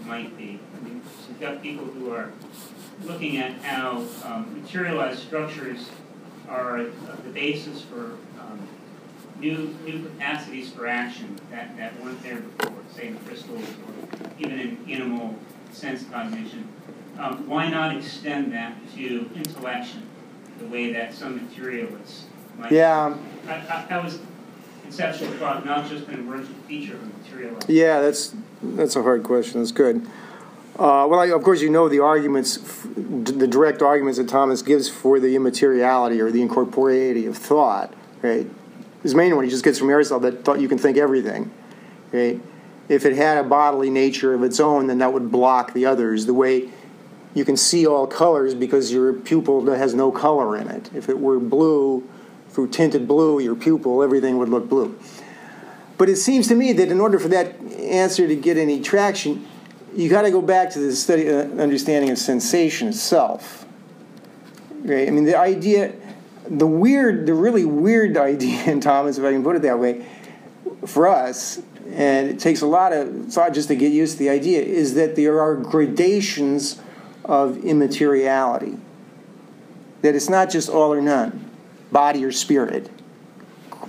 might 0.04 0.36
be? 0.36 0.60
I 0.76 0.84
mean, 0.84 1.00
we've 1.28 1.40
got 1.40 1.62
people 1.62 1.86
who 1.86 2.12
are 2.12 2.30
looking 3.04 3.38
at 3.38 3.52
how 3.62 4.04
um, 4.24 4.60
materialized 4.60 5.20
structures 5.20 5.88
are 6.48 6.84
the 6.84 7.30
basis 7.32 7.80
for 7.80 8.18
new 9.40 9.74
new 9.84 10.02
capacities 10.02 10.70
for 10.70 10.86
action 10.86 11.38
that, 11.50 11.76
that 11.76 11.98
weren't 12.02 12.22
there 12.22 12.40
before, 12.40 12.72
say 12.94 13.08
in 13.08 13.18
crystals 13.20 13.62
or 13.62 14.30
even 14.38 14.58
in 14.58 14.90
animal 14.90 15.36
sense 15.72 16.04
cognition. 16.10 16.68
Um, 17.18 17.48
why 17.48 17.68
not 17.68 17.96
extend 17.96 18.52
that 18.52 18.74
to 18.96 19.30
intellection, 19.34 20.02
the 20.58 20.66
way 20.66 20.92
that 20.92 21.14
some 21.14 21.36
materialists 21.36 22.24
might? 22.58 22.72
Yeah. 22.72 23.16
I, 23.46 23.52
I, 23.52 23.86
that 23.88 24.04
was 24.04 24.18
conceptual 24.82 25.28
thought, 25.32 25.64
not 25.64 25.88
just 25.88 26.08
an 26.08 26.14
emergent 26.14 26.66
feature 26.66 26.94
of 26.94 27.22
materialism. 27.22 27.62
Yeah, 27.68 28.00
that's 28.00 28.34
that's 28.62 28.96
a 28.96 29.02
hard 29.02 29.22
question. 29.22 29.60
That's 29.60 29.72
good. 29.72 30.04
Uh, 30.76 31.06
well, 31.08 31.20
I, 31.20 31.26
of 31.26 31.42
course, 31.44 31.62
you 31.62 31.70
know 31.70 31.88
the 31.88 32.00
arguments, 32.00 32.56
the 32.96 33.46
direct 33.46 33.80
arguments 33.80 34.18
that 34.18 34.28
Thomas 34.28 34.60
gives 34.60 34.88
for 34.88 35.20
the 35.20 35.36
immateriality 35.36 36.20
or 36.20 36.32
the 36.32 36.42
incorporeity 36.42 37.26
of 37.26 37.36
thought, 37.36 37.94
right? 38.22 38.50
his 39.04 39.14
main 39.14 39.36
one 39.36 39.44
he 39.44 39.50
just 39.50 39.62
gets 39.62 39.78
from 39.78 39.90
Aristotle 39.90 40.18
that 40.28 40.44
thought 40.44 40.60
you 40.60 40.68
can 40.68 40.78
think 40.78 40.96
everything. 40.96 41.52
Okay? 42.08 42.40
If 42.88 43.06
it 43.06 43.16
had 43.16 43.38
a 43.38 43.48
bodily 43.48 43.90
nature 43.90 44.34
of 44.34 44.42
its 44.42 44.60
own, 44.60 44.88
then 44.88 44.98
that 44.98 45.12
would 45.12 45.30
block 45.30 45.72
the 45.72 45.86
others. 45.86 46.26
The 46.26 46.34
way 46.34 46.70
you 47.34 47.44
can 47.44 47.56
see 47.56 47.86
all 47.86 48.06
colors 48.06 48.54
because 48.54 48.92
your 48.92 49.12
pupil 49.12 49.64
has 49.72 49.94
no 49.94 50.12
color 50.12 50.56
in 50.56 50.68
it. 50.68 50.90
If 50.94 51.08
it 51.08 51.18
were 51.18 51.40
blue, 51.40 52.08
were 52.56 52.68
tinted 52.68 53.08
blue, 53.08 53.40
your 53.40 53.56
pupil, 53.56 54.02
everything 54.02 54.38
would 54.38 54.48
look 54.48 54.68
blue. 54.68 54.98
But 55.98 56.08
it 56.08 56.16
seems 56.16 56.48
to 56.48 56.54
me 56.54 56.72
that 56.72 56.90
in 56.90 57.00
order 57.00 57.18
for 57.18 57.28
that 57.28 57.60
answer 57.78 58.26
to 58.26 58.36
get 58.36 58.56
any 58.56 58.80
traction, 58.80 59.46
you 59.94 60.08
got 60.08 60.22
to 60.22 60.30
go 60.30 60.42
back 60.42 60.70
to 60.70 60.78
the 60.78 60.94
study, 60.94 61.28
uh, 61.28 61.42
understanding 61.60 62.10
of 62.10 62.18
sensation 62.18 62.88
itself. 62.88 63.64
Right? 64.82 65.06
I 65.06 65.10
mean, 65.10 65.24
the 65.24 65.38
idea, 65.38 65.94
the 66.48 66.66
weird, 66.66 67.26
the 67.26 67.34
really 67.34 67.64
weird 67.64 68.16
idea 68.16 68.64
in 68.64 68.80
Thomas, 68.80 69.18
if 69.18 69.24
I 69.24 69.32
can 69.32 69.42
put 69.42 69.56
it 69.56 69.62
that 69.62 69.78
way, 69.78 70.06
for 70.86 71.08
us, 71.08 71.62
and 71.92 72.28
it 72.28 72.38
takes 72.38 72.60
a 72.62 72.66
lot 72.66 72.92
of 72.92 73.32
thought 73.32 73.52
just 73.54 73.68
to 73.68 73.76
get 73.76 73.92
used 73.92 74.14
to 74.14 74.18
the 74.18 74.30
idea, 74.30 74.62
is 74.62 74.94
that 74.94 75.16
there 75.16 75.40
are 75.40 75.54
gradations 75.56 76.80
of 77.24 77.58
immateriality. 77.64 78.78
That 80.02 80.14
it's 80.14 80.28
not 80.28 80.50
just 80.50 80.68
all 80.68 80.92
or 80.92 81.00
none, 81.00 81.50
body 81.90 82.24
or 82.24 82.32
spirit, 82.32 82.90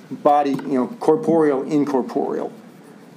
body, 0.10 0.52
you 0.52 0.74
know, 0.74 0.88
corporeal, 1.00 1.64
incorporeal. 1.64 2.52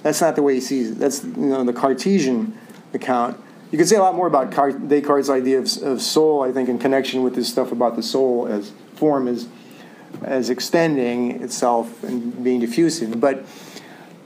That's 0.02 0.20
not 0.20 0.36
the 0.36 0.42
way 0.42 0.54
he 0.54 0.60
sees 0.60 0.92
it. 0.92 0.98
That's 0.98 1.24
you 1.24 1.32
know 1.36 1.64
the 1.64 1.72
Cartesian 1.72 2.56
account. 2.94 3.38
You 3.70 3.78
could 3.78 3.88
say 3.88 3.96
a 3.96 4.00
lot 4.00 4.14
more 4.14 4.26
about 4.26 4.50
Descartes' 4.88 5.28
idea 5.28 5.58
of, 5.58 5.82
of 5.82 6.00
soul, 6.00 6.42
I 6.42 6.52
think, 6.52 6.68
in 6.68 6.78
connection 6.78 7.22
with 7.22 7.34
this 7.34 7.48
stuff 7.48 7.70
about 7.70 7.96
the 7.96 8.02
soul 8.02 8.46
as 8.46 8.72
form 8.94 9.28
as 9.28 9.48
as 10.22 10.50
extending 10.50 11.42
itself 11.42 12.02
and 12.02 12.42
being 12.42 12.60
diffusive. 12.60 13.20
But 13.20 13.44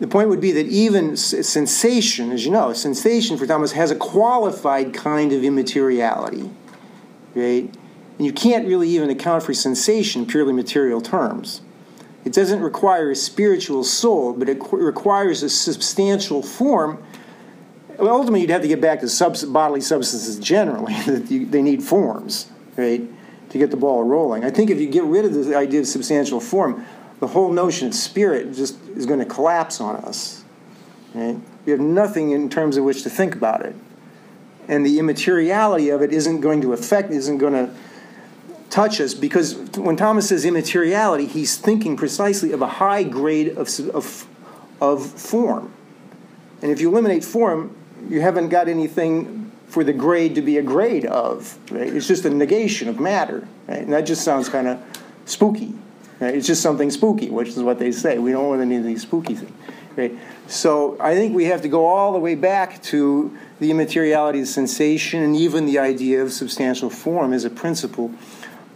the 0.02 0.08
point 0.08 0.28
would 0.30 0.40
be 0.40 0.50
that 0.50 0.66
even 0.66 1.16
sensation, 1.16 2.32
as 2.32 2.44
you 2.44 2.50
know, 2.50 2.72
sensation 2.72 3.38
for 3.38 3.46
Thomas 3.46 3.70
has 3.70 3.92
a 3.92 3.94
qualified 3.94 4.92
kind 4.92 5.30
of 5.30 5.44
immateriality, 5.44 6.50
right? 7.36 7.72
And 8.18 8.26
you 8.26 8.32
can't 8.32 8.66
really 8.66 8.88
even 8.88 9.10
account 9.10 9.44
for 9.44 9.54
sensation 9.54 10.26
purely 10.26 10.52
material 10.52 11.00
terms. 11.00 11.60
It 12.24 12.32
doesn't 12.32 12.62
require 12.62 13.12
a 13.12 13.14
spiritual 13.14 13.84
soul, 13.84 14.32
but 14.32 14.48
it 14.48 14.60
requires 14.72 15.44
a 15.44 15.48
substantial 15.48 16.42
form. 16.42 17.00
Well, 17.96 18.16
ultimately, 18.16 18.40
you'd 18.40 18.50
have 18.50 18.62
to 18.62 18.68
get 18.68 18.80
back 18.80 19.02
to 19.02 19.46
bodily 19.46 19.82
substances 19.82 20.36
generally, 20.40 20.94
that 21.06 21.28
they 21.28 21.62
need 21.62 21.80
forms, 21.80 22.50
right, 22.76 23.08
to 23.50 23.56
get 23.56 23.70
the 23.70 23.76
ball 23.76 24.02
rolling. 24.02 24.42
I 24.42 24.50
think 24.50 24.68
if 24.68 24.80
you 24.80 24.88
get 24.88 25.04
rid 25.04 25.24
of 25.24 25.32
the 25.32 25.56
idea 25.56 25.78
of 25.78 25.86
substantial 25.86 26.40
form, 26.40 26.84
the 27.22 27.28
whole 27.28 27.52
notion 27.52 27.86
of 27.86 27.94
spirit 27.94 28.52
just 28.52 28.76
is 28.96 29.06
going 29.06 29.20
to 29.20 29.24
collapse 29.24 29.80
on 29.80 29.94
us. 29.94 30.42
Right? 31.14 31.38
We 31.64 31.70
have 31.70 31.80
nothing 31.80 32.32
in 32.32 32.50
terms 32.50 32.76
of 32.76 32.82
which 32.82 33.04
to 33.04 33.10
think 33.10 33.36
about 33.36 33.64
it. 33.64 33.76
And 34.66 34.84
the 34.84 34.98
immateriality 34.98 35.90
of 35.90 36.02
it 36.02 36.12
isn't 36.12 36.40
going 36.40 36.62
to 36.62 36.72
affect, 36.72 37.12
isn't 37.12 37.38
going 37.38 37.52
to 37.52 37.72
touch 38.70 39.00
us 39.00 39.14
because 39.14 39.54
when 39.76 39.96
Thomas 39.96 40.30
says 40.30 40.44
immateriality, 40.44 41.26
he's 41.26 41.56
thinking 41.56 41.96
precisely 41.96 42.50
of 42.50 42.60
a 42.60 42.66
high 42.66 43.04
grade 43.04 43.56
of, 43.56 43.68
of, 43.94 44.26
of 44.80 45.06
form. 45.06 45.72
And 46.60 46.72
if 46.72 46.80
you 46.80 46.90
eliminate 46.90 47.22
form, 47.22 47.76
you 48.08 48.20
haven't 48.20 48.48
got 48.48 48.66
anything 48.66 49.52
for 49.68 49.84
the 49.84 49.92
grade 49.92 50.34
to 50.34 50.42
be 50.42 50.58
a 50.58 50.62
grade 50.62 51.06
of. 51.06 51.56
Right? 51.70 51.94
It's 51.94 52.08
just 52.08 52.24
a 52.24 52.30
negation 52.30 52.88
of 52.88 52.98
matter. 52.98 53.46
Right? 53.68 53.78
And 53.78 53.92
that 53.92 54.06
just 54.06 54.24
sounds 54.24 54.48
kind 54.48 54.66
of 54.66 54.82
spooky. 55.24 55.74
Right? 56.22 56.36
It's 56.36 56.46
just 56.46 56.62
something 56.62 56.88
spooky, 56.92 57.30
which 57.30 57.48
is 57.48 57.58
what 57.58 57.80
they 57.80 57.90
say. 57.90 58.16
We 58.18 58.30
don't 58.30 58.46
want 58.46 58.60
any 58.60 58.76
of 58.76 58.84
these 58.84 59.02
spooky 59.02 59.34
things. 59.34 59.50
Right? 59.96 60.16
So 60.46 60.96
I 61.00 61.16
think 61.16 61.34
we 61.34 61.46
have 61.46 61.62
to 61.62 61.68
go 61.68 61.84
all 61.84 62.12
the 62.12 62.20
way 62.20 62.36
back 62.36 62.80
to 62.84 63.36
the 63.58 63.72
immateriality 63.72 64.40
of 64.42 64.46
sensation 64.46 65.20
and 65.20 65.34
even 65.34 65.66
the 65.66 65.80
idea 65.80 66.22
of 66.22 66.32
substantial 66.32 66.90
form 66.90 67.32
as 67.32 67.44
a 67.44 67.50
principle. 67.50 68.12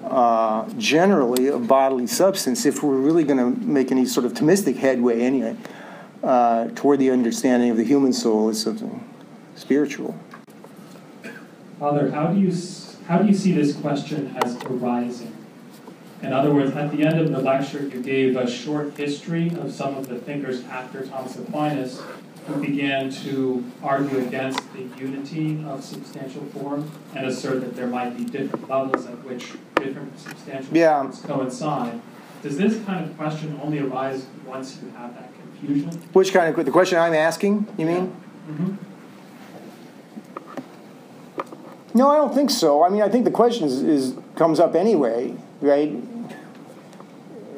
Uh, 0.03 0.69
generally, 0.77 1.47
of 1.47 1.69
bodily 1.69 2.09
substance, 2.09 2.67
if 2.67 2.83
we're 2.83 2.97
really 2.97 3.23
going 3.23 3.39
to 3.39 3.61
make 3.65 3.93
any 3.93 4.07
sort 4.07 4.27
of 4.27 4.33
Thomistic 4.35 4.77
headway, 4.77 5.21
anyway, 5.21 5.57
uh, 6.25 6.67
toward 6.75 6.99
the 6.99 7.11
understanding 7.11 7.71
of 7.71 7.77
the 7.77 7.85
human 7.85 8.13
soul 8.13 8.49
as 8.49 8.61
something 8.61 9.09
spiritual. 9.55 10.19
Father, 11.79 12.11
how 12.11 12.27
do 12.27 12.41
you 12.41 12.53
how 13.07 13.19
do 13.19 13.29
you 13.29 13.35
see 13.35 13.53
this 13.53 13.77
question 13.77 14.37
as 14.43 14.57
arising? 14.65 15.36
In 16.23 16.33
other 16.33 16.53
words, 16.53 16.75
at 16.75 16.91
the 16.93 17.05
end 17.05 17.21
of 17.21 17.31
the 17.31 17.39
lecture, 17.39 17.83
you 17.83 18.03
gave 18.03 18.37
a 18.37 18.51
short 18.51 18.97
history 18.97 19.51
of 19.61 19.73
some 19.73 19.97
of 19.97 20.09
the 20.09 20.19
thinkers 20.19 20.65
after 20.65 21.07
Thomas 21.07 21.37
Aquinas 21.37 22.03
who 22.47 22.61
began 22.61 23.11
to 23.11 23.65
argue 23.83 24.19
against 24.19 24.61
the 24.73 24.83
unity 24.99 25.63
of 25.67 25.83
substantial 25.85 26.45
form 26.47 26.91
and 27.15 27.27
assert 27.27 27.61
that 27.61 27.75
there 27.75 27.89
might 27.89 28.17
be 28.17 28.25
different 28.25 28.69
levels 28.69 29.05
at 29.07 29.23
which 29.25 29.53
different 29.75 30.19
substantial 30.19 30.77
yeah. 30.77 31.03
forms 31.03 31.21
coincide. 31.21 32.01
Does 32.43 32.57
this 32.57 32.83
kind 32.85 33.05
of 33.05 33.17
question 33.17 33.59
only 33.63 33.81
arise 33.81 34.27
once 34.47 34.81
you 34.81 34.89
have 34.91 35.15
that 35.15 35.33
confusion? 35.35 35.91
Which 36.13 36.33
kind 36.33 36.57
of 36.57 36.65
the 36.65 36.71
question 36.71 36.99
I'm 36.99 37.15
asking? 37.15 37.67
You 37.77 37.87
mean? 37.87 38.17
Yeah. 38.49 38.55
Mm-hmm. 38.55 38.75
No, 41.99 42.11
I 42.11 42.17
don't 42.17 42.35
think 42.35 42.51
so. 42.51 42.85
I 42.85 42.91
mean, 42.91 43.03
I 43.03 43.09
think 43.09 43.25
the 43.25 43.31
question 43.31 43.67
is, 43.67 43.83
is 43.83 44.17
comes 44.37 44.61
up 44.61 44.75
anyway 44.77 45.35
right? 45.61 45.93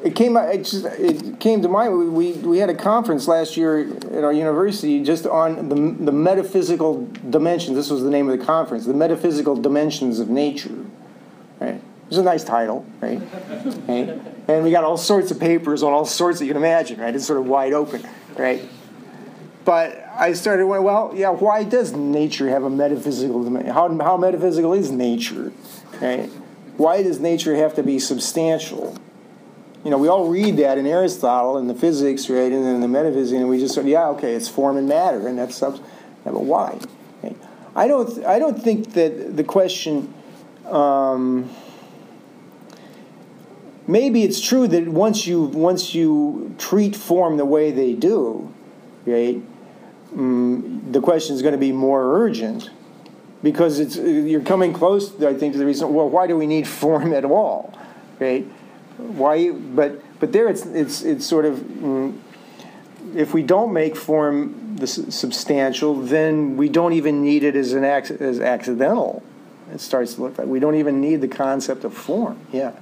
It 0.03 0.15
came. 0.15 0.37
It, 0.37 0.63
just, 0.63 0.85
it 0.85 1.39
came 1.39 1.61
to 1.61 1.67
mind. 1.67 2.13
We, 2.13 2.31
we 2.33 2.57
had 2.57 2.69
a 2.69 2.75
conference 2.75 3.27
last 3.27 3.57
year 3.57 3.81
at 3.89 4.23
our 4.23 4.31
university 4.31 5.03
just 5.03 5.25
on 5.25 5.67
the, 5.67 5.75
the 6.05 6.11
metaphysical 6.11 7.05
dimensions. 7.29 7.75
This 7.75 7.89
was 7.89 8.01
the 8.03 8.09
name 8.09 8.29
of 8.29 8.39
the 8.39 8.45
conference: 8.45 8.85
the 8.85 8.93
metaphysical 8.93 9.55
dimensions 9.55 10.19
of 10.19 10.29
nature. 10.29 10.85
Right. 11.59 11.81
It's 12.07 12.17
a 12.17 12.23
nice 12.23 12.43
title, 12.43 12.85
right? 13.01 13.21
right? 13.87 14.19
And 14.47 14.63
we 14.63 14.71
got 14.71 14.83
all 14.83 14.97
sorts 14.97 15.29
of 15.29 15.39
papers 15.39 15.83
on 15.83 15.93
all 15.93 16.05
sorts 16.05 16.39
that 16.39 16.45
you 16.45 16.49
can 16.49 16.57
imagine, 16.57 16.99
right? 16.99 17.13
It's 17.13 17.25
sort 17.25 17.39
of 17.39 17.45
wide 17.45 17.73
open, 17.73 18.01
right? 18.35 18.61
But 19.63 20.03
I 20.17 20.33
started 20.33 20.63
going, 20.63 20.81
well, 20.81 21.11
yeah, 21.13 21.29
why 21.29 21.63
does 21.63 21.91
nature 21.91 22.49
have 22.49 22.63
a 22.63 22.69
metaphysical 22.69 23.43
dimension? 23.43 23.71
How, 23.71 23.95
how 23.99 24.17
metaphysical 24.17 24.73
is 24.73 24.89
nature, 24.89 25.53
right? 26.01 26.31
Why 26.79 27.03
does 27.03 27.19
nature 27.19 27.57
have 27.57 27.75
to 27.75 27.83
be 27.83 27.99
substantial? 27.99 28.95
You 29.83 29.91
know, 29.91 29.97
we 29.97 30.07
all 30.07 30.29
read 30.29 30.55
that 30.57 30.77
in 30.77 30.87
Aristotle 30.87 31.57
and 31.57 31.69
the 31.69 31.73
physics, 31.73 32.29
right, 32.29 32.49
and 32.49 32.65
then 32.65 32.79
the 32.79 32.87
metaphysics, 32.87 33.33
and 33.37 33.49
we 33.49 33.59
just 33.59 33.75
say, 33.75 33.83
yeah, 33.83 34.07
okay, 34.11 34.33
it's 34.33 34.47
form 34.47 34.77
and 34.77 34.87
matter, 34.87 35.27
and 35.27 35.37
that's 35.37 35.57
sub- 35.57 35.75
yeah, 36.25 36.31
but 36.31 36.45
why? 36.45 36.79
Okay. 37.21 37.35
I 37.75 37.85
don't. 37.85 38.25
I 38.25 38.39
don't 38.39 38.63
think 38.63 38.93
that 38.93 39.35
the 39.35 39.43
question. 39.43 40.13
Um, 40.67 41.49
maybe 43.85 44.23
it's 44.23 44.39
true 44.39 44.65
that 44.69 44.87
once 44.87 45.27
you 45.27 45.41
once 45.43 45.93
you 45.93 46.55
treat 46.57 46.95
form 46.95 47.35
the 47.35 47.45
way 47.45 47.71
they 47.71 47.91
do, 47.91 48.53
right, 49.05 49.41
um, 50.15 50.81
the 50.91 51.01
question 51.01 51.35
is 51.35 51.41
going 51.41 51.51
to 51.51 51.57
be 51.57 51.73
more 51.73 52.23
urgent 52.23 52.69
because 53.41 53.79
it's 53.79 53.95
you're 53.95 54.41
coming 54.41 54.73
close. 54.73 55.21
I 55.21 55.33
think 55.33 55.53
to 55.53 55.59
the 55.59 55.65
reason. 55.65 55.93
Well, 55.93 56.09
why 56.09 56.27
do 56.27 56.37
we 56.37 56.47
need 56.47 56.67
form 56.67 57.13
at 57.13 57.25
all, 57.25 57.77
right? 58.19 58.45
Why? 58.97 59.51
But 59.51 60.01
but 60.19 60.31
there 60.31 60.49
it's 60.49 60.65
it's 60.65 61.03
it's 61.03 61.25
sort 61.25 61.45
of. 61.45 61.55
Mm, 61.57 62.19
if 63.15 63.33
we 63.33 63.41
don't 63.41 63.73
make 63.73 63.95
form 63.95 64.75
the 64.75 64.85
substantial, 64.85 65.95
then 65.95 66.57
we 66.57 66.69
don't 66.69 66.93
even 66.93 67.23
need 67.23 67.43
it 67.43 67.55
as 67.55 67.73
an 67.73 67.83
as 67.83 68.39
accidental. 68.39 69.23
It 69.73 69.81
starts 69.81 70.15
to 70.15 70.23
look 70.23 70.37
like 70.37 70.47
we 70.47 70.59
don't 70.59 70.75
even 70.75 70.99
need 70.99 71.21
the 71.21 71.27
concept 71.27 71.83
of 71.83 71.93
form. 71.93 72.39
Yeah. 72.51 72.73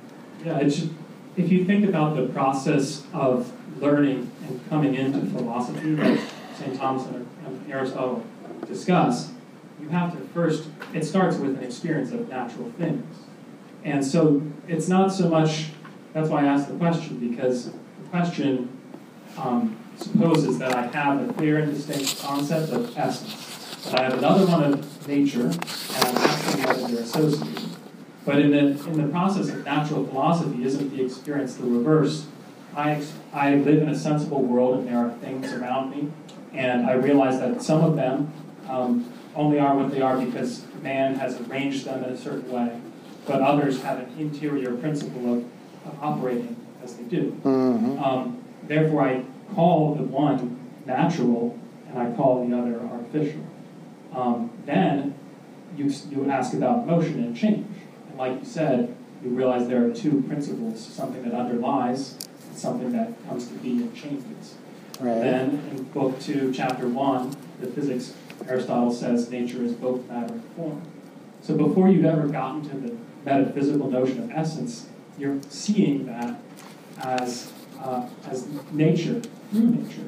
Yeah. 0.43 0.61
Just, 0.63 0.89
if 1.35 1.51
you 1.51 1.65
think 1.65 1.87
about 1.87 2.15
the 2.15 2.27
process 2.27 3.03
of 3.13 3.51
learning 3.79 4.31
and 4.47 4.69
coming 4.69 4.95
into 4.95 5.25
philosophy, 5.27 5.95
like 5.95 6.19
St. 6.57 6.75
Thomas 6.77 7.05
and 7.07 7.27
Aristotle 7.71 8.25
discuss, 8.65 9.31
you 9.81 9.89
have 9.89 10.13
to 10.13 10.19
first, 10.29 10.67
it 10.93 11.03
starts 11.03 11.37
with 11.37 11.57
an 11.57 11.63
experience 11.63 12.11
of 12.11 12.27
natural 12.29 12.71
things. 12.71 13.05
And 13.83 14.05
so 14.05 14.41
it's 14.67 14.87
not 14.87 15.11
so 15.11 15.29
much, 15.29 15.69
that's 16.13 16.29
why 16.29 16.43
I 16.43 16.47
asked 16.47 16.69
the 16.69 16.75
question, 16.75 17.17
because 17.17 17.65
the 17.69 18.09
question 18.09 18.69
um, 19.37 19.77
supposes 19.97 20.57
that 20.59 20.75
I 20.75 20.87
have 20.87 21.29
a 21.29 21.33
clear 21.33 21.59
and 21.59 21.73
distinct 21.73 22.21
concept 22.21 22.71
of 22.71 22.97
essence. 22.97 23.85
But 23.85 23.99
I 23.99 24.03
have 24.03 24.17
another 24.17 24.45
one 24.45 24.63
of 24.63 25.07
nature, 25.07 25.45
and 25.45 25.57
I'm 25.59 26.17
asking 26.17 26.63
whether 26.63 26.87
they're 26.87 27.03
associated. 27.03 27.63
But 28.25 28.39
in 28.39 28.51
the, 28.51 28.89
in 28.89 29.01
the 29.01 29.07
process 29.07 29.47
of 29.49 29.63
natural 29.63 30.05
philosophy, 30.05 30.63
isn't 30.63 30.95
the 30.95 31.05
experience 31.05 31.55
the 31.55 31.63
reverse? 31.63 32.25
I, 32.75 33.01
I 33.33 33.55
live 33.55 33.81
in 33.81 33.89
a 33.89 33.97
sensible 33.97 34.43
world 34.43 34.79
and 34.79 34.87
there 34.87 34.97
are 34.97 35.11
things 35.17 35.51
around 35.53 35.91
me, 35.91 36.11
and 36.53 36.85
I 36.85 36.93
realize 36.93 37.39
that 37.39 37.61
some 37.61 37.83
of 37.83 37.95
them 37.95 38.31
um, 38.67 39.11
only 39.37 39.59
are 39.59 39.75
what 39.75 39.91
they 39.91 40.01
are 40.01 40.19
because 40.19 40.65
man 40.81 41.15
has 41.15 41.39
arranged 41.41 41.85
them 41.85 42.03
in 42.03 42.09
a 42.09 42.17
certain 42.17 42.51
way, 42.51 42.81
but 43.25 43.41
others 43.41 43.83
have 43.83 43.99
an 43.99 44.19
interior 44.19 44.75
principle 44.75 45.33
of, 45.33 45.45
of 45.85 46.03
operating 46.03 46.55
as 46.83 46.95
they 46.95 47.03
do. 47.03 47.39
Mm-hmm. 47.43 48.03
Um, 48.03 48.43
therefore, 48.63 49.03
I 49.03 49.23
call 49.53 49.95
the 49.95 50.03
one 50.03 50.59
natural 50.85 51.57
and 51.87 51.99
I 51.99 52.11
call 52.15 52.47
the 52.47 52.57
other 52.57 52.79
artificial. 52.81 53.41
Um, 54.13 54.51
then 54.65 55.13
you, 55.77 55.93
you 56.09 56.29
ask 56.29 56.53
about 56.53 56.87
motion 56.87 57.23
and 57.23 57.37
change. 57.37 57.67
And 58.09 58.17
like 58.17 58.39
you 58.39 58.45
said, 58.45 58.95
you 59.23 59.29
realize 59.29 59.67
there 59.67 59.85
are 59.85 59.93
two 59.93 60.23
principles, 60.23 60.83
something 60.83 61.23
that 61.23 61.33
underlies 61.33 62.17
and 62.47 62.57
something 62.57 62.91
that 62.93 63.13
comes 63.27 63.47
to 63.47 63.53
be 63.55 63.71
and 63.71 63.95
changes. 63.95 64.55
Right. 64.99 65.19
Then 65.19 65.63
in 65.71 65.83
book 65.83 66.19
two, 66.19 66.51
chapter 66.51 66.87
one, 66.87 67.35
the 67.59 67.67
physics, 67.67 68.13
Aristotle 68.47 68.93
says 68.93 69.29
nature 69.29 69.63
is 69.63 69.73
both 69.73 70.07
matter 70.09 70.33
and 70.33 70.43
form. 70.55 70.81
So 71.41 71.55
before 71.55 71.89
you've 71.89 72.05
ever 72.05 72.27
gotten 72.27 72.67
to 72.69 72.77
the 72.77 72.97
metaphysical 73.25 73.89
notion 73.89 74.23
of 74.23 74.31
essence, 74.31 74.87
you're 75.17 75.39
seeing 75.49 76.05
that 76.07 76.39
as, 76.99 77.51
uh, 77.81 78.07
as 78.27 78.47
nature, 78.71 79.21
through 79.51 79.69
nature, 79.69 80.03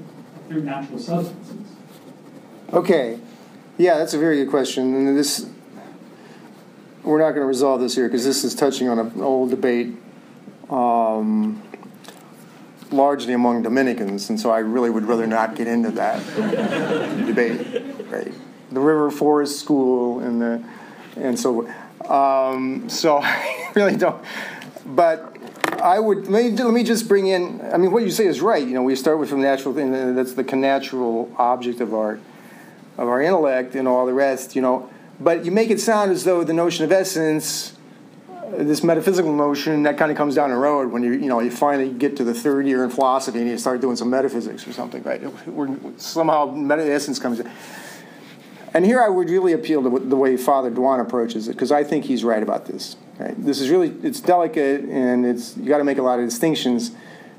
through 0.48 0.64
natural 0.64 1.00
substances. 1.00 1.76
Okay, 2.72 3.20
yeah, 3.78 3.98
that's 3.98 4.14
a 4.14 4.20
very 4.20 4.44
good 4.44 4.50
question, 4.50 4.94
and 4.94 5.18
this 5.18 5.50
we're 7.04 7.20
not 7.20 7.32
going 7.32 7.42
to 7.42 7.48
resolve 7.48 7.82
this 7.82 7.96
here 7.96 8.08
because 8.08 8.26
this 8.26 8.44
is 8.44 8.54
touching 8.54 8.88
on 8.88 9.00
an 9.00 9.22
old 9.22 9.50
debate, 9.50 9.96
um, 10.70 11.62
largely 12.92 13.34
among 13.34 13.64
Dominicans, 13.64 14.30
and 14.30 14.40
so 14.40 14.52
I 14.52 14.60
really 14.60 14.90
would 14.90 15.06
rather 15.06 15.28
not 15.28 15.56
get 15.56 15.68
into 15.68 15.92
that 15.92 16.20
debate. 17.26 17.84
Right, 18.10 18.34
the 18.72 18.80
River 18.80 19.12
Forest 19.12 19.60
School 19.60 20.20
and 20.20 20.42
the 20.42 20.64
and 21.16 21.40
so 21.40 21.68
um, 22.10 22.90
so 22.90 23.18
I 23.24 23.72
really 23.76 23.96
don't. 23.96 24.24
But 24.86 25.38
I 25.82 26.00
would 26.00 26.28
let 26.28 26.44
me, 26.44 26.52
let 26.52 26.74
me 26.74 26.84
just 26.84 27.08
bring 27.08 27.28
in. 27.28 27.62
I 27.74 27.78
mean, 27.78 27.92
what 27.92 28.04
you 28.04 28.12
say 28.12 28.26
is 28.26 28.42
right. 28.42 28.66
You 28.66 28.74
know, 28.74 28.84
we 28.84 28.96
start 28.96 29.20
with 29.20 29.30
from 29.30 29.42
natural 29.42 29.74
thing. 29.74 30.16
That's 30.16 30.34
the 30.34 30.44
natural 30.44 31.32
object 31.38 31.82
of 31.82 31.94
art, 31.94 32.20
of 32.98 33.08
our 33.08 33.22
intellect 33.22 33.76
and 33.76 33.88
all 33.88 34.06
the 34.06 34.14
rest. 34.14 34.56
You 34.56 34.62
know, 34.62 34.90
but 35.20 35.46
you 35.46 35.52
make 35.52 35.70
it 35.70 35.80
sound 35.80 36.12
as 36.12 36.24
though 36.24 36.44
the 36.44 36.54
notion 36.54 36.86
of 36.86 36.92
essence, 36.92 37.76
this 38.52 38.84
metaphysical 38.84 39.34
notion, 39.34 39.84
that 39.84 39.98
kind 39.98 40.12
of 40.12 40.18
comes 40.18 40.36
down 40.36 40.50
the 40.50 40.56
road 40.56 40.92
when 40.92 41.04
you 41.04 41.14
you 41.14 41.28
know 41.28 41.40
you 41.40 41.52
finally 41.52 41.90
get 41.92 42.18
to 42.18 42.24
the 42.24 42.34
third 42.34 42.66
year 42.68 42.84
in 42.84 42.90
philosophy 42.90 43.40
and 43.40 43.50
you 43.50 43.58
start 43.58 43.82
doing 43.82 43.96
some 43.96 44.10
metaphysics 44.10 44.68
or 44.68 44.74
something, 44.74 45.04
right? 45.04 45.22
We're, 45.48 45.78
somehow 45.98 46.52
meta 46.52 46.92
essence 46.92 47.20
comes 47.20 47.40
in. 47.40 47.52
And 48.74 48.86
here 48.86 49.02
I 49.02 49.10
would 49.10 49.30
really 49.30 49.54
appeal 49.54 49.82
to 49.84 50.00
the 50.00 50.16
way 50.16 50.38
Father 50.38 50.70
Dewan 50.70 51.00
approaches 51.00 51.48
it 51.48 51.54
because 51.54 51.72
I 51.72 51.84
think 51.84 52.06
he's 52.06 52.24
right 52.24 52.44
about 52.44 52.66
this. 52.66 52.98
Right? 53.18 53.36
This 53.44 53.60
is 53.60 53.70
really 53.70 53.90
it's 54.04 54.22
delicate 54.22 54.82
and 54.86 55.26
it's 55.26 55.58
you 55.58 55.66
got 55.66 55.80
to 55.80 55.84
make 55.84 55.98
a 55.98 56.04
lot 56.04 56.20
of 56.20 56.26
distinctions. 56.26 56.92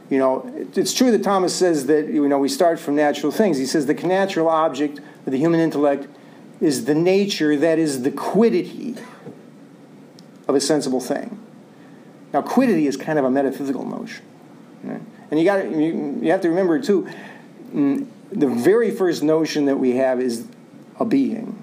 You 0.09 0.19
know, 0.19 0.69
it's 0.75 0.93
true 0.93 1.13
that 1.13 1.23
Thomas 1.23 1.55
says 1.55 1.87
that 1.87 2.09
you 2.09 2.29
know 2.29 2.39
we 2.39 2.49
start 2.49 2.81
from 2.81 2.97
natural 2.97 3.31
things. 3.31 3.59
He 3.59 3.67
says 3.67 3.87
the 3.87 3.95
natural 3.95 4.49
object 4.49 4.99
of 4.99 5.33
the 5.33 5.39
human 5.39 5.61
intellect 5.61 6.09
is 6.61 6.85
the 6.85 6.95
nature 6.95 7.57
that 7.57 7.79
is 7.79 8.03
the 8.03 8.11
quiddity 8.11 8.97
of 10.51 10.57
a 10.57 10.61
sensible 10.61 11.01
thing. 11.01 11.41
Now, 12.33 12.43
quiddity 12.43 12.87
is 12.87 12.97
kind 12.97 13.19
of 13.19 13.25
a 13.25 13.31
metaphysical 13.31 13.85
notion, 13.85 14.25
right? 14.85 15.01
and 15.31 15.41
you 15.41 15.45
got 15.45 15.71
you, 15.71 16.19
you 16.23 16.31
have 16.31 16.41
to 16.43 16.49
remember 16.49 16.79
too. 16.81 17.09
Mm, 17.75 18.07
the 18.31 18.47
very 18.47 18.91
first 18.91 19.23
notion 19.23 19.65
that 19.65 19.77
we 19.77 19.97
have 19.97 20.21
is 20.21 20.47
a 20.99 21.05
being, 21.05 21.61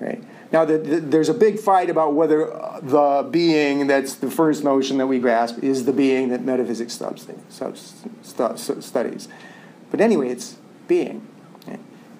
right? 0.00 0.22
Now, 0.52 0.64
the, 0.64 0.78
the, 0.78 1.00
there's 1.00 1.28
a 1.28 1.34
big 1.34 1.60
fight 1.60 1.90
about 1.90 2.14
whether 2.14 2.46
the 2.82 3.28
being 3.30 3.86
that's 3.86 4.16
the 4.16 4.30
first 4.30 4.64
notion 4.64 4.98
that 4.98 5.06
we 5.06 5.20
grasp 5.20 5.62
is 5.62 5.84
the 5.84 5.92
being 5.92 6.30
that 6.30 6.42
metaphysics 6.42 6.94
studies. 8.80 9.28
But 9.92 10.00
anyway, 10.00 10.30
it's 10.30 10.56
being. 10.88 11.28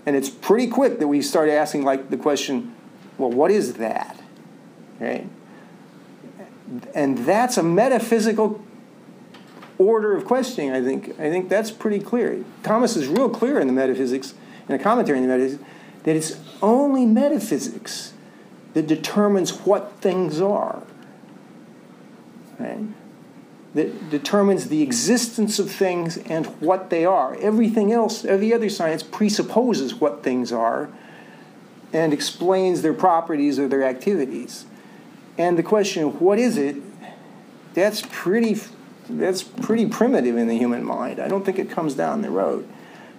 And 0.06 0.16
it's 0.16 0.30
pretty 0.30 0.66
quick 0.66 0.98
that 0.98 1.08
we 1.08 1.22
start 1.22 1.48
asking 1.48 1.84
like 1.84 2.10
the 2.10 2.16
question, 2.16 2.74
well, 3.18 3.30
what 3.30 3.50
is 3.50 3.74
that? 3.74 4.18
Right? 4.98 5.28
And 6.94 7.18
that's 7.18 7.56
a 7.56 7.62
metaphysical 7.62 8.62
order 9.78 10.14
of 10.14 10.24
questioning, 10.24 10.70
I 10.70 10.82
think. 10.82 11.10
I 11.18 11.30
think 11.30 11.48
that's 11.48 11.70
pretty 11.70 12.00
clear. 12.00 12.44
Thomas 12.62 12.96
is 12.96 13.08
real 13.08 13.28
clear 13.28 13.58
in 13.58 13.66
the 13.66 13.72
metaphysics, 13.72 14.34
in 14.68 14.74
a 14.74 14.78
commentary 14.78 15.18
in 15.18 15.26
the 15.26 15.28
metaphysics, 15.28 15.64
that 16.04 16.16
it's 16.16 16.38
only 16.62 17.06
metaphysics 17.06 18.12
that 18.74 18.86
determines 18.86 19.50
what 19.60 19.92
things 20.00 20.40
are. 20.40 20.82
Right? 22.58 22.84
That 23.74 24.10
determines 24.10 24.68
the 24.68 24.82
existence 24.82 25.58
of 25.58 25.70
things 25.70 26.18
and 26.18 26.46
what 26.60 26.90
they 26.90 27.04
are. 27.04 27.36
Everything 27.36 27.92
else, 27.92 28.24
every 28.24 28.52
other 28.52 28.68
science 28.68 29.02
presupposes 29.02 29.94
what 29.94 30.22
things 30.22 30.52
are 30.52 30.90
and 31.92 32.12
explains 32.12 32.82
their 32.82 32.94
properties 32.94 33.58
or 33.58 33.66
their 33.66 33.82
activities. 33.82 34.66
And 35.40 35.56
the 35.56 35.62
question, 35.62 36.20
what 36.20 36.38
is 36.38 36.58
it? 36.58 36.76
That's 37.72 38.02
pretty 38.10 38.60
that's 39.08 39.42
pretty 39.42 39.86
primitive 39.86 40.36
in 40.36 40.48
the 40.48 40.58
human 40.58 40.84
mind. 40.84 41.18
I 41.18 41.28
don't 41.28 41.46
think 41.46 41.58
it 41.58 41.70
comes 41.70 41.94
down 41.94 42.20
the 42.20 42.30
road. 42.30 42.68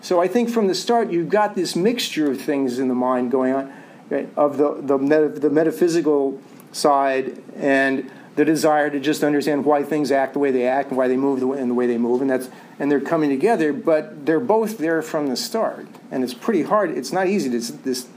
So 0.02 0.22
I 0.22 0.28
think 0.28 0.50
from 0.50 0.68
the 0.68 0.76
start 0.76 1.10
you've 1.10 1.30
got 1.30 1.56
this 1.56 1.76
mixture 1.76 2.30
of 2.30 2.40
things 2.40 2.78
in 2.78 2.90
the 2.90 2.94
mind 2.94 3.32
going 3.32 3.54
on 3.54 3.74
right, 4.12 4.30
of 4.38 4.58
the, 4.58 4.80
the, 4.82 5.00
meta, 5.00 5.30
the 5.30 5.50
metaphysical 5.50 6.40
side 6.72 7.42
and 7.56 8.10
the 8.36 8.46
desire 8.46 8.92
to 8.92 9.00
just 9.00 9.24
understand 9.24 9.66
why 9.66 9.82
things 9.82 10.12
act 10.12 10.34
the 10.34 10.40
way 10.40 10.52
they 10.52 10.68
act 10.68 10.90
and 10.90 10.98
why 10.98 11.08
they 11.08 11.18
move 11.18 11.40
the 11.40 11.48
way, 11.48 11.60
in 11.60 11.70
the 11.70 11.74
way 11.74 11.88
they 11.88 11.98
move, 11.98 12.22
and 12.22 12.30
that's 12.30 12.50
and 12.78 12.92
they're 12.92 13.02
coming 13.02 13.32
together. 13.32 13.74
But 13.74 14.28
they're 14.28 14.40
both 14.40 14.78
there 14.78 15.02
from 15.02 15.28
the 15.28 15.36
start, 15.36 15.88
and 16.12 16.24
it's 16.24 16.36
pretty 16.36 16.62
hard. 16.62 16.92
It's 16.92 17.12
not 17.12 17.28
easy 17.28 17.50
to 17.50 17.84
just 17.84 18.08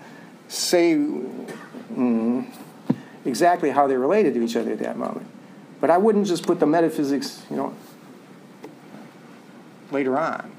say 0.49 0.95
mm, 0.95 2.47
exactly 3.25 3.71
how 3.71 3.87
they're 3.87 3.99
related 3.99 4.35
to 4.35 4.43
each 4.43 4.57
other 4.57 4.73
at 4.73 4.79
that 4.81 4.97
moment. 4.97 5.27
But 5.81 5.91
I 5.91 5.99
wouldn't 5.99 6.27
just 6.27 6.47
put 6.47 6.61
the 6.61 6.67
metaphysics, 6.67 7.43
you 7.51 7.57
know, 7.57 7.75
later 9.91 10.19
on. 10.19 10.51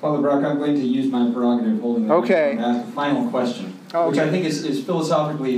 Father 0.00 0.20
Brock, 0.20 0.44
I'm 0.44 0.58
going 0.58 0.74
to 0.74 0.86
use 0.86 1.10
my 1.10 1.30
prerogative 1.32 1.80
holding 1.80 2.08
the 2.08 2.14
okay. 2.14 2.52
and 2.52 2.60
ask 2.60 2.88
a 2.88 2.92
final 2.92 3.30
question, 3.30 3.78
okay. 3.94 4.08
which 4.08 4.18
I 4.18 4.30
think 4.30 4.44
is, 4.44 4.64
is 4.64 4.84
philosophically 4.84 5.56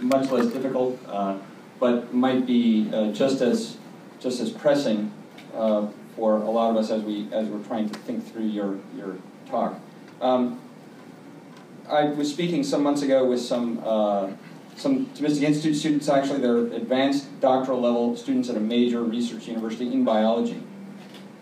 much 0.00 0.30
less 0.30 0.46
difficult, 0.46 0.98
uh, 1.08 1.38
but 1.78 2.14
might 2.14 2.46
be 2.46 2.88
uh, 2.92 3.12
just 3.12 3.40
as 3.40 3.76
just 4.20 4.40
as 4.40 4.50
pressing 4.50 5.12
uh, 5.54 5.86
for 6.14 6.36
a 6.36 6.50
lot 6.50 6.70
of 6.70 6.76
us 6.76 6.90
as 6.90 7.02
we 7.02 7.26
as 7.32 7.48
we're 7.48 7.64
trying 7.64 7.88
to 7.88 7.98
think 8.00 8.24
through 8.32 8.46
your 8.46 8.78
your 8.96 9.16
talk. 9.46 9.80
Um, 10.20 10.60
I 11.88 12.04
was 12.04 12.30
speaking 12.30 12.62
some 12.62 12.82
months 12.82 13.02
ago 13.02 13.24
with 13.24 13.40
some 13.40 13.82
uh, 13.84 14.30
some 14.80 15.06
Thomistic 15.06 15.42
Institute 15.42 15.76
students. 15.76 16.08
Actually, 16.08 16.40
they're 16.40 16.58
advanced 16.58 17.40
doctoral 17.40 17.80
level 17.80 18.16
students 18.16 18.48
at 18.48 18.56
a 18.56 18.60
major 18.60 19.02
research 19.02 19.46
university 19.46 19.92
in 19.92 20.04
biology 20.04 20.62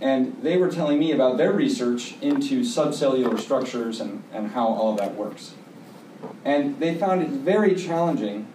and 0.01 0.37
they 0.43 0.57
were 0.57 0.71
telling 0.71 0.99
me 0.99 1.13
about 1.13 1.37
their 1.39 1.53
research 1.53 2.15
into 2.21 2.61
subcellular 2.61 3.39
structures 3.39 4.01
and, 4.01 4.23
and 4.33 4.53
how 4.53 4.67
all 4.67 4.93
of 4.93 4.99
that 4.99 5.15
works. 5.15 5.55
And 6.45 6.79
they 6.79 6.95
found 6.95 7.23
it 7.23 7.31
very 7.31 7.75
challenging 7.75 8.47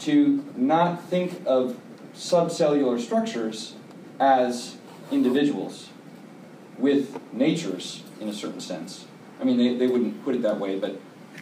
to 0.00 0.44
not 0.56 1.04
think 1.04 1.42
of 1.46 1.78
subcellular 2.14 2.98
structures 3.00 3.74
as 4.18 4.76
individuals 5.10 5.90
with 6.78 7.20
natures 7.32 8.02
in 8.20 8.28
a 8.28 8.32
certain 8.32 8.60
sense. 8.60 9.06
I 9.40 9.44
mean, 9.44 9.58
they, 9.58 9.74
they 9.74 9.86
wouldn't 9.86 10.24
put 10.24 10.34
it 10.34 10.42
that 10.42 10.58
way, 10.58 10.78
but 10.78 10.98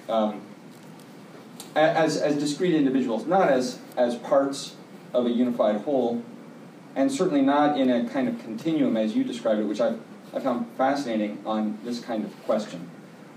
um, 0.09 0.41
as, 1.75 2.17
as 2.17 2.37
discrete 2.37 2.75
individuals, 2.75 3.27
not 3.27 3.49
as, 3.49 3.79
as 3.97 4.17
parts 4.17 4.75
of 5.13 5.27
a 5.27 5.31
unified 5.31 5.83
whole, 5.83 6.23
and 6.97 7.11
certainly 7.11 7.43
not 7.43 7.79
in 7.79 7.91
a 7.91 8.09
kind 8.09 8.29
of 8.29 8.39
continuum 8.41 8.97
as 8.97 9.15
you 9.15 9.25
described 9.25 9.61
it, 9.61 9.65
which 9.65 9.81
I've, 9.81 10.01
I 10.35 10.41
found 10.41 10.67
fascinating 10.77 11.39
on 11.47 11.79
this 11.85 12.01
kind 12.01 12.25
of 12.25 12.45
question. 12.45 12.91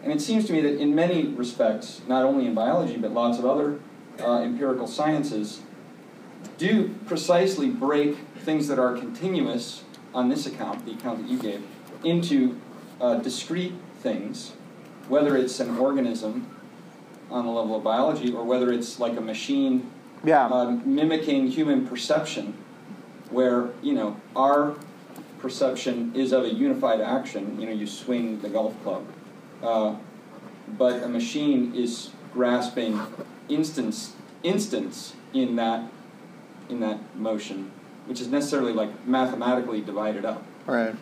And 0.03 0.11
it 0.11 0.21
seems 0.21 0.45
to 0.47 0.53
me 0.53 0.61
that 0.61 0.77
in 0.79 0.93
many 0.93 1.27
respects, 1.27 2.01
not 2.07 2.23
only 2.23 2.45
in 2.45 2.53
biology, 2.53 2.97
but 2.97 3.11
lots 3.11 3.39
of 3.39 3.45
other 3.45 3.79
uh, 4.19 4.41
empirical 4.41 4.88
sciences, 4.88 5.61
do 6.57 6.93
precisely 7.05 7.69
break 7.69 8.17
things 8.39 8.67
that 8.67 8.77
are 8.77 8.95
continuous 8.97 9.84
on 10.13 10.29
this 10.29 10.45
account, 10.45 10.86
the 10.86 10.91
account 10.91 11.21
that 11.21 11.31
you 11.31 11.39
gave, 11.39 11.63
into 12.03 12.59
uh, 12.99 13.15
discrete 13.15 13.73
things, 14.01 14.53
whether 15.07 15.38
it's 15.38 15.59
an 15.59 15.77
organism 15.77 16.52
on 17.34 17.45
the 17.45 17.51
level 17.51 17.75
of 17.75 17.84
biology 17.84 18.31
or 18.31 18.45
whether 18.45 18.71
it's 18.71 18.99
like 18.99 19.17
a 19.17 19.21
machine 19.21 19.89
yeah. 20.23 20.45
uh, 20.45 20.71
mimicking 20.86 21.47
human 21.47 21.86
perception 21.88 22.53
where 23.31 23.69
you 23.81 23.93
know 23.93 24.15
our 24.36 24.75
perception 25.39 26.13
is 26.15 26.31
of 26.31 26.45
a 26.45 26.53
unified 26.53 27.01
action. 27.01 27.59
You 27.59 27.65
know, 27.65 27.73
you 27.73 27.88
swing 27.88 28.39
the 28.39 28.49
golf 28.49 28.81
club, 28.84 29.05
uh, 29.61 29.95
but 30.77 31.03
a 31.03 31.09
machine 31.09 31.73
is 31.75 32.11
grasping 32.34 33.01
instance 33.49 34.13
instance 34.43 35.15
in 35.34 35.55
that 35.57 35.89
in 36.69 36.79
that 36.79 36.99
motion, 37.15 37.71
which 38.05 38.21
is 38.21 38.27
necessarily 38.27 38.73
like 38.73 39.05
mathematically 39.07 39.81
divided 39.81 40.23
up. 40.23 40.43
Right. 40.67 40.95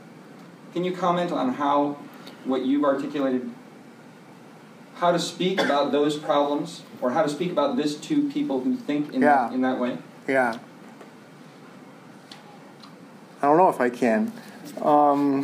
Can 0.74 0.86
you 0.86 0.96
comment 0.96 1.32
on 1.32 1.54
how 1.54 1.98
what 2.46 2.66
you've 2.66 2.86
articulated? 2.86 3.52
how 5.02 5.12
to 5.12 5.18
speak 5.18 5.60
about 5.60 5.92
those 5.92 6.16
problems 6.16 6.84
or 7.02 7.10
how 7.10 7.24
to 7.24 7.30
speak 7.30 7.52
about 7.52 7.76
this 7.76 7.96
to 7.96 8.30
people 8.30 8.62
who 8.62 8.78
think 8.78 9.12
in, 9.14 9.22
yeah. 9.24 9.48
that, 9.48 9.54
in 9.54 9.62
that 9.62 9.80
way? 9.80 9.98
Yeah. 10.28 10.60
I 13.42 13.48
don't 13.48 13.58
know 13.58 13.70
if 13.70 13.82
I 13.82 13.90
can. 13.90 14.32
Um, 14.80 15.44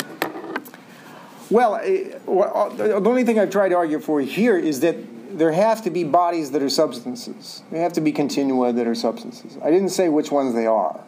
well, 1.49 1.77
eh, 1.77 2.19
uh, 2.27 2.69
the 2.69 2.93
only 2.93 3.23
thing 3.23 3.39
I've 3.39 3.49
tried 3.49 3.69
to 3.69 3.75
argue 3.75 3.99
for 3.99 4.21
here 4.21 4.59
is 4.59 4.81
that 4.81 4.95
there 5.35 5.51
have 5.51 5.81
to 5.85 5.89
be 5.89 6.03
bodies 6.03 6.51
that 6.51 6.61
are 6.61 6.69
substances. 6.69 7.63
There 7.71 7.81
have 7.81 7.93
to 7.93 8.01
be 8.01 8.11
continua 8.11 8.71
that 8.73 8.85
are 8.85 8.93
substances. 8.93 9.57
I 9.63 9.71
didn't 9.71 9.89
say 9.89 10.07
which 10.07 10.31
ones 10.31 10.53
they 10.53 10.67
are, 10.67 11.03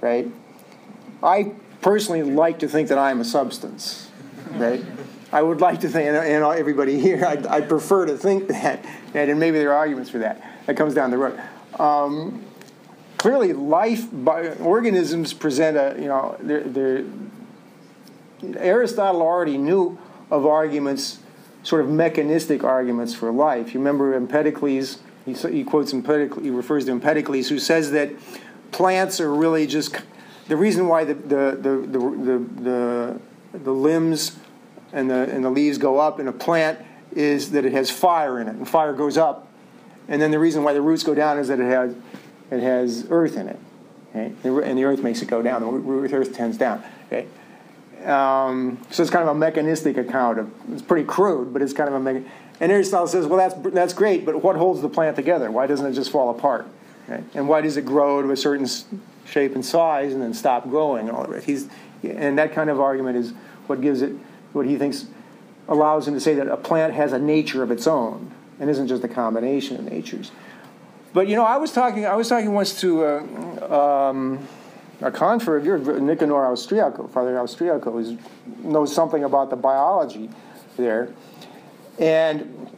right? 0.00 0.26
I 1.22 1.52
personally 1.82 2.22
like 2.22 2.58
to 2.60 2.68
think 2.68 2.88
that 2.88 2.96
I 2.96 3.10
am 3.10 3.20
a 3.20 3.24
substance, 3.24 4.10
right? 4.52 4.82
I 5.36 5.42
would 5.42 5.60
like 5.60 5.80
to 5.80 5.88
think, 5.90 6.08
and, 6.08 6.16
everybody 6.16 6.98
here, 6.98 7.22
I, 7.22 7.56
I 7.56 7.60
prefer 7.60 8.06
to 8.06 8.16
think 8.16 8.48
that, 8.48 8.82
and 9.12 9.38
maybe 9.38 9.58
there 9.58 9.70
are 9.70 9.76
arguments 9.76 10.08
for 10.08 10.16
that. 10.20 10.42
That 10.64 10.78
comes 10.78 10.94
down 10.94 11.10
the 11.10 11.18
road. 11.18 11.38
Um, 11.78 12.42
clearly, 13.18 13.52
life 13.52 14.06
by 14.10 14.52
organisms 14.54 15.34
present 15.34 15.76
a, 15.76 15.94
you 16.00 16.08
know, 16.08 16.38
they're, 16.40 16.62
they're, 16.62 17.04
Aristotle 18.56 19.20
already 19.20 19.58
knew 19.58 19.98
of 20.30 20.46
arguments, 20.46 21.18
sort 21.62 21.82
of 21.82 21.90
mechanistic 21.90 22.64
arguments 22.64 23.12
for 23.12 23.30
life. 23.30 23.74
You 23.74 23.80
remember 23.80 24.14
Empedocles, 24.14 25.00
he, 25.26 25.34
he 25.34 25.64
quotes 25.64 25.92
Empedocles, 25.92 26.44
he 26.44 26.50
refers 26.50 26.86
to 26.86 26.92
Empedocles, 26.92 27.50
who 27.50 27.58
says 27.58 27.90
that 27.90 28.10
plants 28.72 29.20
are 29.20 29.34
really 29.34 29.66
just 29.66 29.96
the 30.48 30.56
reason 30.56 30.88
why 30.88 31.04
the, 31.04 31.12
the, 31.12 31.58
the, 31.60 31.98
the, 31.98 32.38
the, 32.62 33.20
the 33.58 33.72
limbs 33.72 34.38
and 34.96 35.10
the, 35.10 35.30
and 35.30 35.44
the 35.44 35.50
leaves 35.50 35.76
go 35.76 35.98
up 35.98 36.18
in 36.18 36.26
a 36.26 36.32
plant 36.32 36.78
is 37.14 37.50
that 37.52 37.64
it 37.66 37.72
has 37.72 37.90
fire 37.90 38.40
in 38.40 38.48
it, 38.48 38.56
and 38.56 38.68
fire 38.68 38.94
goes 38.94 39.18
up. 39.18 39.46
And 40.08 40.20
then 40.22 40.30
the 40.30 40.38
reason 40.38 40.64
why 40.64 40.72
the 40.72 40.80
roots 40.80 41.02
go 41.02 41.14
down 41.14 41.38
is 41.38 41.48
that 41.48 41.60
it 41.60 41.70
has, 41.70 41.94
it 42.50 42.60
has 42.60 43.06
earth 43.10 43.36
in 43.36 43.48
it. 43.48 43.58
Okay? 44.10 44.32
And 44.44 44.78
the 44.78 44.84
earth 44.84 45.02
makes 45.02 45.20
it 45.20 45.26
go 45.26 45.42
down. 45.42 45.60
The 45.60 46.16
earth 46.16 46.34
tends 46.34 46.56
down. 46.56 46.82
Okay? 47.06 47.26
Um, 48.06 48.80
so 48.90 49.02
it's 49.02 49.10
kind 49.10 49.28
of 49.28 49.36
a 49.36 49.38
mechanistic 49.38 49.98
account 49.98 50.38
of 50.38 50.50
it's 50.72 50.82
pretty 50.82 51.06
crude, 51.06 51.52
but 51.52 51.60
it's 51.60 51.72
kind 51.72 51.88
of 51.88 51.94
a 51.94 52.00
mega. 52.00 52.24
And 52.60 52.72
Aristotle 52.72 53.08
says, 53.08 53.26
well, 53.26 53.38
that's 53.38 53.74
that's 53.74 53.92
great, 53.92 54.24
but 54.24 54.42
what 54.42 54.56
holds 54.56 54.80
the 54.80 54.88
plant 54.88 55.16
together? 55.16 55.50
Why 55.50 55.66
doesn't 55.66 55.84
it 55.84 55.92
just 55.92 56.10
fall 56.10 56.30
apart? 56.30 56.66
Okay? 57.08 57.22
And 57.34 57.48
why 57.48 57.60
does 57.60 57.76
it 57.76 57.84
grow 57.84 58.22
to 58.22 58.30
a 58.30 58.36
certain 58.36 58.66
shape 59.26 59.54
and 59.54 59.64
size 59.64 60.14
and 60.14 60.22
then 60.22 60.32
stop 60.32 60.70
growing 60.70 61.08
and 61.08 61.16
all 61.16 61.24
of 61.24 61.32
it? 61.32 61.44
He's 61.44 61.68
and 62.02 62.38
that 62.38 62.52
kind 62.52 62.70
of 62.70 62.80
argument 62.80 63.16
is 63.16 63.32
what 63.66 63.80
gives 63.80 64.00
it 64.00 64.12
what 64.56 64.66
he 64.66 64.76
thinks 64.76 65.06
allows 65.68 66.08
him 66.08 66.14
to 66.14 66.20
say 66.20 66.34
that 66.34 66.48
a 66.48 66.56
plant 66.56 66.94
has 66.94 67.12
a 67.12 67.18
nature 67.18 67.62
of 67.62 67.70
its 67.70 67.86
own 67.86 68.32
and 68.58 68.70
isn't 68.70 68.88
just 68.88 69.04
a 69.04 69.08
combination 69.08 69.76
of 69.76 69.84
natures. 69.84 70.30
But 71.12 71.28
you 71.28 71.36
know, 71.36 71.44
I 71.44 71.56
was 71.56 71.72
talking 71.72 72.06
I 72.06 72.14
was 72.14 72.28
talking 72.28 72.52
once 72.52 72.80
to. 72.80 73.04
Uh, 73.04 74.08
um, 74.10 74.48
a 75.02 75.10
convert 75.10 75.60
of 75.60 75.66
yours, 75.66 75.86
Nicanor 75.86 76.50
Austriaco, 76.50 77.10
Father 77.10 77.34
Austriaco, 77.34 78.00
is, 78.00 78.16
knows 78.64 78.94
something 78.94 79.24
about 79.24 79.50
the 79.50 79.56
biology 79.56 80.30
there. 80.76 81.12
And 81.98 82.70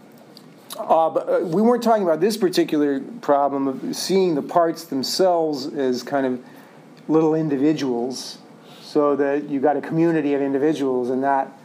uh, 0.76 1.10
but 1.10 1.28
uh, 1.28 1.40
we 1.44 1.60
weren't 1.60 1.82
talking 1.82 2.04
about 2.04 2.20
this 2.20 2.36
particular 2.36 3.00
problem 3.20 3.66
of 3.66 3.96
seeing 3.96 4.34
the 4.34 4.42
parts 4.42 4.84
themselves 4.84 5.66
as 5.66 6.02
kind 6.02 6.26
of 6.26 6.44
little 7.08 7.34
individuals, 7.34 8.38
so 8.80 9.16
that 9.16 9.48
you've 9.48 9.62
got 9.62 9.76
a 9.76 9.80
community 9.80 10.34
of 10.34 10.42
individuals 10.42 11.10
and 11.10 11.20
not 11.20 11.57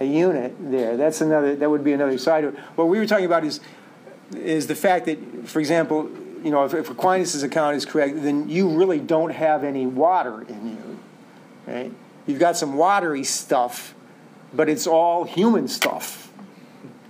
a 0.00 0.04
unit 0.04 0.56
there. 0.58 0.96
That's 0.96 1.20
another. 1.20 1.54
That 1.54 1.70
would 1.70 1.84
be 1.84 1.92
another 1.92 2.18
side 2.18 2.44
of 2.44 2.54
it. 2.54 2.60
What 2.74 2.88
we 2.88 2.98
were 2.98 3.06
talking 3.06 3.26
about 3.26 3.44
is 3.44 3.60
is 4.34 4.66
the 4.66 4.74
fact 4.74 5.06
that, 5.06 5.48
for 5.48 5.60
example, 5.60 6.10
you 6.42 6.50
know, 6.50 6.64
if, 6.64 6.72
if 6.72 6.88
Aquinas' 6.88 7.42
account 7.42 7.76
is 7.76 7.84
correct, 7.84 8.22
then 8.22 8.48
you 8.48 8.68
really 8.68 8.98
don't 8.98 9.30
have 9.30 9.64
any 9.64 9.86
water 9.86 10.42
in 10.42 10.70
you, 10.70 10.98
right? 11.66 11.92
You've 12.26 12.38
got 12.38 12.56
some 12.56 12.76
watery 12.76 13.24
stuff, 13.24 13.94
but 14.54 14.68
it's 14.68 14.86
all 14.86 15.24
human 15.24 15.68
stuff. 15.68 16.32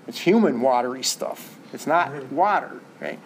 It's 0.09 0.19
human 0.19 0.61
watery 0.61 1.03
stuff. 1.03 1.57
It's 1.73 1.87
not 1.87 2.11
mm-hmm. 2.11 2.35
water, 2.35 2.81
right? 3.01 3.19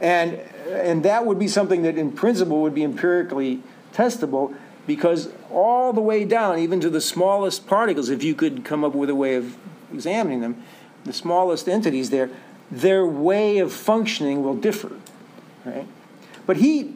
And 0.00 0.34
and 0.68 1.04
that 1.04 1.26
would 1.26 1.38
be 1.38 1.48
something 1.48 1.82
that, 1.82 1.98
in 1.98 2.12
principle, 2.12 2.62
would 2.62 2.74
be 2.74 2.82
empirically 2.82 3.62
testable, 3.92 4.56
because 4.86 5.28
all 5.50 5.92
the 5.92 6.00
way 6.00 6.24
down, 6.24 6.58
even 6.58 6.80
to 6.80 6.90
the 6.90 7.00
smallest 7.00 7.66
particles, 7.66 8.10
if 8.10 8.22
you 8.22 8.34
could 8.34 8.64
come 8.64 8.84
up 8.84 8.94
with 8.94 9.10
a 9.10 9.14
way 9.14 9.34
of 9.36 9.56
examining 9.92 10.40
them, 10.40 10.62
the 11.04 11.12
smallest 11.12 11.68
entities 11.68 12.10
there, 12.10 12.30
their 12.70 13.06
way 13.06 13.58
of 13.58 13.72
functioning 13.72 14.42
will 14.42 14.56
differ 14.56 14.92
right? 15.64 15.86
But 16.46 16.58
he 16.58 16.94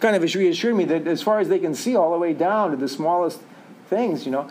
kind 0.00 0.16
of 0.16 0.22
reassured 0.22 0.74
me 0.74 0.84
that 0.84 1.06
as 1.06 1.22
far 1.22 1.40
as 1.40 1.48
they 1.48 1.58
can 1.58 1.74
see, 1.74 1.94
all 1.94 2.12
the 2.12 2.18
way 2.18 2.32
down 2.32 2.70
to 2.70 2.76
the 2.76 2.88
smallest 2.88 3.40
things, 3.88 4.24
you 4.24 4.32
know, 4.32 4.50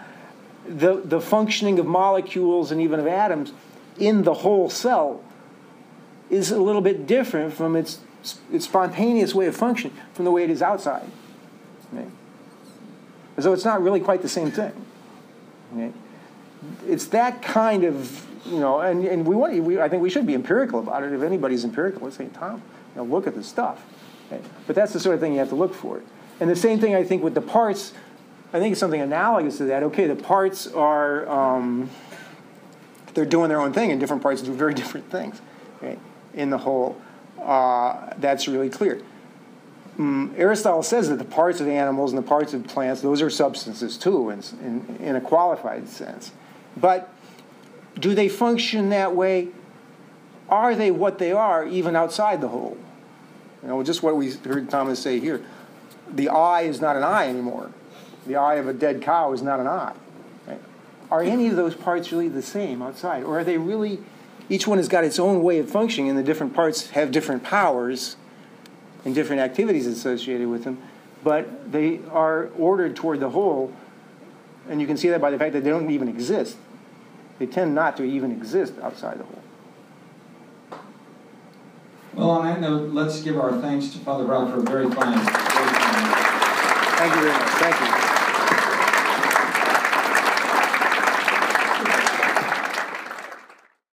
the, 0.67 1.01
the 1.03 1.19
functioning 1.19 1.79
of 1.79 1.85
molecules 1.85 2.71
and 2.71 2.79
even 2.81 2.99
of 2.99 3.07
atoms 3.07 3.53
in 3.97 4.23
the 4.23 4.33
whole 4.35 4.69
cell 4.69 5.23
is 6.29 6.51
a 6.51 6.59
little 6.59 6.81
bit 6.81 7.07
different 7.07 7.53
from 7.53 7.75
its, 7.75 7.99
its 8.51 8.65
spontaneous 8.65 9.33
way 9.33 9.47
of 9.47 9.55
functioning 9.55 9.97
from 10.13 10.25
the 10.25 10.31
way 10.31 10.43
it 10.43 10.51
is 10.51 10.61
outside. 10.61 11.09
Right? 11.91 12.11
So 13.41 13.53
it's 13.53 13.65
not 13.65 13.81
really 13.81 13.99
quite 13.99 14.21
the 14.21 14.29
same 14.29 14.51
thing. 14.51 14.73
Right? 15.71 15.93
It's 16.87 17.07
that 17.07 17.41
kind 17.41 17.83
of, 17.83 18.25
you 18.45 18.59
know, 18.59 18.79
and, 18.79 19.05
and 19.05 19.25
we 19.25 19.35
want, 19.35 19.53
we, 19.63 19.79
I 19.79 19.89
think 19.89 20.01
we 20.01 20.09
should 20.09 20.25
be 20.25 20.33
empirical 20.33 20.79
about 20.79 21.03
it. 21.03 21.13
If 21.13 21.21
anybody's 21.21 21.63
empirical, 21.63 22.03
let's 22.03 22.17
say 22.17 22.27
Tom 22.33 22.61
you 22.95 23.01
know, 23.01 23.03
look 23.03 23.27
at 23.27 23.35
the 23.35 23.43
stuff. 23.43 23.85
Okay? 24.27 24.41
But 24.67 24.75
that's 24.75 24.93
the 24.93 24.99
sort 24.99 25.15
of 25.15 25.21
thing 25.21 25.33
you 25.33 25.39
have 25.39 25.49
to 25.49 25.55
look 25.55 25.73
for. 25.73 26.01
And 26.39 26.49
the 26.49 26.55
same 26.55 26.79
thing 26.79 26.95
I 26.95 27.03
think 27.03 27.23
with 27.23 27.33
the 27.33 27.41
parts, 27.41 27.93
I 28.53 28.59
think 28.59 28.71
it's 28.71 28.79
something 28.79 29.01
analogous 29.01 29.57
to 29.57 29.65
that. 29.65 29.83
Okay, 29.83 30.07
the 30.07 30.15
parts 30.15 30.67
are, 30.67 31.27
um, 31.29 31.89
they're 33.13 33.25
doing 33.25 33.49
their 33.49 33.59
own 33.59 33.73
thing, 33.73 33.91
and 33.91 33.99
different 33.99 34.21
parts 34.23 34.41
do 34.41 34.53
very 34.53 34.73
different 34.81 35.09
things 35.11 35.41
okay? 35.77 35.97
in 36.33 36.49
the 36.49 36.57
whole. 36.57 36.99
Uh, 37.41 38.13
that's 38.17 38.47
really 38.47 38.69
clear. 38.69 39.01
Um, 39.99 40.33
Aristotle 40.37 40.81
says 40.81 41.09
that 41.09 41.17
the 41.17 41.25
parts 41.25 41.59
of 41.59 41.67
animals 41.67 42.13
and 42.13 42.17
the 42.17 42.27
parts 42.27 42.53
of 42.53 42.65
plants, 42.65 43.01
those 43.01 43.21
are 43.21 43.29
substances 43.29 43.97
too, 43.97 44.29
in, 44.29 44.41
in, 44.61 44.97
in 45.01 45.15
a 45.17 45.21
qualified 45.21 45.89
sense. 45.89 46.31
But 46.77 47.13
do 47.99 48.15
they 48.15 48.29
function 48.29 48.89
that 48.89 49.13
way? 49.13 49.49
Are 50.47 50.73
they 50.73 50.89
what 50.89 51.19
they 51.19 51.33
are 51.33 51.67
even 51.67 51.97
outside 51.97 52.39
the 52.39 52.47
whole? 52.47 52.77
You 53.61 53.67
know, 53.67 53.83
just 53.83 54.01
what 54.01 54.15
we 54.15 54.31
heard 54.31 54.69
Thomas 54.69 54.99
say 54.99 55.19
here. 55.19 55.43
The 56.09 56.29
eye 56.29 56.61
is 56.61 56.79
not 56.79 56.95
an 56.95 57.03
eye 57.03 57.27
anymore. 57.27 57.71
The 58.25 58.37
eye 58.37 58.55
of 58.55 58.69
a 58.69 58.73
dead 58.73 59.01
cow 59.01 59.33
is 59.33 59.41
not 59.41 59.59
an 59.59 59.67
eye. 59.67 59.93
Right? 60.47 60.61
Are 61.11 61.21
any 61.21 61.47
of 61.47 61.57
those 61.57 61.75
parts 61.75 62.11
really 62.11 62.29
the 62.29 62.41
same 62.41 62.81
outside? 62.81 63.23
Or 63.23 63.39
are 63.39 63.43
they 63.43 63.57
really, 63.57 63.99
each 64.47 64.65
one 64.65 64.77
has 64.77 64.87
got 64.87 65.03
its 65.03 65.19
own 65.19 65.43
way 65.43 65.59
of 65.59 65.69
functioning, 65.69 66.09
and 66.09 66.17
the 66.17 66.23
different 66.23 66.53
parts 66.53 66.91
have 66.91 67.11
different 67.11 67.43
powers 67.43 68.15
and 69.05 69.15
different 69.15 69.41
activities 69.41 69.87
associated 69.87 70.47
with 70.47 70.63
them, 70.63 70.81
but 71.23 71.71
they 71.71 72.01
are 72.11 72.49
ordered 72.57 72.95
toward 72.95 73.19
the 73.19 73.29
whole, 73.29 73.73
and 74.69 74.81
you 74.81 74.87
can 74.87 74.97
see 74.97 75.09
that 75.09 75.21
by 75.21 75.31
the 75.31 75.37
fact 75.37 75.53
that 75.53 75.63
they 75.63 75.69
don't 75.69 75.89
even 75.89 76.07
exist. 76.07 76.57
They 77.39 77.45
tend 77.45 77.73
not 77.73 77.95
to 77.97 78.03
even 78.03 78.31
exist 78.31 78.73
outside 78.81 79.19
the 79.19 79.23
whole. 79.23 79.39
Well, 82.13 82.31
on 82.31 82.45
that 82.45 82.59
note, 82.59 82.89
let's 82.91 83.21
give 83.21 83.39
our 83.39 83.53
thanks 83.61 83.89
to 83.89 83.99
Father 83.99 84.25
Brown 84.25 84.51
for 84.51 84.59
a 84.59 84.63
very 84.63 84.89
fine. 84.91 85.17
Thank 86.99 87.15
you 87.15 87.21
very 87.21 87.31
much. 87.31 87.49
Thank 87.49 87.95
you. 87.95 87.98